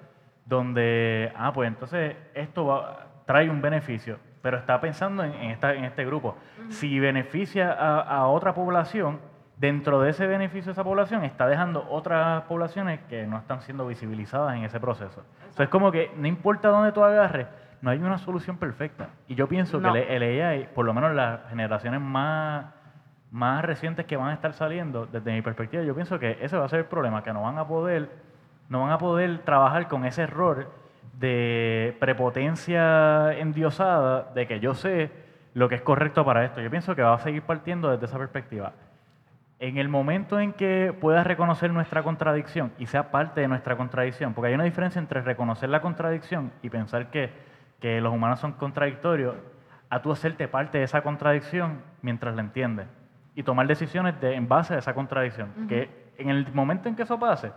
donde, 0.46 1.32
ah, 1.34 1.54
pues 1.54 1.70
entonces 1.70 2.14
esto 2.34 2.94
trae 3.26 3.50
un 3.50 3.62
beneficio 3.62 4.20
pero 4.42 4.58
está 4.58 4.82
pensando 4.82 5.24
en, 5.24 5.34
esta, 5.52 5.74
en 5.74 5.86
este 5.86 6.06
grupo. 6.06 6.36
Si 6.70 7.00
beneficia 7.00 7.72
a, 7.72 8.28
otra 8.28 8.54
población, 8.54 9.20
dentro 9.58 10.02
de 10.02 10.10
ese 10.10 10.28
beneficio 10.28 10.68
de 10.68 10.72
esa 10.74 10.84
población 10.84 11.24
está 11.24 11.48
dejando 11.48 11.86
otras 11.90 12.44
poblaciones 12.44 13.00
que 13.10 13.28
no 13.28 13.38
están 13.38 13.62
siendo 13.62 13.88
visibilizadas 13.88 14.56
en 14.56 14.64
ese 14.64 14.80
proceso. 14.80 15.24
Entonces 15.40 15.66
es 15.66 15.70
como 15.70 15.92
que 15.92 16.12
no 16.18 16.28
importa 16.28 16.70
dónde 16.70 16.92
tú 16.92 17.04
agarres, 17.04 17.48
no 17.82 17.92
hay 17.92 18.00
una 18.00 18.18
solución 18.18 18.58
perfecta. 18.58 19.10
Y 19.28 19.36
yo 19.36 19.48
pienso 19.48 19.82
que 19.82 19.88
el, 19.88 20.42
AI, 20.42 20.70
por 20.74 20.86
lo 20.86 20.94
menos 20.94 21.14
las 21.16 21.48
generaciones 21.50 22.02
más, 22.02 22.66
más 23.32 23.64
recientes 23.64 24.06
que 24.06 24.18
van 24.18 24.30
a 24.30 24.34
estar 24.34 24.54
saliendo, 24.54 25.06
desde 25.06 25.32
mi 25.32 25.42
perspectiva, 25.42 25.84
yo 25.84 25.96
pienso 25.96 26.20
que 26.20 26.38
ese 26.42 26.58
va 26.58 26.66
a 26.66 26.70
ser 26.70 26.80
el 26.80 26.86
problema, 26.86 27.24
que 27.24 27.34
no 27.34 27.44
van 27.44 27.58
a 27.58 27.68
poder, 27.68 28.10
no 28.68 28.82
van 28.82 28.92
a 28.92 28.98
poder 28.98 29.40
trabajar 29.40 29.88
con 29.88 30.06
ese 30.06 30.24
error 30.24 30.72
de 31.20 31.96
prepotencia 32.00 33.38
endiosada 33.38 34.32
de 34.34 34.48
que 34.48 34.60
yo 34.60 34.74
sé 34.74 35.12
lo 35.54 35.70
que 35.70 35.76
es 35.76 35.82
correcto 35.82 36.26
para 36.26 36.46
esto. 36.46 36.62
Yo 36.62 36.70
pienso 36.70 36.96
que 36.96 37.02
va 37.02 37.14
a 37.14 37.20
seguir 37.20 37.44
partiendo 37.44 37.90
desde 37.90 38.06
esa 38.06 38.18
perspectiva. 38.18 38.74
En 39.60 39.78
el 39.78 39.90
momento 39.90 40.40
en 40.40 40.54
que 40.54 40.96
puedas 41.02 41.28
reconocer 41.28 41.72
nuestra 41.72 42.02
contradicción 42.04 42.72
y 42.78 42.86
sea 42.86 43.12
parte 43.12 43.42
de 43.42 43.50
nuestra 43.50 43.76
contradicción, 43.76 44.34
porque 44.34 44.50
hay 44.50 44.54
una 44.54 44.64
diferencia 44.64 45.00
entre 45.00 45.22
reconocer 45.22 45.68
la 45.68 45.82
contradicción 45.82 46.54
y 46.62 46.70
pensar 46.70 47.10
que 47.12 47.49
que 47.80 48.02
los 48.02 48.14
humanos 48.14 48.40
son 48.40 48.54
contradictorios, 48.54 49.36
a 49.90 50.02
tú 50.02 50.12
hacerte 50.12 50.48
parte 50.48 50.78
de 50.78 50.84
esa 50.84 51.02
contradicción 51.02 51.82
mientras 52.02 52.36
la 52.36 52.42
entiendes 52.42 52.88
y 53.36 53.44
tomar 53.44 53.66
decisiones 53.68 54.20
de, 54.22 54.36
en 54.36 54.48
base 54.48 54.76
a 54.76 54.78
esa 54.78 54.94
contradicción. 54.94 55.52
Que 55.68 56.12
en 56.18 56.30
el 56.30 56.52
momento 56.54 56.90
en 56.90 56.96
que 56.96 57.04
eso 57.04 57.18
pase, 57.18 57.52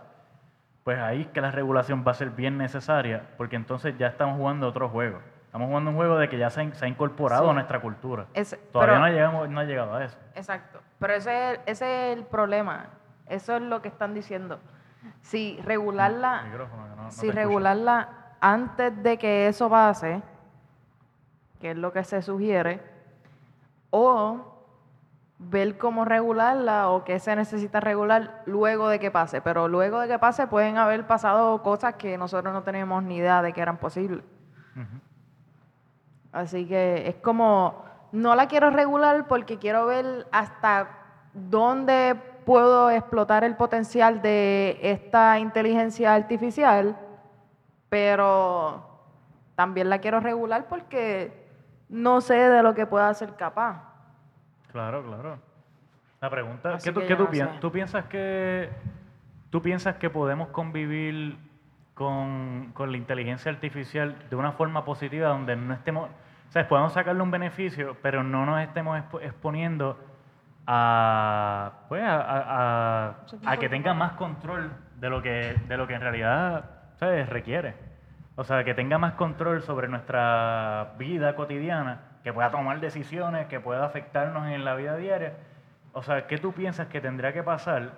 pues 0.83 0.97
ahí 0.99 1.25
que 1.33 1.41
la 1.41 1.51
regulación 1.51 2.03
va 2.07 2.11
a 2.11 2.15
ser 2.15 2.29
bien 2.31 2.57
necesaria, 2.57 3.23
porque 3.37 3.55
entonces 3.55 3.95
ya 3.97 4.07
estamos 4.07 4.37
jugando 4.37 4.67
otro 4.67 4.89
juego. 4.89 5.19
Estamos 5.45 5.67
jugando 5.67 5.91
un 5.91 5.95
juego 5.97 6.17
de 6.17 6.29
que 6.29 6.37
ya 6.39 6.49
se 6.49 6.61
ha, 6.61 6.73
se 6.73 6.85
ha 6.85 6.87
incorporado 6.87 7.43
Sí. 7.43 7.49
a 7.51 7.53
nuestra 7.53 7.79
cultura. 7.79 8.25
Es- 8.33 8.57
Todavía 8.71 8.95
pero- 8.95 9.05
no, 9.05 9.11
llegamos, 9.13 9.49
no 9.49 9.59
ha 9.59 9.63
llegado 9.65 9.93
a 9.95 10.03
eso. 10.05 10.17
Exacto. 10.35 10.79
Pero 10.97 11.13
ese, 11.13 11.59
ese 11.67 12.11
es 12.11 12.17
el 12.17 12.23
problema. 12.25 12.87
Eso 13.27 13.55
es 13.57 13.61
lo 13.61 13.81
que 13.81 13.89
están 13.89 14.13
diciendo. 14.15 14.59
Si 15.21 15.59
regularla, 15.63 16.43
Micrófono, 16.45 16.83
que 16.89 16.95
no- 16.95 17.03
no 17.03 17.11
si 17.11 17.29
regularla 17.29 18.09
antes 18.43 19.01
de 19.01 19.17
que 19.17 19.47
eso 19.47 19.69
pase, 19.69 20.21
que 21.61 21.71
es 21.71 21.77
lo 21.77 21.93
que 21.93 22.03
se 22.03 22.21
sugiere, 22.21 22.81
o 23.89 24.53
ver 25.39 25.77
cómo 25.77 26.03
regularla 26.03 26.89
o 26.89 27.05
qué 27.05 27.19
se 27.19 27.37
necesita 27.37 27.79
regular 27.79 28.43
luego 28.45 28.89
de 28.89 28.99
que 28.99 29.11
pase. 29.11 29.39
Pero 29.39 29.69
luego 29.69 30.01
de 30.01 30.09
que 30.09 30.19
pase 30.19 30.47
pueden 30.47 30.77
haber 30.77 31.07
pasado 31.07 31.63
cosas 31.63 31.95
que 31.95 32.17
nosotros 32.17 32.53
no 32.53 32.63
tenemos 32.63 33.01
ni 33.01 33.15
idea 33.15 33.41
de 33.41 33.53
que 33.53 33.61
eran 33.61 33.77
posibles. 33.77 34.25
Así 36.33 36.67
que 36.67 37.07
es 37.07 37.15
como, 37.15 37.85
no 38.11 38.35
la 38.35 38.47
quiero 38.47 38.71
regular 38.71 39.27
porque 39.29 39.57
quiero 39.57 39.85
ver 39.85 40.27
hasta 40.33 40.89
dónde 41.33 42.15
puedo 42.45 42.89
explotar 42.89 43.45
el 43.45 43.55
potencial 43.55 44.21
de 44.21 44.79
esta 44.81 45.39
inteligencia 45.39 46.13
artificial, 46.13 46.97
pero 47.93 48.89
también 49.53 49.87
la 49.87 49.99
quiero 49.99 50.19
regular 50.19 50.65
porque 50.67 51.31
no 51.89 52.21
sé 52.21 52.33
de 52.33 52.63
lo 52.63 52.73
que 52.73 52.87
pueda 52.87 53.13
ser 53.13 53.35
capaz. 53.35 53.83
Claro, 54.71 55.03
claro. 55.05 55.37
La 56.19 56.27
pregunta, 56.31 56.73
Así 56.73 56.89
¿qué 56.89 56.91
tú, 56.93 57.01
que 57.01 57.05
qué 57.05 57.11
yo 57.11 57.17
tú 57.17 57.23
no 57.25 57.29
piensas? 57.29 57.59
¿Tú 57.59 57.71
piensas 57.71 58.05
que 58.05 58.69
tú 59.51 59.61
piensas 59.61 59.95
que 59.97 60.09
podemos 60.09 60.47
convivir 60.47 61.37
con, 61.93 62.71
con 62.73 62.89
la 62.91 62.97
inteligencia 62.97 63.51
artificial 63.51 64.15
de 64.27 64.35
una 64.35 64.53
forma 64.53 64.83
positiva 64.85 65.27
donde 65.29 65.55
no 65.55 65.75
estemos, 65.75 66.09
o 66.49 66.51
sea, 66.51 66.67
podemos 66.67 66.93
sacarle 66.93 67.21
un 67.21 67.29
beneficio, 67.29 67.95
pero 68.01 68.23
no 68.23 68.43
nos 68.47 68.59
estemos 68.61 68.97
expo- 68.99 69.21
exponiendo 69.21 69.99
a, 70.65 71.73
pues, 71.89 72.01
a, 72.01 72.15
a- 72.21 73.07
a- 73.09 73.15
Ese 73.27 73.37
tipo 73.37 73.51
a 73.51 73.57
que 73.57 73.69
tenga 73.69 73.93
más 73.93 74.13
control 74.13 74.71
de 74.95 75.09
lo 75.11 75.21
que, 75.21 75.55
de 75.67 75.77
lo 75.77 75.85
que 75.85 75.93
en 75.93 76.01
realidad 76.01 76.71
¿sabes? 76.95 77.27
requiere. 77.29 77.75
O 78.35 78.43
sea, 78.43 78.63
que 78.63 78.73
tenga 78.73 78.97
más 78.97 79.13
control 79.13 79.61
sobre 79.61 79.87
nuestra 79.87 80.93
vida 80.97 81.35
cotidiana, 81.35 82.01
que 82.23 82.33
pueda 82.33 82.49
tomar 82.49 82.79
decisiones, 82.79 83.47
que 83.47 83.59
pueda 83.59 83.85
afectarnos 83.85 84.47
en 84.47 84.65
la 84.65 84.75
vida 84.75 84.95
diaria. 84.95 85.33
O 85.93 86.01
sea, 86.01 86.25
¿qué 86.25 86.37
tú 86.39 86.51
piensas 86.53 86.87
que 86.87 86.99
tendría 86.99 87.31
que 87.33 87.43
pasar 87.43 87.91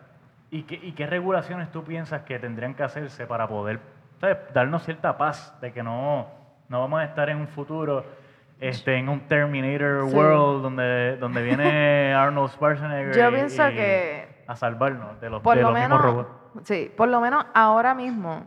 y 0.52 0.64
qué, 0.64 0.76
y 0.76 0.92
qué 0.92 1.08
regulaciones 1.08 1.72
tú 1.72 1.84
piensas 1.84 2.24
que 2.24 2.38
tendrían 2.40 2.74
que 2.74 2.84
hacerse 2.84 3.26
para 3.28 3.48
poder 3.48 3.80
¿sabes? 4.20 4.38
darnos 4.54 4.84
cierta 4.84 5.18
paz 5.18 5.58
de 5.62 5.72
que 5.72 5.82
no, 5.84 6.28
no 6.68 6.80
vamos 6.82 7.00
a 7.00 7.06
estar 7.06 7.30
en 7.30 7.38
un 7.38 7.48
futuro 7.48 8.04
este, 8.60 8.96
en 8.98 9.08
un 9.10 9.22
Terminator 9.22 10.10
Sí. 10.10 10.16
World 10.16 10.62
donde, 10.64 11.18
donde 11.18 11.42
viene 11.44 12.14
Arnold 12.18 12.52
Schwarzenegger 12.52 13.16
Yo 13.16 13.30
y- 13.30 13.34
pienso 13.34 13.70
y 13.70 13.74
que 13.76 14.44
a 14.48 14.56
salvarnos 14.56 15.20
de 15.22 15.30
los, 15.30 15.42
por 15.42 15.56
de 15.56 15.62
lo 15.62 15.72
los 15.72 15.80
mismos 15.80 16.00
menos, 16.02 16.06
robots. 16.16 16.30
sí, 16.68 16.92
por 16.96 17.08
lo 17.08 17.20
menos 17.22 17.46
ahora 17.54 17.94
mismo, 17.96 18.46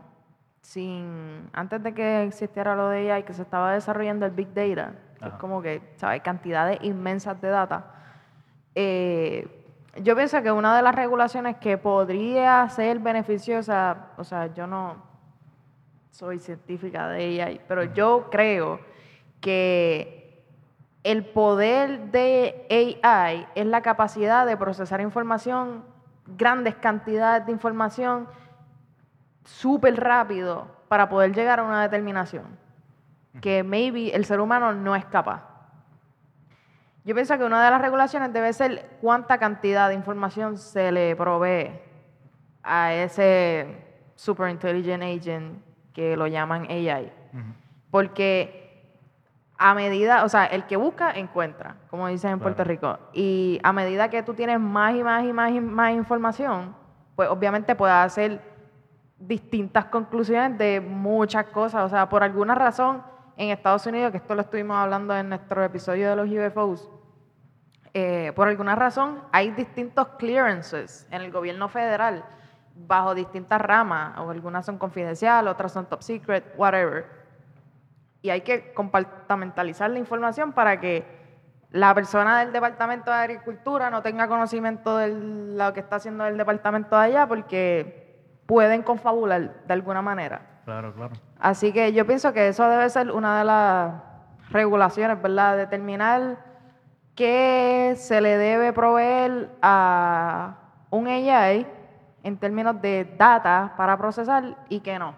sin, 0.69 1.49
antes 1.55 1.83
de 1.83 1.95
que 1.95 2.25
existiera 2.25 2.77
lo 2.77 2.91
de 2.91 3.11
AI, 3.11 3.23
que 3.23 3.33
se 3.33 3.41
estaba 3.41 3.73
desarrollando 3.73 4.27
el 4.27 4.33
Big 4.33 4.53
Data, 4.53 4.93
que 5.19 5.29
es 5.29 5.35
como 5.35 5.63
que, 5.63 5.81
¿sabes? 5.97 6.21
Cantidades 6.21 6.79
inmensas 6.83 7.41
de 7.41 7.49
data. 7.49 7.87
eh, 8.75 9.49
yo 10.03 10.15
pienso 10.15 10.43
que 10.43 10.53
una 10.53 10.77
de 10.77 10.83
las 10.83 10.95
regulaciones 10.95 11.57
que 11.57 11.79
podría 11.79 12.69
ser 12.69 12.99
beneficiosa, 13.01 14.11
o 14.19 14.23
sea, 14.23 14.53
yo 14.55 14.67
no 14.67 14.97
soy 16.11 16.39
científica 16.39 17.09
de 17.09 17.43
AI, 17.43 17.61
pero 17.67 17.85
yo 17.85 18.29
creo 18.31 18.79
que 19.41 20.45
el 21.03 21.25
poder 21.25 22.13
de 22.13 23.01
AI 23.03 23.47
es 23.55 23.67
la 23.67 23.81
capacidad 23.81 24.47
de 24.47 24.57
procesar 24.57 25.01
información, 25.01 25.83
grandes 26.27 26.75
cantidades 26.77 27.47
de 27.47 27.53
información, 27.53 28.29
súper 29.49 29.97
rápido 29.99 30.67
para 30.89 31.09
poder 31.09 31.35
llegar 31.35 31.61
a 31.61 31.63
una 31.63 31.83
determinación 31.83 32.45
que 33.41 33.63
maybe 33.63 34.11
el 34.15 34.25
ser 34.25 34.41
humano 34.41 34.73
no 34.73 34.97
es 34.97 35.05
capaz. 35.07 35.43
Yo 37.05 37.15
pienso 37.15 37.39
que 37.39 37.45
una 37.45 37.65
de 37.65 37.71
las 37.71 37.81
regulaciones 37.81 38.33
debe 38.33 38.53
ser 38.53 38.99
cuánta 39.01 39.39
cantidad 39.39 39.89
de 39.89 39.95
información 39.95 40.59
se 40.59 40.91
le 40.93 41.15
provee 41.17 41.71
a 42.63 42.93
ese 42.93 43.85
super 44.17 44.51
intelligent 44.51 45.03
agent 45.03 45.63
que 45.93 46.17
lo 46.17 46.27
llaman 46.27 46.67
AI. 46.69 47.13
Porque 47.91 48.93
a 49.57 49.75
medida, 49.75 50.25
o 50.25 50.29
sea, 50.29 50.47
el 50.47 50.65
que 50.67 50.77
busca, 50.77 51.13
encuentra, 51.13 51.77
como 51.91 52.09
dicen 52.09 52.33
en 52.33 52.39
Claro. 52.39 52.55
Puerto 52.55 52.65
Rico. 52.69 52.99
Y 53.13 53.61
a 53.63 53.73
medida 53.73 54.11
que 54.11 54.23
tú 54.23 54.35
tienes 54.35 54.59
más 54.61 54.95
y 54.95 55.03
más 55.03 55.25
y 55.25 55.33
más 55.33 55.53
y 55.53 55.61
más 55.61 55.93
información, 55.93 56.75
pues 57.17 57.29
obviamente 57.29 57.75
puedes 57.75 57.95
hacer 57.97 58.41
distintas 59.19 59.87
conclusiones 59.87 60.59
de 60.59 60.81
muchas 60.81 61.47
cosas. 61.47 61.85
O 61.85 61.89
sea, 61.89 62.09
por 62.09 62.23
alguna 62.23 62.55
razón, 62.55 63.03
en 63.37 63.51
Estados 63.51 63.87
Unidos, 63.87 64.11
que 64.11 64.19
esto 64.19 64.35
lo 64.35 64.43
estuvimos 64.43 64.77
hablando 64.77 65.17
en 65.17 65.29
nuestro 65.29 65.63
episodio 65.63 66.11
de 66.11 66.17
los 66.17 66.29
UFOs, 66.29 66.91
eh, 67.95 68.33
por 68.37 68.49
alguna 68.49 68.75
razón 68.75 69.23
hay 69.33 69.51
distintos 69.53 70.09
clearances 70.19 71.07
en 71.11 71.23
el 71.23 71.33
gobierno 71.33 71.69
federal 71.69 72.25
bajo 72.75 73.15
distintas 73.15 73.61
ramas, 73.61 74.19
o 74.19 74.31
algunas 74.31 74.65
son 74.65 74.79
confidenciales, 74.79 75.51
otras 75.51 75.73
son 75.73 75.87
top 75.87 76.03
secret, 76.03 76.55
whatever. 76.57 77.07
Y 78.23 78.31
hay 78.31 78.43
que 78.43 78.73
compartamentalizar 78.73 79.91
la 79.91 79.99
información 79.99 80.53
para 80.53 80.79
que 80.79 81.05
la 81.71 81.95
persona 81.95 82.41
del 82.41 82.53
Departamento 82.53 83.11
de 83.11 83.17
Agricultura 83.17 83.91
no 83.91 84.03
tenga 84.03 84.29
conocimiento 84.29 84.97
de 84.97 85.09
lo 85.09 85.73
que 85.73 85.81
está 85.81 85.97
haciendo 85.97 86.27
el 86.27 86.37
departamento 86.37 86.97
de 86.97 87.05
allá, 87.05 87.27
porque 87.27 88.08
pueden 88.49 88.83
confabular 88.83 89.63
de 89.67 89.75
alguna 89.75 90.01
manera. 90.01 90.41
Claro, 90.65 90.95
claro. 90.95 91.13
Así 91.39 91.71
que 91.71 91.93
yo 91.93 92.07
pienso 92.07 92.33
que 92.33 92.49
eso 92.49 92.67
debe 92.67 92.89
ser 92.89 93.11
una 93.11 93.41
de 93.41 93.45
las 93.45 93.95
regulaciones, 94.49 95.21
¿verdad? 95.21 95.59
Determinar 95.59 96.39
qué 97.15 97.93
se 97.99 98.23
le 98.23 98.39
debe 98.39 98.73
proveer 98.73 99.51
a 99.61 100.57
un 100.89 101.07
AI 101.09 101.67
en 102.23 102.39
términos 102.39 102.81
de 102.81 103.15
data 103.19 103.75
para 103.77 103.99
procesar 103.99 104.57
y 104.71 104.81
qué 104.81 104.99
no. 104.99 105.15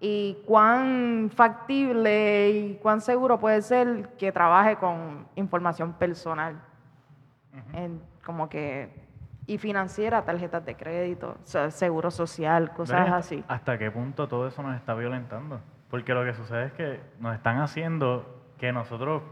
Y 0.00 0.38
cuán 0.46 1.30
factible 1.34 2.48
y 2.48 2.74
cuán 2.76 3.02
seguro 3.02 3.38
puede 3.38 3.60
ser 3.60 4.08
que 4.16 4.32
trabaje 4.32 4.76
con 4.76 5.28
información 5.34 5.92
personal. 5.92 6.58
En 7.74 8.00
como 8.24 8.48
que 8.48 9.05
y 9.46 9.58
financiera, 9.58 10.22
tarjetas 10.24 10.64
de 10.64 10.74
crédito, 10.76 11.36
seguro 11.68 12.10
social, 12.10 12.72
cosas 12.72 13.04
¿Ves 13.04 13.12
así. 13.12 13.44
¿Hasta 13.48 13.78
qué 13.78 13.90
punto 13.90 14.26
todo 14.28 14.48
eso 14.48 14.62
nos 14.62 14.74
está 14.76 14.94
violentando? 14.94 15.60
Porque 15.90 16.14
lo 16.14 16.24
que 16.24 16.34
sucede 16.34 16.66
es 16.66 16.72
que 16.72 17.00
nos 17.20 17.34
están 17.34 17.58
haciendo 17.60 18.42
que 18.58 18.72
nosotros 18.72 19.22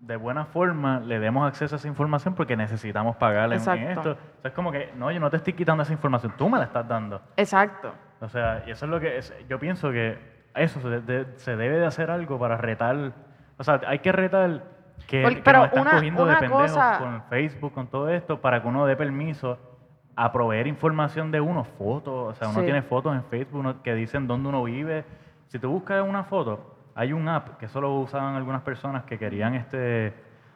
de 0.00 0.16
buena 0.16 0.44
forma 0.46 1.00
le 1.00 1.18
demos 1.18 1.46
acceso 1.46 1.74
a 1.74 1.78
esa 1.78 1.88
información 1.88 2.34
porque 2.34 2.56
necesitamos 2.56 3.16
pagarle 3.16 3.56
en- 3.56 3.62
en 3.62 3.78
Exacto. 3.88 4.10
esto. 4.10 4.10
O 4.12 4.40
sea, 4.42 4.48
es 4.50 4.52
como 4.52 4.70
que, 4.72 4.92
no, 4.96 5.10
yo 5.10 5.18
no 5.20 5.28
te 5.30 5.36
estoy 5.38 5.52
quitando 5.54 5.82
esa 5.82 5.92
información, 5.92 6.32
tú 6.36 6.48
me 6.48 6.58
la 6.58 6.64
estás 6.64 6.86
dando. 6.86 7.20
Exacto. 7.36 7.92
O 8.20 8.28
sea, 8.28 8.62
y 8.66 8.70
eso 8.70 8.84
es 8.84 8.90
lo 8.90 9.00
que 9.00 9.18
es, 9.18 9.34
yo 9.48 9.58
pienso 9.58 9.90
que 9.90 10.18
eso 10.54 10.80
se, 10.80 10.88
de- 11.00 11.26
se 11.38 11.56
debe 11.56 11.78
de 11.78 11.86
hacer 11.86 12.10
algo 12.10 12.38
para 12.38 12.56
retar, 12.56 13.12
o 13.58 13.64
sea, 13.64 13.80
hay 13.86 13.98
que 14.00 14.12
retar 14.12 14.62
que, 15.06 15.22
Porque- 15.22 15.36
que 15.36 15.42
pero 15.42 15.58
nos 15.58 15.66
están 15.68 15.82
una- 15.82 15.90
cogiendo 15.92 16.24
de 16.24 16.30
una 16.30 16.40
pendejos 16.40 16.62
cosa- 16.72 16.98
con 16.98 17.22
Facebook, 17.24 17.72
con 17.72 17.86
todo 17.86 18.08
esto, 18.08 18.40
para 18.40 18.60
que 18.62 18.68
uno 18.68 18.86
dé 18.86 18.96
permiso 18.96 19.58
a 20.16 20.32
proveer 20.32 20.66
información 20.66 21.30
de 21.30 21.40
uno, 21.40 21.64
fotos, 21.64 22.32
o 22.32 22.34
sea, 22.34 22.48
uno 22.48 22.58
Sí. 22.60 22.64
tiene 22.64 22.82
fotos 22.82 23.14
en 23.14 23.22
Facebook 23.24 23.82
que 23.82 23.94
dicen 23.94 24.26
dónde 24.26 24.48
uno 24.48 24.64
vive. 24.64 25.04
Si 25.46 25.58
tú 25.58 25.70
buscas 25.70 26.02
una 26.06 26.24
foto, 26.24 26.74
hay 26.94 27.12
un 27.12 27.28
app 27.28 27.56
que 27.58 27.68
solo 27.68 27.94
usaban 27.94 28.34
algunas 28.34 28.62
personas 28.62 29.04
que 29.04 29.18
querían 29.18 29.54
este 29.54 30.12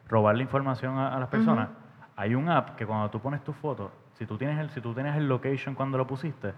robarle 0.09 0.43
información 0.43 0.97
a, 0.97 1.15
a 1.15 1.19
las 1.19 1.29
personas. 1.29 1.69
Hay 2.17 2.35
un 2.35 2.49
app 2.49 2.75
que 2.75 2.85
cuando 2.85 3.09
tú 3.09 3.19
pones 3.21 3.41
tu 3.43 3.53
foto, 3.53 3.89
si 4.13 4.25
tú 4.25 4.37
tienes 4.37 4.59
el, 4.59 4.69
si 4.69 4.81
tú 4.81 4.93
tienes 4.93 5.15
el 5.15 5.27
location 5.29 5.73
cuando 5.73 5.97
lo 5.97 6.05
pusiste, 6.05 6.53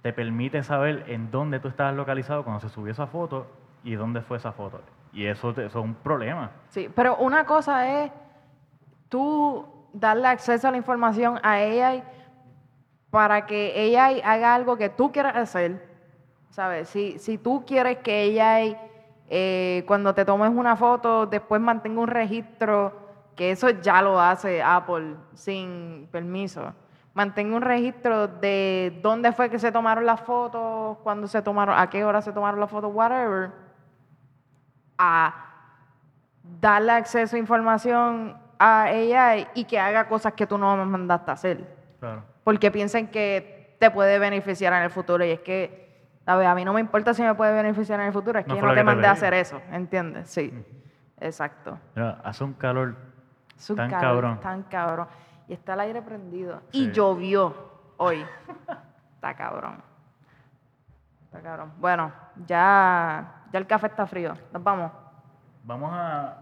te 0.00 0.12
permite 0.12 0.62
saber 0.64 1.04
en 1.08 1.30
dónde 1.30 1.60
tú 1.60 1.68
estabas 1.68 1.94
localizado 1.94 2.42
cuando 2.42 2.58
se 2.60 2.68
subió 2.70 2.90
esa 2.90 3.06
foto 3.06 3.46
y 3.84 3.94
dónde 3.94 4.22
fue 4.22 4.38
esa 4.38 4.50
foto. 4.52 4.80
Y 5.12 5.26
eso, 5.26 5.50
eso 5.50 5.64
es 5.64 5.74
un 5.74 5.94
problema. 5.94 6.50
Sí, 6.68 6.90
pero 6.94 7.16
una 7.16 7.44
cosa 7.44 8.04
es 8.04 8.12
tú 9.08 9.66
darle 9.92 10.28
acceso 10.28 10.68
a 10.68 10.70
la 10.70 10.76
información 10.76 11.38
a 11.42 11.52
AI 11.52 12.02
para 13.10 13.44
que 13.46 13.96
AI 13.96 14.22
haga 14.24 14.54
algo 14.54 14.76
que 14.76 14.88
tú 14.88 15.12
quieras 15.12 15.36
hacer 15.36 15.92
¿Sabes? 16.52 16.90
Si, 16.90 17.18
si 17.18 17.38
tú 17.38 17.64
quieres 17.66 17.98
que 17.98 18.24
ella, 18.24 18.58
eh, 19.30 19.84
cuando 19.86 20.14
te 20.14 20.26
tomes 20.26 20.50
una 20.50 20.76
foto, 20.76 21.24
después 21.24 21.62
mantenga 21.62 22.02
un 22.02 22.08
registro, 22.08 22.92
que 23.34 23.52
eso 23.52 23.70
ya 23.70 24.02
lo 24.02 24.20
hace 24.20 24.62
Apple 24.62 25.14
sin 25.32 26.08
permiso. 26.12 26.74
Mantenga 27.14 27.56
un 27.56 27.62
registro 27.62 28.28
de 28.28 29.00
dónde 29.02 29.32
fue 29.32 29.48
que 29.48 29.58
se 29.58 29.72
tomaron 29.72 30.04
las 30.04 30.20
fotos, 30.20 30.98
cuándo 31.02 31.26
se 31.26 31.40
tomaron, 31.40 31.78
a 31.78 31.88
qué 31.88 32.04
hora 32.04 32.20
se 32.20 32.32
tomaron 32.32 32.60
las 32.60 32.70
fotos, 32.70 32.92
whatever. 32.94 33.50
A 34.98 35.34
darle 36.60 36.92
acceso 36.92 37.36
a 37.36 37.38
información 37.38 38.36
a 38.58 38.90
ella 38.90 39.48
y 39.54 39.64
que 39.64 39.78
haga 39.78 40.08
cosas 40.08 40.34
que 40.34 40.46
tú 40.46 40.56
no 40.58 40.76
me 40.76 40.84
mandaste 40.84 41.30
a 41.30 41.34
hacer. 41.34 41.76
Claro. 41.98 42.24
Porque 42.44 42.70
piensen 42.70 43.08
que 43.08 43.76
te 43.78 43.90
puede 43.90 44.18
beneficiar 44.18 44.72
en 44.74 44.82
el 44.84 44.90
futuro. 44.90 45.24
Y 45.24 45.30
es 45.30 45.40
que, 45.40 46.08
¿sabes? 46.24 46.46
A 46.46 46.54
mí 46.54 46.64
no 46.64 46.72
me 46.72 46.80
importa 46.80 47.14
si 47.14 47.22
me 47.22 47.34
puede 47.34 47.52
beneficiar 47.52 47.98
en 48.00 48.06
el 48.06 48.12
futuro, 48.12 48.38
es 48.38 48.44
que 48.44 48.50
No 48.50 48.56
yo 48.56 48.60
fue 48.60 48.68
no 48.68 48.74
te 48.74 48.80
que 48.80 48.80
te 48.80 48.84
mandé 48.84 49.08
a 49.08 49.10
hacer 49.10 49.34
eso, 49.34 49.60
¿entiendes? 49.72 50.30
Sí, 50.30 50.52
exacto. 51.18 51.78
Mira, 51.96 52.20
hace 52.22 52.44
un 52.44 52.52
calor 52.52 52.96
tan 53.66 53.90
calor 53.90 54.00
cabrón. 54.00 54.40
Tan 54.40 54.62
cabrón. 54.64 55.08
Y 55.48 55.54
está 55.54 55.74
el 55.74 55.80
aire 55.80 56.02
prendido. 56.02 56.62
Sí. 56.70 56.84
Y 56.84 56.92
llovió 56.92 57.54
hoy. 57.96 58.24
está 59.16 59.34
cabrón. 59.34 59.82
Está 61.24 61.40
cabrón. 61.40 61.72
Bueno, 61.78 62.12
ya, 62.46 63.41
ya 63.52 63.58
el 63.58 63.66
café 63.66 63.86
está 63.88 64.06
frío. 64.06 64.34
Nos 64.52 64.62
vamos. 64.62 64.90
Vamos 65.64 65.90
a. 65.92 66.38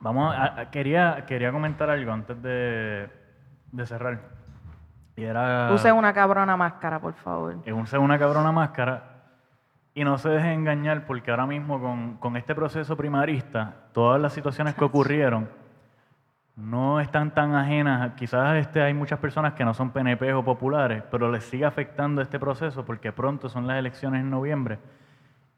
Vamos 0.00 0.34
a, 0.34 0.60
a- 0.62 0.70
quería, 0.70 1.24
quería 1.26 1.52
comentar 1.52 1.88
algo 1.88 2.12
antes 2.12 2.40
de, 2.42 3.08
de 3.70 3.86
cerrar. 3.86 4.18
Y 5.16 5.22
era. 5.24 5.70
Use 5.72 5.92
una 5.92 6.12
cabrona 6.12 6.56
máscara, 6.56 6.98
por 7.00 7.14
favor. 7.14 7.56
eh, 7.64 7.72
use 7.72 7.96
una 7.98 8.18
cabrona 8.18 8.50
máscara 8.50 9.02
y 9.94 10.04
no 10.04 10.16
se 10.18 10.30
deje 10.30 10.52
engañar 10.52 11.04
porque 11.06 11.30
ahora 11.30 11.46
mismo 11.46 11.78
con, 11.80 12.16
con 12.16 12.36
este 12.36 12.54
proceso 12.54 12.96
primarista, 12.96 13.74
todas 13.92 14.20
las 14.20 14.32
situaciones 14.32 14.74
que 14.74 14.84
ocurrieron 14.84 15.48
no 16.56 16.98
están 17.00 17.30
tan 17.32 17.54
ajenas. 17.54 18.12
Quizás 18.14 18.56
este, 18.56 18.82
hay 18.82 18.94
muchas 18.94 19.18
personas 19.18 19.52
que 19.52 19.64
no 19.64 19.72
son 19.74 19.90
PNP 19.90 20.32
o 20.34 20.42
populares, 20.44 21.02
pero 21.10 21.30
les 21.30 21.44
sigue 21.44 21.64
afectando 21.66 22.20
este 22.22 22.38
proceso 22.40 22.84
porque 22.84 23.12
pronto 23.12 23.48
son 23.48 23.66
las 23.66 23.76
elecciones 23.78 24.22
en 24.22 24.30
noviembre. 24.30 24.78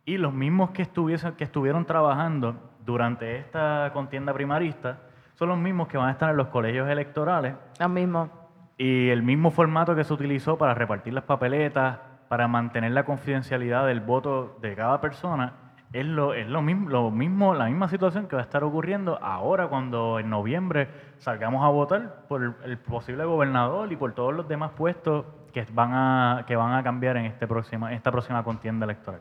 Y 0.04 0.18
los 0.18 0.34
mismos 0.34 0.70
que, 0.70 0.82
estuviesen, 0.82 1.32
que 1.34 1.44
estuvieron 1.44 1.86
trabajando 1.86 2.56
durante 2.84 3.38
esta 3.38 3.90
contienda 3.92 4.34
primarista 4.34 4.98
son 5.34 5.48
los 5.48 5.58
mismos 5.58 5.88
que 5.88 5.96
van 5.96 6.08
a 6.08 6.12
estar 6.12 6.30
en 6.30 6.36
los 6.36 6.48
colegios 6.48 6.88
electorales 6.88 7.54
Lo 7.80 7.88
mismo. 7.88 8.30
y 8.76 9.08
el 9.08 9.22
mismo 9.22 9.50
formato 9.50 9.96
que 9.96 10.04
se 10.04 10.12
utilizó 10.12 10.58
para 10.58 10.74
repartir 10.74 11.14
las 11.14 11.24
papeletas, 11.24 11.98
para 12.28 12.48
mantener 12.48 12.92
la 12.92 13.04
confidencialidad 13.04 13.86
del 13.86 14.00
voto 14.00 14.58
de 14.60 14.74
cada 14.74 15.00
persona, 15.00 15.54
es 15.92 16.04
lo, 16.04 16.34
es 16.34 16.48
lo 16.48 16.60
mismo, 16.60 16.90
lo 16.90 17.10
mismo, 17.10 17.54
la 17.54 17.66
misma 17.66 17.88
situación 17.88 18.26
que 18.26 18.36
va 18.36 18.42
a 18.42 18.44
estar 18.44 18.64
ocurriendo 18.64 19.18
ahora 19.22 19.68
cuando 19.68 20.18
en 20.18 20.28
noviembre 20.28 20.88
salgamos 21.18 21.64
a 21.64 21.68
votar 21.68 22.26
por 22.28 22.42
el, 22.42 22.54
el 22.64 22.78
posible 22.78 23.24
gobernador 23.24 23.90
y 23.92 23.96
por 23.96 24.12
todos 24.12 24.34
los 24.34 24.48
demás 24.48 24.72
puestos 24.72 25.24
que 25.52 25.64
van 25.72 25.92
a, 25.94 26.44
que 26.46 26.56
van 26.56 26.74
a 26.74 26.82
cambiar 26.82 27.16
en 27.16 27.26
este 27.26 27.46
próxima, 27.46 27.92
esta 27.92 28.10
próxima 28.10 28.42
contienda 28.42 28.84
electoral. 28.84 29.20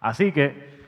Así 0.00 0.32
que 0.32 0.78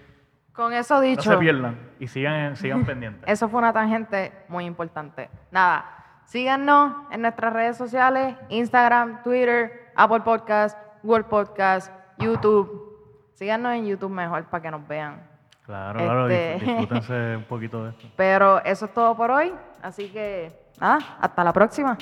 Con 0.53 0.73
eso 0.73 0.95
no 0.97 1.01
dicho. 1.01 1.31
se 1.31 1.37
pierdan 1.39 1.79
y 1.99 2.07
sigan, 2.09 2.57
sigan 2.57 2.85
pendientes. 2.87 3.25
Eso 3.27 3.49
fue 3.49 3.59
una 3.59 3.73
tangente 3.73 4.33
muy 4.49 4.65
importante. 4.67 5.29
Nada, 5.51 5.85
síganos 6.27 6.95
en 7.11 7.23
nuestras 7.23 7.53
redes 7.53 7.77
sociales, 7.77 8.37
Instagram, 8.49 9.23
Twitter, 9.23 9.91
Apple 9.97 10.21
Podcast, 10.21 10.79
Google 11.03 11.25
Podcast, 11.25 11.93
YouTube. 12.19 12.89
Síganos 13.35 13.75
en 13.75 13.87
YouTube 13.87 14.11
mejor 14.11 14.45
para 14.45 14.63
que 14.63 14.71
nos 14.71 14.87
vean. 14.87 15.23
Claro, 15.65 15.99
claro, 16.01 16.29
Este- 16.29 16.65
disfrútense 16.65 17.37
un 17.37 17.45
poquito 17.45 17.85
de 17.85 17.91
esto. 17.91 18.09
Pero 18.17 18.63
eso 18.65 18.87
es 18.87 18.93
todo 18.95 19.17
por 19.17 19.31
hoy, 19.31 19.53
así 19.83 20.09
que 20.11 20.53
nada, 20.81 20.99
hasta 21.21 21.45
la 21.45 21.53
próxima. 21.53 21.97